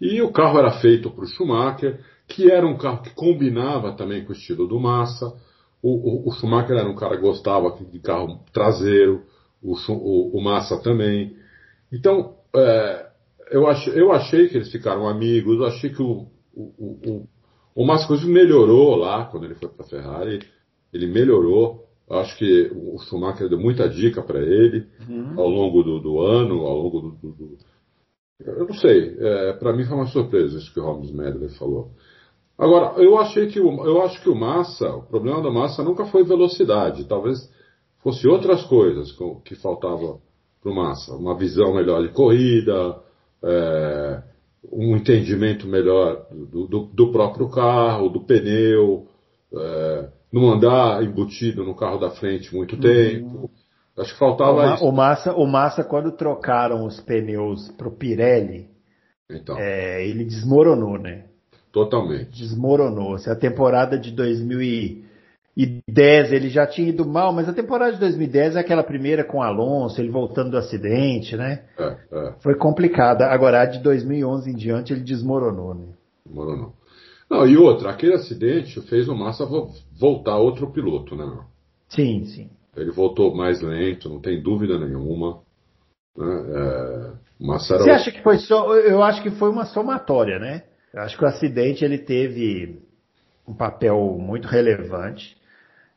E 0.00 0.20
o 0.22 0.32
carro 0.32 0.58
era 0.58 0.72
feito 0.80 1.10
para 1.10 1.24
o 1.24 1.26
Schumacher, 1.26 2.00
que 2.26 2.50
era 2.50 2.66
um 2.66 2.76
carro 2.76 3.02
que 3.02 3.10
combinava 3.14 3.92
também 3.92 4.24
com 4.24 4.32
o 4.32 4.36
estilo 4.36 4.66
do 4.66 4.78
Massa. 4.78 5.26
O, 5.82 6.26
o, 6.26 6.28
o 6.28 6.32
Schumacher 6.32 6.76
era 6.76 6.88
um 6.88 6.96
cara 6.96 7.16
que 7.16 7.22
gostava 7.22 7.70
de 7.70 7.98
carro 8.00 8.40
traseiro, 8.52 9.22
o, 9.62 9.74
o, 9.74 10.38
o 10.38 10.42
Massa 10.42 10.80
também. 10.82 11.36
Então, 11.92 12.36
é, 12.54 13.06
eu, 13.50 13.66
ach, 13.66 13.86
eu 13.88 14.12
achei 14.12 14.48
que 14.48 14.56
eles 14.56 14.70
ficaram 14.70 15.08
amigos, 15.08 15.58
eu 15.58 15.66
achei 15.66 15.90
que 15.90 16.02
o, 16.02 16.26
o, 16.54 16.64
o, 16.78 17.28
o 17.74 17.84
Massa 17.84 18.14
melhorou 18.26 18.96
lá 18.96 19.24
quando 19.26 19.44
ele 19.44 19.54
foi 19.54 19.68
para 19.68 19.84
a 19.84 19.88
Ferrari 19.88 20.40
ele 20.92 21.06
melhorou. 21.06 21.86
Acho 22.08 22.38
que 22.38 22.70
o 22.74 22.98
Schumacher 23.00 23.48
deu 23.48 23.60
muita 23.60 23.86
dica 23.88 24.22
para 24.22 24.40
ele 24.40 24.86
uhum. 25.06 25.38
ao 25.38 25.48
longo 25.48 25.82
do, 25.82 26.00
do, 26.00 26.20
ano, 26.20 26.64
ao 26.64 26.78
longo 26.78 27.00
do. 27.00 27.10
do, 27.10 27.32
do... 27.32 27.58
eu 28.40 28.66
não 28.66 28.74
sei, 28.74 29.14
é, 29.18 29.52
para 29.52 29.74
mim 29.74 29.84
foi 29.84 29.94
uma 29.94 30.06
surpresa 30.06 30.56
isso 30.56 30.72
que 30.72 30.80
o 30.80 30.84
Holmes 30.84 31.10
Medley 31.10 31.50
falou. 31.50 31.90
Agora, 32.56 33.00
eu 33.00 33.18
achei 33.18 33.48
que 33.48 33.60
o, 33.60 33.84
eu 33.84 34.00
acho 34.02 34.22
que 34.22 34.28
o 34.30 34.34
Massa, 34.34 34.88
o 34.88 35.02
problema 35.02 35.42
da 35.42 35.50
Massa 35.50 35.84
nunca 35.84 36.06
foi 36.06 36.24
velocidade, 36.24 37.04
talvez 37.04 37.38
fosse 38.02 38.26
outras 38.28 38.62
coisas 38.64 39.16
que 39.44 39.54
faltava 39.56 40.18
para 40.60 40.70
o 40.70 40.74
Massa, 40.74 41.14
uma 41.14 41.36
visão 41.36 41.74
melhor 41.74 42.02
de 42.02 42.12
corrida, 42.12 43.00
é, 43.42 44.22
um 44.72 44.96
entendimento 44.96 45.66
melhor 45.66 46.26
do, 46.30 46.66
do, 46.66 46.84
do, 46.86 47.12
próprio 47.12 47.48
carro, 47.48 48.08
do 48.08 48.20
pneu. 48.20 49.06
É, 49.54 50.08
não 50.32 50.50
andar 50.50 51.02
embutido 51.02 51.64
no 51.64 51.74
carro 51.74 51.98
da 51.98 52.10
frente 52.10 52.54
muito 52.54 52.74
uhum. 52.74 52.80
tempo. 52.80 53.50
Acho 53.96 54.12
que 54.12 54.18
faltava 54.18 54.58
o, 54.58 54.74
isso. 54.74 54.84
O 54.84 54.92
Massa, 54.92 55.32
o 55.32 55.46
Massa, 55.46 55.84
quando 55.84 56.12
trocaram 56.12 56.84
os 56.84 57.00
pneus 57.00 57.68
pro 57.72 57.90
Pirelli, 57.90 58.68
então. 59.30 59.56
É, 59.58 60.06
ele 60.06 60.24
desmoronou, 60.24 60.98
né? 60.98 61.24
Totalmente. 61.72 62.30
Desmoronou. 62.30 63.18
Se 63.18 63.30
a 63.30 63.36
temporada 63.36 63.98
de 63.98 64.10
2010 65.58 66.32
ele 66.32 66.48
já 66.48 66.66
tinha 66.66 66.88
ido 66.88 67.04
mal, 67.04 67.32
mas 67.32 67.48
a 67.48 67.52
temporada 67.52 67.92
de 67.92 67.98
2010 67.98 68.54
é 68.54 68.60
aquela 68.60 68.84
primeira 68.84 69.24
com 69.24 69.42
Alonso, 69.42 70.00
ele 70.00 70.10
voltando 70.10 70.52
do 70.52 70.56
acidente, 70.56 71.36
né? 71.36 71.64
É, 71.76 71.96
é. 72.12 72.34
Foi 72.40 72.54
complicada. 72.54 73.26
Agora, 73.26 73.62
a 73.62 73.66
de 73.66 73.80
2011 73.80 74.50
em 74.50 74.54
diante, 74.54 74.92
ele 74.92 75.02
desmoronou, 75.02 75.74
né? 75.74 75.86
Desmoronou. 76.24 76.74
Não, 77.28 77.46
e 77.46 77.56
outra, 77.56 77.90
aquele 77.90 78.14
acidente 78.14 78.80
fez 78.82 79.08
o 79.08 79.14
Massa 79.14 79.44
voltar 79.98 80.36
outro 80.36 80.70
piloto, 80.70 81.16
né? 81.16 81.26
Sim, 81.88 82.24
sim. 82.24 82.50
Ele 82.76 82.92
voltou 82.92 83.34
mais 83.34 83.60
lento, 83.60 84.08
não 84.08 84.20
tem 84.20 84.40
dúvida 84.40 84.78
nenhuma. 84.78 85.40
Né? 86.16 86.44
É, 86.54 87.12
Massa 87.40 87.74
era 87.74 87.82
Você 87.82 87.90
acha 87.90 88.12
que 88.12 88.22
foi 88.22 88.38
só? 88.38 88.74
Eu 88.76 89.02
acho 89.02 89.22
que 89.22 89.30
foi 89.32 89.50
uma 89.50 89.64
somatória, 89.64 90.38
né? 90.38 90.62
Eu 90.94 91.02
acho 91.02 91.18
que 91.18 91.24
o 91.24 91.28
acidente 91.28 91.84
ele 91.84 91.98
teve 91.98 92.80
um 93.46 93.54
papel 93.54 94.16
muito 94.18 94.46
relevante, 94.46 95.37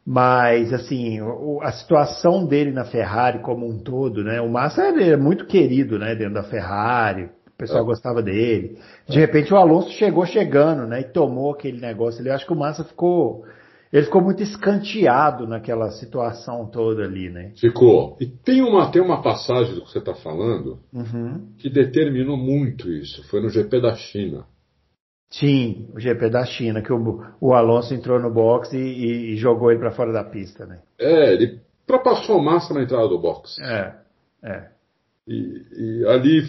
mas 0.06 0.74
assim 0.74 1.20
a 1.62 1.72
situação 1.72 2.46
dele 2.46 2.72
na 2.72 2.86
Ferrari 2.86 3.40
como 3.40 3.68
um 3.68 3.78
todo, 3.78 4.24
né? 4.24 4.42
O 4.42 4.50
Massa 4.50 4.84
é 4.84 5.16
muito 5.16 5.46
querido, 5.46 6.00
né? 6.00 6.16
Dentro 6.16 6.36
da 6.36 6.44
Ferrari, 6.44 7.30
pessoal 7.62 7.84
é. 7.84 7.86
gostava 7.86 8.22
dele. 8.22 8.78
De 9.08 9.20
repente 9.20 9.54
o 9.54 9.58
Alonso 9.58 9.92
chegou 9.92 10.26
chegando, 10.26 10.88
né? 10.88 11.02
E 11.02 11.04
tomou 11.04 11.54
aquele 11.54 11.80
negócio 11.80 12.20
ali. 12.20 12.30
Eu 12.30 12.36
acho 12.36 12.46
que 12.46 12.54
o 12.54 12.58
Massa 12.58 12.84
ficou. 12.84 13.46
Ele 13.94 14.06
ficou 14.06 14.22
muito 14.22 14.42
escanteado 14.42 15.46
naquela 15.46 15.92
situação 15.92 16.66
toda 16.66 17.04
ali, 17.04 17.30
né? 17.30 17.52
Ficou. 17.58 18.18
E 18.22 18.26
tem 18.26 18.62
uma, 18.62 18.90
tem 18.90 19.02
uma 19.02 19.22
passagem 19.22 19.76
do 19.76 19.82
que 19.82 19.92
você 19.92 20.00
está 20.00 20.16
falando 20.16 20.80
uhum. 20.94 21.50
que 21.58 21.70
determinou 21.70 22.38
muito 22.38 22.90
isso. 22.90 23.22
Foi 23.28 23.42
no 23.42 23.50
GP 23.50 23.82
da 23.82 23.94
China. 23.96 24.46
Sim, 25.32 25.88
o 25.96 26.00
GP 26.00 26.30
da 26.30 26.46
China, 26.46 26.82
que 26.82 26.92
o, 26.92 27.26
o 27.40 27.54
Alonso 27.54 27.94
entrou 27.94 28.20
no 28.20 28.30
box 28.30 28.74
e, 28.74 28.78
e, 28.78 29.34
e 29.34 29.38
jogou 29.38 29.72
ele 29.72 29.80
para 29.80 29.92
fora 29.92 30.12
da 30.12 30.26
pista, 30.26 30.66
né? 30.66 30.80
É, 31.00 31.34
ele 31.34 31.62
ultrapassou 31.82 32.42
massa 32.42 32.74
na 32.74 32.84
entrada 32.84 33.08
do 33.08 33.18
box. 33.18 33.60
É, 33.62 33.96
é. 34.44 34.68
E, 35.26 36.02
e 36.02 36.06
ali 36.06 36.42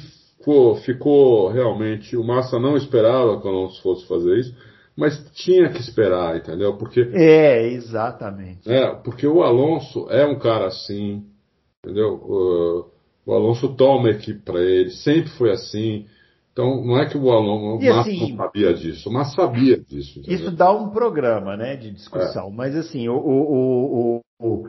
ficou, 0.42 0.76
ficou 0.76 1.48
realmente. 1.48 2.16
O 2.16 2.24
Massa 2.24 2.58
não 2.58 2.76
esperava 2.76 3.40
que 3.40 3.46
o 3.46 3.50
Alonso 3.50 3.80
fosse 3.82 4.06
fazer 4.08 4.38
isso, 4.38 4.56
mas 4.96 5.16
tinha 5.32 5.70
que 5.70 5.80
esperar, 5.80 6.36
entendeu? 6.36 6.76
Porque. 6.76 7.08
É, 7.12 7.68
exatamente. 7.68 8.68
É, 8.68 8.94
porque 8.96 9.26
o 9.26 9.42
Alonso 9.42 10.08
é 10.10 10.26
um 10.26 10.38
cara 10.38 10.66
assim, 10.66 11.24
entendeu? 11.78 12.14
O, 12.14 12.86
o 13.26 13.32
Alonso 13.32 13.74
toma 13.76 14.08
a 14.08 14.12
equipe 14.12 14.40
para 14.40 14.60
ele, 14.60 14.90
sempre 14.90 15.30
foi 15.30 15.52
assim. 15.52 16.06
Então, 16.52 16.84
não 16.84 16.98
é 16.98 17.06
que 17.06 17.16
o 17.16 17.30
Alonso 17.30 17.82
o 17.82 17.88
Massa 17.88 18.00
assim, 18.00 18.30
não 18.30 18.44
sabia 18.44 18.74
disso, 18.74 19.08
o 19.08 19.12
Massa 19.12 19.34
sabia 19.34 19.78
disso. 19.78 20.18
Entendeu? 20.18 20.38
Isso 20.38 20.50
dá 20.50 20.70
um 20.70 20.90
programa, 20.90 21.56
né, 21.56 21.76
de 21.76 21.90
discussão. 21.90 22.48
É. 22.48 22.52
Mas 22.52 22.76
assim, 22.76 23.08
o, 23.08 23.16
o, 23.16 24.20
o, 24.38 24.68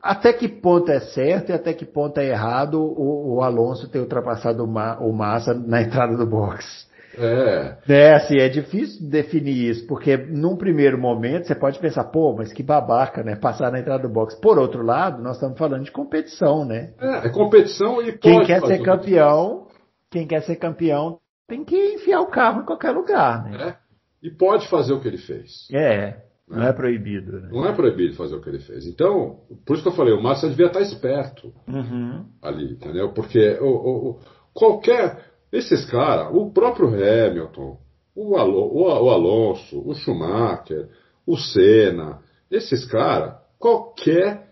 até 0.00 0.32
que 0.32 0.46
ponto 0.46 0.92
é 0.92 1.00
certo 1.00 1.50
e 1.50 1.52
até 1.52 1.72
que 1.72 1.84
ponto 1.84 2.18
é 2.18 2.28
errado 2.28 2.80
o, 2.80 3.42
Alonso 3.42 3.88
ter 3.88 3.98
ultrapassado 3.98 4.62
o, 4.62 4.66
Ma, 4.66 4.98
o 5.00 5.12
Massa 5.12 5.52
na 5.54 5.82
entrada 5.82 6.16
do 6.16 6.24
box. 6.24 6.86
É. 7.16 7.76
É, 7.88 8.14
assim, 8.14 8.38
é 8.38 8.48
difícil 8.48 9.08
definir 9.08 9.70
isso, 9.70 9.86
porque 9.86 10.16
num 10.16 10.56
primeiro 10.56 10.98
momento 10.98 11.46
você 11.46 11.54
pode 11.54 11.78
pensar, 11.78 12.04
pô, 12.04 12.34
mas 12.36 12.52
que 12.52 12.62
babaca, 12.62 13.22
né? 13.22 13.36
Passar 13.36 13.72
na 13.72 13.80
entrada 13.80 14.06
do 14.06 14.12
box. 14.12 14.38
Por 14.40 14.58
outro 14.58 14.84
lado, 14.84 15.22
nós 15.22 15.36
estamos 15.36 15.58
falando 15.58 15.84
de 15.84 15.92
competição, 15.92 16.64
né? 16.64 16.92
É, 17.00 17.26
é 17.26 17.28
competição 17.30 18.02
e 18.02 18.12
Quem 18.12 18.44
quer 18.44 18.60
ser 18.60 18.82
campeão, 18.82 19.66
quem 20.10 20.26
quer 20.26 20.42
ser 20.42 20.56
campeão 20.56 21.18
tem 21.46 21.64
que 21.64 21.94
enfiar 21.94 22.20
o 22.20 22.30
carro 22.30 22.62
em 22.62 22.64
qualquer 22.64 22.92
lugar, 22.92 23.44
né? 23.44 23.68
É. 23.68 23.76
E 24.22 24.30
pode 24.30 24.68
fazer 24.68 24.92
o 24.94 25.00
que 25.00 25.08
ele 25.08 25.18
fez. 25.18 25.68
É. 25.72 26.22
Não 26.48 26.62
é 26.62 26.72
proibido. 26.72 27.40
Né? 27.40 27.48
Não 27.50 27.66
é 27.66 27.72
proibido 27.72 28.14
fazer 28.16 28.34
o 28.34 28.40
que 28.40 28.48
ele 28.48 28.60
fez. 28.60 28.86
Então, 28.86 29.40
por 29.64 29.74
isso 29.74 29.82
que 29.82 29.88
eu 29.88 29.94
falei, 29.94 30.12
o 30.12 30.22
Massa 30.22 30.48
devia 30.48 30.66
estar 30.66 30.80
esperto 30.80 31.52
uhum. 31.66 32.26
ali, 32.42 32.72
entendeu? 32.72 33.12
Porque 33.12 33.58
o, 33.60 34.10
o, 34.10 34.20
qualquer. 34.52 35.32
Esses 35.50 35.84
caras, 35.88 36.34
o 36.34 36.50
próprio 36.50 36.88
Hamilton, 36.88 37.78
o, 38.14 38.36
Alo, 38.36 38.70
o, 38.74 39.10
Alonso, 39.10 39.88
o 39.88 39.94
Schumacher, 39.94 40.88
o 41.24 41.36
Senna, 41.36 42.18
esses 42.50 42.84
caras, 42.84 43.36
qualquer 43.58 44.48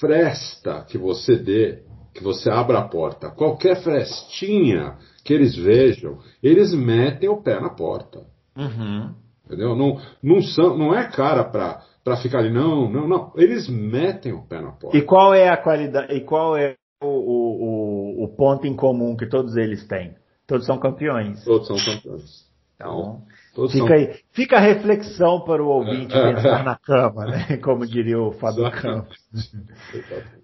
fresta 0.00 0.84
que 0.88 0.96
você 0.96 1.36
dê, 1.36 1.82
que 2.14 2.22
você 2.22 2.50
abra 2.50 2.78
a 2.78 2.88
porta, 2.88 3.30
qualquer 3.30 3.82
frestinha 3.82 4.96
que 5.24 5.32
eles 5.32 5.56
vejam, 5.56 6.18
eles 6.42 6.74
metem 6.74 7.28
o 7.28 7.42
pé 7.42 7.60
na 7.60 7.70
porta. 7.70 8.20
Uhum. 8.56 9.14
Entendeu? 9.46 9.74
Não, 9.74 10.00
não, 10.22 10.42
são, 10.42 10.76
não 10.76 10.94
é 10.94 11.08
cara 11.10 11.44
para 11.44 11.82
para 12.02 12.16
ficar 12.16 12.38
ali, 12.38 12.50
não, 12.50 12.90
não, 12.90 13.06
não. 13.06 13.32
Eles 13.36 13.68
metem 13.68 14.32
o 14.32 14.42
pé 14.42 14.60
na 14.60 14.72
porta. 14.72 14.96
E 14.96 15.02
qual 15.02 15.34
é 15.34 15.48
a 15.48 15.56
qualidade, 15.56 16.14
e 16.14 16.20
qual 16.20 16.56
é 16.56 16.76
o, 17.02 17.06
o, 17.06 18.24
o 18.24 18.28
ponto 18.28 18.66
em 18.66 18.74
comum 18.74 19.16
que 19.16 19.26
todos 19.26 19.56
eles 19.56 19.86
têm? 19.86 20.14
Todos 20.46 20.66
são 20.66 20.78
campeões. 20.78 21.44
Todos 21.44 21.66
são 21.66 21.76
campeões. 21.76 22.48
Então, 22.74 23.22
todos 23.54 23.72
fica, 23.72 23.86
são... 23.86 23.94
aí, 23.94 24.14
fica 24.32 24.56
a 24.56 24.60
reflexão 24.60 25.40
para 25.44 25.62
o 25.62 25.68
ouvinte 25.68 26.08
pensar 26.12 26.64
na 26.64 26.76
cama, 26.76 27.26
né? 27.26 27.58
Como 27.58 27.86
diria 27.86 28.18
o 28.18 28.32
Fábio 28.32 28.70
Campos. 28.70 29.18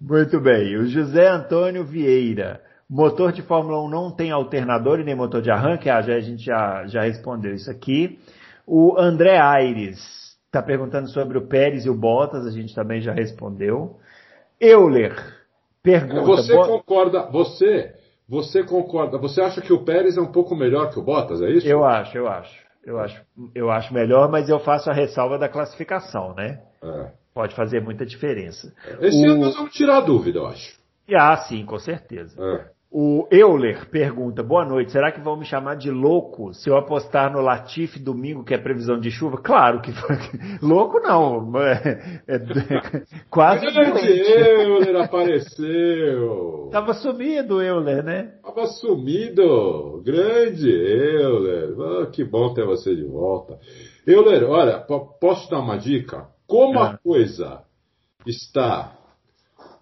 Muito 0.01 0.41
bem. 0.41 0.77
O 0.77 0.87
José 0.87 1.29
Antônio 1.29 1.85
Vieira. 1.85 2.61
Motor 2.89 3.33
de 3.33 3.43
Fórmula 3.43 3.83
1 3.83 3.89
não 3.89 4.11
tem 4.11 4.31
alternador 4.31 5.01
e 5.01 5.05
nem 5.05 5.15
motor 5.15 5.43
de 5.43 5.51
arranque? 5.51 5.91
Ah, 5.91 6.01
já, 6.03 6.15
a 6.15 6.21
gente 6.21 6.45
já, 6.45 6.87
já 6.87 7.03
respondeu 7.03 7.55
isso 7.55 7.71
aqui. 7.71 8.19
O 8.67 8.97
André 8.99 9.39
Aires 9.39 10.37
está 10.47 10.63
perguntando 10.63 11.09
sobre 11.09 11.37
o 11.37 11.47
Pérez 11.47 11.85
e 11.85 11.91
o 11.91 11.95
Bottas, 11.95 12.47
a 12.47 12.51
gente 12.51 12.75
também 12.75 13.01
já 13.01 13.13
respondeu. 13.13 13.97
Euler 14.61 15.15
pergunta. 15.83 16.23
Você 16.23 16.55
concorda? 16.55 17.23
Você, 17.31 17.95
você 18.29 18.65
concorda? 18.65 19.19
Você 19.19 19.41
acha 19.41 19.61
que 19.61 19.73
o 19.73 19.85
Pérez 19.85 20.17
é 20.17 20.21
um 20.21 20.33
pouco 20.33 20.57
melhor 20.57 20.91
que 20.91 20.99
o 20.99 21.03
Bottas? 21.03 21.41
É 21.41 21.51
isso? 21.51 21.67
Eu 21.67 21.85
acho, 21.85 22.17
eu 22.17 22.27
acho. 22.27 22.67
Eu 22.85 23.01
acho, 23.01 23.21
eu 23.53 23.69
acho 23.69 23.93
melhor, 23.93 24.31
mas 24.31 24.49
eu 24.49 24.61
faço 24.61 24.89
a 24.89 24.93
ressalva 24.93 25.37
da 25.37 25.49
classificação, 25.49 26.33
né? 26.37 26.61
É. 26.81 27.11
Pode 27.35 27.53
fazer 27.57 27.81
muita 27.81 28.07
diferença. 28.07 28.73
Esse 29.01 29.27
o... 29.27 29.31
ano 29.31 29.41
nós 29.41 29.57
vamos 29.57 29.73
tirar 29.73 29.99
a 29.99 30.01
dúvida, 30.01 30.39
eu 30.39 30.47
acho. 30.47 30.79
Ah, 31.13 31.37
sim, 31.37 31.65
com 31.67 31.79
certeza. 31.81 32.41
É. 32.41 32.76
O 32.99 33.29
Euler 33.31 33.91
pergunta: 33.91 34.43
Boa 34.43 34.65
noite, 34.65 34.91
será 34.91 35.13
que 35.13 35.21
vão 35.21 35.37
me 35.37 35.45
chamar 35.45 35.75
de 35.75 35.91
louco 35.91 36.55
se 36.55 36.71
eu 36.71 36.79
apostar 36.79 37.31
no 37.31 37.43
Latifi 37.43 37.99
domingo, 37.99 38.43
que 38.43 38.55
é 38.55 38.59
previsão 38.59 38.99
de 38.99 39.11
chuva? 39.11 39.37
Claro 39.37 39.83
que 39.83 39.93
louco 40.65 40.99
não. 41.01 41.53
É, 41.61 42.23
é, 42.27 42.37
é 42.37 42.41
quase. 43.29 43.67
Grande 43.67 44.01
Euler 44.01 44.97
apareceu. 44.97 46.71
Tava 46.73 46.95
sumido, 46.95 47.61
Euler, 47.61 48.03
né? 48.03 48.33
Tava 48.43 48.67
sumido. 48.69 50.01
Grande 50.03 50.71
Euler. 50.71 51.79
Oh, 51.79 52.07
que 52.07 52.25
bom 52.25 52.55
ter 52.55 52.65
você 52.65 52.97
de 52.97 53.05
volta. 53.05 53.59
Euler, 54.07 54.43
olha, 54.49 54.79
posso 55.21 55.51
dar 55.51 55.61
uma 55.61 55.77
dica? 55.77 56.29
Como 56.47 56.79
a 56.79 56.93
ah. 56.93 56.99
coisa 57.05 57.61
está 58.27 58.97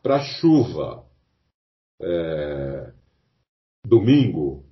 para 0.03 0.19
chuva 0.19 1.05
é, 2.03 2.94
domingo, 3.85 4.65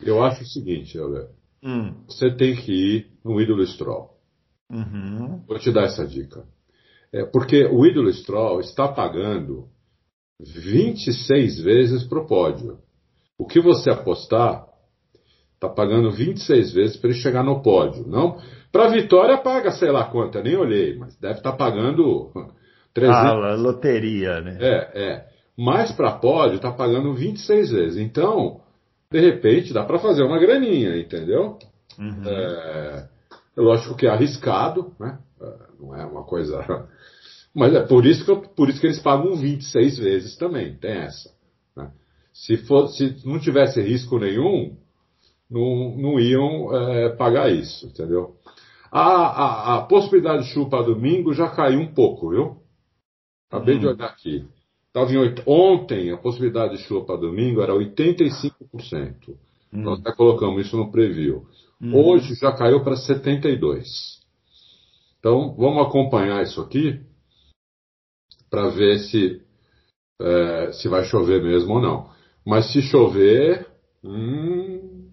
eu 0.00 0.22
acho 0.22 0.42
o 0.42 0.46
seguinte, 0.46 0.98
Léo. 0.98 1.28
Hum. 1.62 2.04
Você 2.06 2.30
tem 2.30 2.54
que 2.54 2.72
ir 2.72 3.12
no 3.24 3.40
ídolo 3.40 3.66
Stroll. 3.66 4.10
Uhum. 4.70 5.42
Vou 5.46 5.58
te 5.58 5.72
dar 5.72 5.84
essa 5.84 6.06
dica. 6.06 6.44
É, 7.12 7.24
porque 7.24 7.64
o 7.64 7.86
ídolo 7.86 8.12
Stroll 8.12 8.60
está 8.60 8.88
pagando 8.88 9.68
26 10.40 11.60
vezes 11.60 12.04
para 12.04 12.20
o 12.20 12.26
pódio. 12.26 12.78
O 13.38 13.46
que 13.46 13.60
você 13.60 13.90
apostar, 13.90 14.66
está 15.54 15.68
pagando 15.68 16.10
26 16.10 16.72
vezes 16.72 16.96
para 16.96 17.10
ele 17.10 17.18
chegar 17.18 17.42
no 17.42 17.62
pódio. 17.62 18.06
Não, 18.06 18.38
para 18.70 18.88
vitória 18.88 19.38
paga 19.38 19.70
sei 19.72 19.90
lá 19.90 20.04
quanto, 20.04 20.38
eu 20.38 20.44
nem 20.44 20.56
olhei, 20.56 20.96
mas 20.96 21.16
deve 21.18 21.38
estar 21.38 21.52
tá 21.52 21.56
pagando 21.56 22.30
300. 22.92 23.16
Ah, 23.16 23.54
loteria, 23.54 24.40
né? 24.40 24.58
É, 24.60 24.90
é. 24.94 25.35
Mas 25.56 25.90
para 25.92 26.12
pódio 26.12 26.56
está 26.56 26.70
pagando 26.70 27.14
26 27.14 27.70
vezes. 27.70 27.98
Então, 27.98 28.60
de 29.10 29.20
repente, 29.20 29.72
dá 29.72 29.84
para 29.84 29.98
fazer 29.98 30.22
uma 30.22 30.38
graninha, 30.38 30.98
entendeu? 30.98 31.58
Uhum. 31.98 32.22
É, 32.26 33.08
é, 33.56 33.60
lógico 33.60 33.96
que 33.96 34.06
é 34.06 34.10
arriscado, 34.10 34.92
né? 35.00 35.18
É, 35.40 35.54
não 35.80 35.96
é 35.96 36.04
uma 36.04 36.24
coisa. 36.24 36.62
Mas 37.54 37.74
é 37.74 37.80
por 37.80 38.04
isso 38.04 38.24
que, 38.24 38.30
eu, 38.30 38.42
por 38.42 38.68
isso 38.68 38.80
que 38.80 38.86
eles 38.86 39.00
pagam 39.00 39.34
26 39.34 39.98
vezes 39.98 40.36
também, 40.36 40.74
tem 40.74 40.92
essa. 40.92 41.30
Né? 41.74 41.90
Se, 42.32 42.58
for, 42.58 42.88
se 42.88 43.16
não 43.24 43.38
tivesse 43.38 43.80
risco 43.80 44.18
nenhum, 44.18 44.76
não, 45.50 45.96
não 45.96 46.20
iam 46.20 46.74
é, 46.76 47.08
pagar 47.16 47.50
isso, 47.50 47.86
entendeu? 47.86 48.36
A, 48.92 49.00
a, 49.00 49.76
a 49.76 49.82
possibilidade 49.82 50.44
de 50.44 50.50
chuva 50.50 50.82
domingo 50.82 51.32
já 51.32 51.48
caiu 51.48 51.80
um 51.80 51.94
pouco, 51.94 52.30
viu? 52.30 52.56
Acabei 53.48 53.76
hum. 53.76 53.80
de 53.80 53.86
olhar 53.86 54.06
aqui. 54.06 54.46
Em, 54.96 55.34
ontem 55.46 56.10
a 56.10 56.16
possibilidade 56.16 56.76
de 56.76 56.82
chuva 56.84 57.04
para 57.04 57.20
domingo 57.20 57.60
era 57.60 57.74
85%. 57.74 58.52
Hum. 59.28 59.82
Nós 59.82 60.00
até 60.00 60.12
colocamos 60.12 60.64
isso 60.66 60.76
no 60.76 60.90
preview. 60.90 61.46
Hum. 61.80 61.94
Hoje 61.94 62.34
já 62.34 62.52
caiu 62.52 62.82
para 62.82 62.94
72%. 62.94 63.82
Então 65.18 65.54
vamos 65.56 65.86
acompanhar 65.86 66.42
isso 66.42 66.60
aqui 66.62 67.00
para 68.48 68.68
ver 68.68 68.98
se, 69.00 69.42
é, 70.20 70.72
se 70.72 70.88
vai 70.88 71.04
chover 71.04 71.42
mesmo 71.42 71.74
ou 71.74 71.80
não. 71.80 72.10
Mas 72.44 72.72
se 72.72 72.80
chover. 72.80 73.66
Hum... 74.02 75.10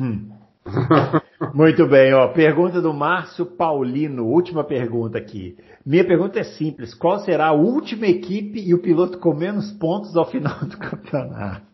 Hum. 0.00 0.30
Muito 1.54 1.86
bem, 1.86 2.12
ó. 2.14 2.28
Pergunta 2.28 2.80
do 2.80 2.92
Márcio 2.92 3.46
Paulino. 3.46 4.26
Última 4.26 4.64
pergunta 4.64 5.18
aqui. 5.18 5.56
Minha 5.84 6.04
pergunta 6.04 6.38
é 6.38 6.44
simples. 6.44 6.94
Qual 6.94 7.18
será 7.20 7.48
a 7.48 7.52
última 7.52 8.06
equipe 8.06 8.60
e 8.60 8.74
o 8.74 8.82
piloto 8.82 9.18
com 9.18 9.34
menos 9.34 9.70
pontos 9.72 10.16
ao 10.16 10.26
final 10.26 10.58
do 10.64 10.76
campeonato? 10.78 11.66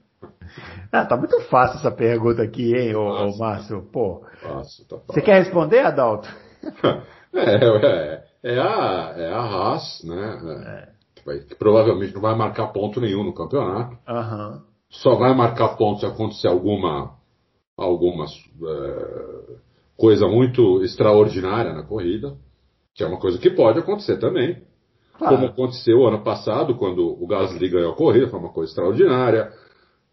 Ah, 0.92 1.04
tá 1.04 1.16
muito 1.16 1.40
fácil 1.48 1.78
essa 1.78 1.90
pergunta 1.90 2.42
aqui, 2.42 2.74
hein, 2.76 2.94
ô, 2.94 3.08
ô 3.08 3.36
Márcio? 3.36 3.82
Pô. 3.92 4.22
Fácil, 4.40 4.84
tá 4.86 4.96
fácil. 4.96 5.14
Você 5.14 5.22
quer 5.22 5.38
responder, 5.38 5.80
Adalto? 5.80 6.28
é, 7.34 7.54
é, 7.54 8.24
é, 8.42 8.60
a, 8.60 9.14
é 9.16 9.32
a 9.32 9.40
Haas, 9.40 10.02
né? 10.04 10.38
É. 10.66 10.94
Que 11.48 11.54
provavelmente 11.54 12.14
não 12.14 12.20
vai 12.20 12.36
marcar 12.36 12.68
ponto 12.68 13.00
nenhum 13.00 13.24
no 13.24 13.34
campeonato. 13.34 13.96
Uhum. 14.06 14.60
Só 14.90 15.16
vai 15.16 15.34
marcar 15.34 15.76
ponto 15.76 16.00
se 16.00 16.06
acontecer 16.06 16.48
alguma 16.48 17.16
alguma 17.76 18.24
é, 18.26 19.56
coisa 19.96 20.26
muito 20.26 20.82
extraordinária 20.82 21.72
na 21.72 21.82
corrida, 21.82 22.36
que 22.94 23.02
é 23.02 23.06
uma 23.06 23.18
coisa 23.18 23.38
que 23.38 23.50
pode 23.50 23.78
acontecer 23.78 24.18
também. 24.18 24.62
Claro. 25.18 25.36
Como 25.36 25.46
aconteceu 25.46 26.06
ano 26.06 26.22
passado, 26.22 26.74
quando 26.76 27.06
o 27.22 27.26
Gasly 27.26 27.68
ganhou 27.68 27.92
a 27.92 27.96
corrida, 27.96 28.28
foi 28.28 28.38
uma 28.38 28.52
coisa 28.52 28.70
extraordinária. 28.70 29.52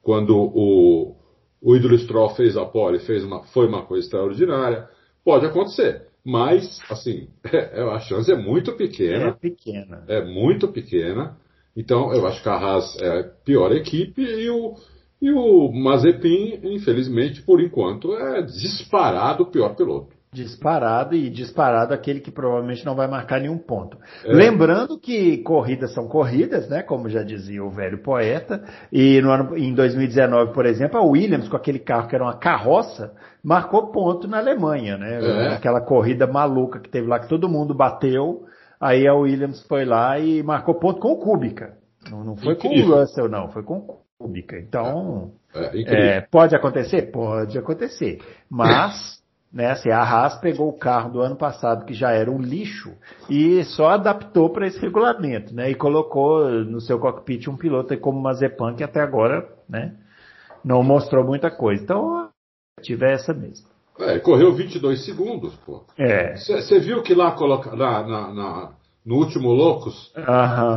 Quando 0.02 0.36
o, 0.36 1.16
o 1.62 1.76
Idol 1.76 1.98
Stroll 1.98 2.30
fez 2.36 2.56
a 2.56 2.66
pole, 2.66 3.00
fez 3.00 3.24
uma, 3.24 3.44
foi 3.46 3.68
uma 3.68 3.84
coisa 3.84 4.06
extraordinária. 4.06 4.88
Pode 5.24 5.46
acontecer. 5.46 6.08
Mas, 6.24 6.80
assim, 6.90 7.30
é, 7.52 7.82
a 7.82 8.00
chance 8.00 8.32
é 8.32 8.36
muito 8.36 8.74
pequena. 8.74 9.30
É 9.30 9.32
pequena. 9.32 10.04
É 10.08 10.24
muito 10.24 10.68
pequena. 10.68 11.38
Então, 11.76 12.14
eu 12.14 12.28
acho 12.28 12.44
que 12.44 12.50
a 12.50 12.56
Haas 12.56 13.02
é 13.02 13.20
a 13.20 13.24
pior 13.24 13.72
equipe 13.72 14.22
e 14.22 14.50
o, 14.50 14.76
e 15.22 15.32
o 15.32 15.72
Mazepin, 15.72 16.60
infelizmente, 16.64 17.44
por 17.44 17.62
enquanto, 17.62 18.14
é 18.16 18.42
disparado 18.42 19.44
o 19.44 19.52
pior 19.52 19.76
piloto. 19.76 20.16
Disparado 20.34 21.14
e 21.14 21.30
disparado 21.30 21.94
aquele 21.94 22.22
que 22.22 22.32
provavelmente 22.32 22.86
não 22.86 22.96
vai 22.96 23.06
marcar 23.06 23.42
nenhum 23.42 23.58
ponto. 23.58 23.98
É. 24.24 24.32
Lembrando 24.32 24.98
que 24.98 25.40
corridas 25.40 25.94
são 25.94 26.08
corridas, 26.08 26.70
né? 26.70 26.82
Como 26.82 27.10
já 27.10 27.22
dizia 27.22 27.62
o 27.62 27.70
velho 27.70 28.02
poeta. 28.02 28.64
E 28.92 29.22
no 29.22 29.30
ano, 29.30 29.58
em 29.58 29.74
2019, 29.74 30.54
por 30.54 30.66
exemplo, 30.66 30.98
a 30.98 31.04
Williams, 31.04 31.50
com 31.50 31.58
aquele 31.58 31.80
carro 31.80 32.08
que 32.08 32.16
era 32.16 32.24
uma 32.24 32.38
carroça, 32.38 33.14
marcou 33.44 33.92
ponto 33.92 34.26
na 34.26 34.38
Alemanha, 34.38 34.98
né? 34.98 35.20
É. 35.22 35.48
Aquela 35.54 35.82
corrida 35.82 36.26
maluca 36.26 36.80
que 36.80 36.90
teve 36.90 37.08
lá 37.08 37.20
que 37.20 37.28
todo 37.28 37.50
mundo 37.50 37.76
bateu. 37.76 38.46
Aí 38.80 39.06
a 39.06 39.14
Williams 39.14 39.62
foi 39.68 39.84
lá 39.84 40.18
e 40.18 40.42
marcou 40.42 40.76
ponto 40.76 41.00
com 41.00 41.12
o 41.12 41.18
Kubica. 41.18 41.74
Não, 42.10 42.24
não 42.24 42.36
foi 42.38 42.54
Incrível. 42.54 42.86
com 42.86 42.92
o 42.94 43.00
Russell, 43.00 43.30
não, 43.30 43.50
foi 43.50 43.64
com 43.64 43.80
o 43.80 44.01
pública. 44.22 44.58
Então, 44.60 45.32
é, 45.54 46.18
é, 46.18 46.22
pode 46.22 46.56
acontecer? 46.56 47.12
Pode 47.12 47.58
acontecer. 47.58 48.22
Mas, 48.50 49.22
né, 49.52 49.72
assim, 49.72 49.90
a 49.90 50.02
Haas 50.02 50.40
pegou 50.40 50.70
o 50.70 50.78
carro 50.78 51.12
do 51.12 51.22
ano 51.22 51.36
passado, 51.36 51.86
que 51.86 51.94
já 51.94 52.12
era 52.12 52.30
um 52.30 52.40
lixo, 52.40 52.94
e 53.30 53.64
só 53.64 53.90
adaptou 53.90 54.50
para 54.50 54.68
esse 54.68 54.80
regulamento, 54.80 55.54
né? 55.54 55.70
E 55.70 55.76
colocou 55.76 56.50
no 56.50 56.80
seu 56.80 57.00
cockpit 57.00 57.48
um 57.48 57.58
piloto 57.58 57.98
como 57.98 58.22
Mazepan, 58.22 58.76
que 58.76 58.84
até 58.84 59.02
agora, 59.02 59.48
né, 59.68 59.96
não 60.64 60.84
mostrou 60.84 61.26
muita 61.26 61.50
coisa. 61.50 61.84
Então, 61.84 62.30
tive 62.82 63.06
essa 63.06 63.34
mesmo. 63.34 63.68
É, 64.00 64.20
correu 64.20 64.54
22 64.54 65.04
segundos, 65.06 65.54
pô. 65.66 65.84
É. 65.98 66.36
Você 66.36 66.80
viu 66.80 67.04
que 67.04 67.14
lá 67.14 67.32
coloca, 67.32 67.76
na, 67.76 68.02
na, 68.04 68.34
na 68.34 68.72
no 69.06 69.16
último 69.16 69.52
Loucos, 69.52 70.12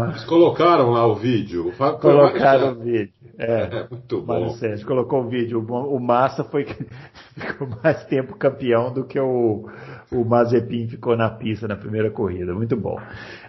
eles 0.09 0.24
colocaram 0.24 0.90
lá 0.90 1.07
o 1.07 1.14
vídeo. 1.14 1.72
Colocaram 2.01 2.72
o 2.72 2.74
vídeo. 2.76 3.12
É, 3.39 3.62
é 3.85 3.89
muito 3.91 4.20
bom. 4.22 4.51
Sérgio 4.51 4.87
colocou 4.87 5.22
o 5.22 5.28
vídeo. 5.28 5.61
O 5.61 6.01
Massa 6.01 6.45
foi 6.45 6.64
ficou 7.35 7.68
mais 7.82 8.05
tempo 8.07 8.37
campeão 8.37 8.93
do 8.93 9.05
que 9.05 9.18
o, 9.18 9.68
o 10.12 10.24
Mazepin 10.24 10.89
ficou 10.89 11.16
na 11.16 11.30
pista 11.30 11.68
na 11.68 11.76
primeira 11.76 12.11
corrida. 12.11 12.55
Muito 12.55 12.76
bom. 12.76 12.99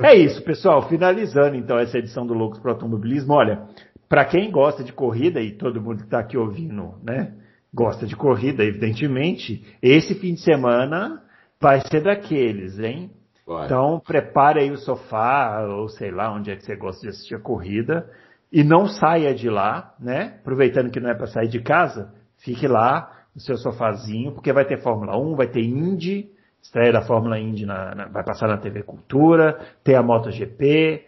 É 0.02 0.16
isso, 0.16 0.44
pessoal. 0.44 0.88
Finalizando 0.88 1.56
então 1.56 1.78
essa 1.78 1.98
edição 1.98 2.26
do 2.26 2.34
Loucos 2.34 2.60
para 2.60 2.72
Automobilismo. 2.72 3.34
Olha, 3.34 3.64
para 4.08 4.26
quem 4.26 4.52
gosta 4.52 4.84
de 4.84 4.94
corrida 4.94 5.42
e 5.42 5.52
todo 5.52 5.82
mundo 5.82 5.98
que 5.98 6.06
está 6.06 6.20
aqui 6.20 6.38
ouvindo, 6.38 6.96
né? 7.04 7.34
Gosta 7.74 8.06
de 8.06 8.16
corrida, 8.16 8.64
evidentemente. 8.64 9.66
Esse 9.82 10.16
fim 10.16 10.34
de 10.34 10.42
semana 10.42 11.22
vai 11.60 11.82
ser 11.82 12.02
daqueles, 12.02 12.80
hein? 12.80 13.12
Vai. 13.46 13.66
Então, 13.66 14.00
prepare 14.00 14.62
aí 14.62 14.72
o 14.72 14.78
sofá, 14.78 15.62
ou 15.68 15.88
sei 15.90 16.10
lá, 16.10 16.34
onde 16.34 16.50
é 16.50 16.56
que 16.56 16.64
você 16.64 16.76
gosta 16.76 17.02
de 17.02 17.10
assistir 17.10 17.36
a 17.36 17.40
corrida, 17.40 18.10
e 18.56 18.64
não 18.64 18.88
saia 18.88 19.36
de 19.36 19.50
lá, 19.50 19.94
né? 20.00 20.38
Aproveitando 20.40 20.90
que 20.90 21.02
não 21.02 21.10
é 21.10 21.14
para 21.14 21.28
sair 21.28 21.50
de 21.50 21.60
casa, 21.60 22.14
fique 22.38 22.66
lá 22.70 23.12
no 23.36 23.42
seu 23.42 23.58
sofazinho, 23.58 24.32
porque 24.32 24.54
vai 24.54 24.64
ter 24.64 24.82
Fórmula 24.82 25.18
1, 25.18 25.36
vai 25.36 25.48
ter 25.48 25.60
Indy, 25.60 26.30
estreia 26.64 26.94
da 26.94 27.02
Fórmula 27.02 27.38
Indy 27.38 27.66
na, 27.66 27.94
na, 27.94 28.08
vai 28.08 28.24
passar 28.24 28.48
na 28.48 28.58
TV 28.58 28.82
Cultura, 28.82 29.60
tem 29.84 29.96
a 29.96 30.02
MotoGP, 30.02 31.06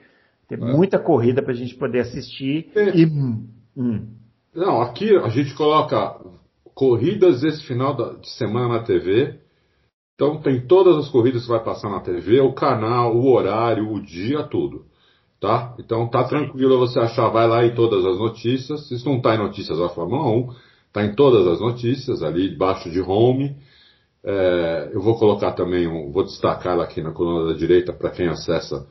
tem 0.50 0.58
é. 0.58 0.62
muita 0.62 1.00
corrida 1.00 1.42
para 1.42 1.54
a 1.54 1.56
gente 1.56 1.74
poder 1.76 2.02
assistir. 2.02 2.70
É. 2.76 2.90
E, 2.98 3.06
hum, 3.06 3.48
hum. 3.78 4.08
Não, 4.54 4.82
aqui 4.82 5.16
a 5.16 5.30
gente 5.30 5.56
coloca 5.56 6.20
corridas 6.76 7.46
esse 7.46 7.66
final 7.66 7.96
de 8.20 8.30
semana 8.30 8.80
na 8.80 8.84
TV 8.84 9.40
então 10.18 10.42
tem 10.42 10.66
todas 10.66 10.98
as 10.98 11.10
corridas 11.10 11.44
que 11.44 11.50
vai 11.50 11.64
passar 11.64 11.92
na 11.92 12.00
TV, 12.00 12.42
o 12.42 12.52
canal, 12.52 13.16
o 13.16 13.32
horário, 13.32 13.94
o 13.94 14.02
dia, 14.02 14.42
tudo. 14.42 14.87
Tá? 15.40 15.76
Então 15.80 16.08
tá 16.08 16.24
tranquilo 16.24 16.80
você 16.80 17.00
achar, 17.00 17.30
vai 17.30 17.48
lá 17.48 17.64
em 17.66 17.76
todas 17.76 18.04
as 18.06 18.18
notícias. 18.18 18.90
Isso 18.90 19.08
não 19.08 19.18
está 19.18 19.36
em 19.36 19.40
notícias 19.40 19.78
da 19.78 19.90
Fórmula 19.90 20.28
1, 20.30 20.50
está 20.88 21.06
em 21.06 21.14
todas 21.14 21.48
as 21.48 21.60
notícias, 21.60 22.24
ali 22.24 22.50
debaixo 22.50 22.90
de 22.90 23.02
home. 23.02 23.56
É, 24.24 24.90
eu 24.94 25.02
vou 25.02 25.18
colocar 25.18 25.52
também, 25.54 25.88
um, 25.88 26.12
vou 26.12 26.24
destacar 26.24 26.74
ela 26.74 26.84
aqui 26.84 27.02
na 27.02 27.12
coluna 27.12 27.52
da 27.52 27.58
direita 27.58 27.94
para 27.94 28.10
quem 28.10 28.28
acessa, 28.28 28.88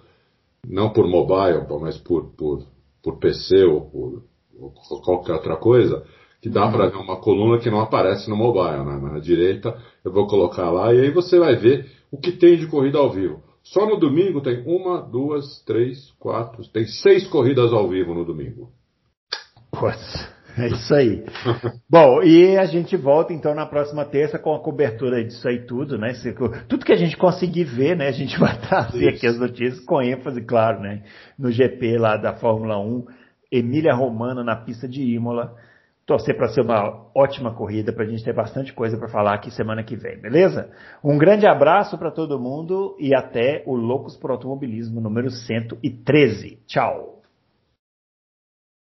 não 0.66 0.90
por 0.90 1.06
mobile, 1.08 1.66
mas 1.80 1.98
por, 1.98 2.32
por, 2.36 2.64
por 3.02 3.18
PC 3.18 3.64
ou 3.64 3.80
por 3.90 4.22
ou 4.58 4.72
qualquer 5.02 5.34
outra 5.34 5.56
coisa 5.56 6.02
que 6.40 6.48
dá 6.48 6.68
para 6.70 6.88
ver 6.88 6.96
uma 6.96 7.16
coluna 7.16 7.58
que 7.58 7.70
não 7.70 7.80
aparece 7.80 8.28
no 8.28 8.36
mobile, 8.36 8.84
né? 8.84 8.98
na 9.12 9.18
direita 9.18 9.76
eu 10.04 10.12
vou 10.12 10.26
colocar 10.26 10.70
lá 10.70 10.92
e 10.94 11.00
aí 11.00 11.10
você 11.10 11.38
vai 11.38 11.56
ver 11.56 11.90
o 12.10 12.18
que 12.18 12.32
tem 12.32 12.56
de 12.56 12.66
corrida 12.66 12.98
ao 12.98 13.10
vivo. 13.10 13.42
Só 13.72 13.84
no 13.86 13.96
domingo 13.96 14.40
tem 14.40 14.62
uma, 14.64 15.00
duas, 15.00 15.62
três, 15.64 16.12
quatro, 16.20 16.66
tem 16.68 16.86
seis 16.86 17.26
corridas 17.26 17.72
ao 17.72 17.88
vivo 17.88 18.14
no 18.14 18.24
domingo. 18.24 18.70
Nossa. 19.72 20.36
É 20.58 20.68
isso 20.68 20.94
aí. 20.94 21.22
Bom, 21.90 22.22
e 22.22 22.56
a 22.56 22.64
gente 22.64 22.96
volta 22.96 23.32
então 23.32 23.54
na 23.54 23.66
próxima 23.66 24.06
terça 24.06 24.38
com 24.38 24.54
a 24.54 24.62
cobertura 24.62 25.22
disso 25.22 25.46
aí 25.46 25.66
tudo, 25.66 25.98
né? 25.98 26.14
Tudo 26.66 26.84
que 26.84 26.92
a 26.92 26.96
gente 26.96 27.14
conseguir 27.16 27.64
ver, 27.64 27.94
né? 27.94 28.08
A 28.08 28.12
gente 28.12 28.38
vai 28.40 28.58
trazer 28.58 29.00
isso. 29.00 29.16
aqui 29.16 29.26
as 29.26 29.38
notícias 29.38 29.80
com 29.80 30.00
ênfase, 30.00 30.40
claro, 30.42 30.80
né? 30.80 31.02
No 31.38 31.50
GP 31.50 31.98
lá 31.98 32.16
da 32.16 32.32
Fórmula 32.34 32.78
1, 32.78 33.04
Emília 33.52 33.94
Romana 33.94 34.42
na 34.42 34.56
pista 34.56 34.88
de 34.88 35.02
Imola. 35.02 35.54
Torcer 36.06 36.36
para 36.36 36.48
ser 36.48 36.60
uma 36.60 37.10
ótima 37.14 37.52
corrida, 37.52 37.92
para 37.92 38.04
a 38.04 38.06
gente 38.06 38.22
ter 38.22 38.32
bastante 38.32 38.72
coisa 38.72 38.96
para 38.96 39.08
falar 39.08 39.34
aqui 39.34 39.50
semana 39.50 39.82
que 39.82 39.96
vem, 39.96 40.20
beleza? 40.20 40.70
Um 41.02 41.18
grande 41.18 41.48
abraço 41.48 41.98
para 41.98 42.12
todo 42.12 42.38
mundo 42.38 42.96
e 43.00 43.12
até 43.12 43.64
o 43.66 43.74
Loucos 43.74 44.16
por 44.16 44.30
Automobilismo 44.30 45.00
número 45.00 45.30
113. 45.30 46.60
Tchau! 46.66 47.15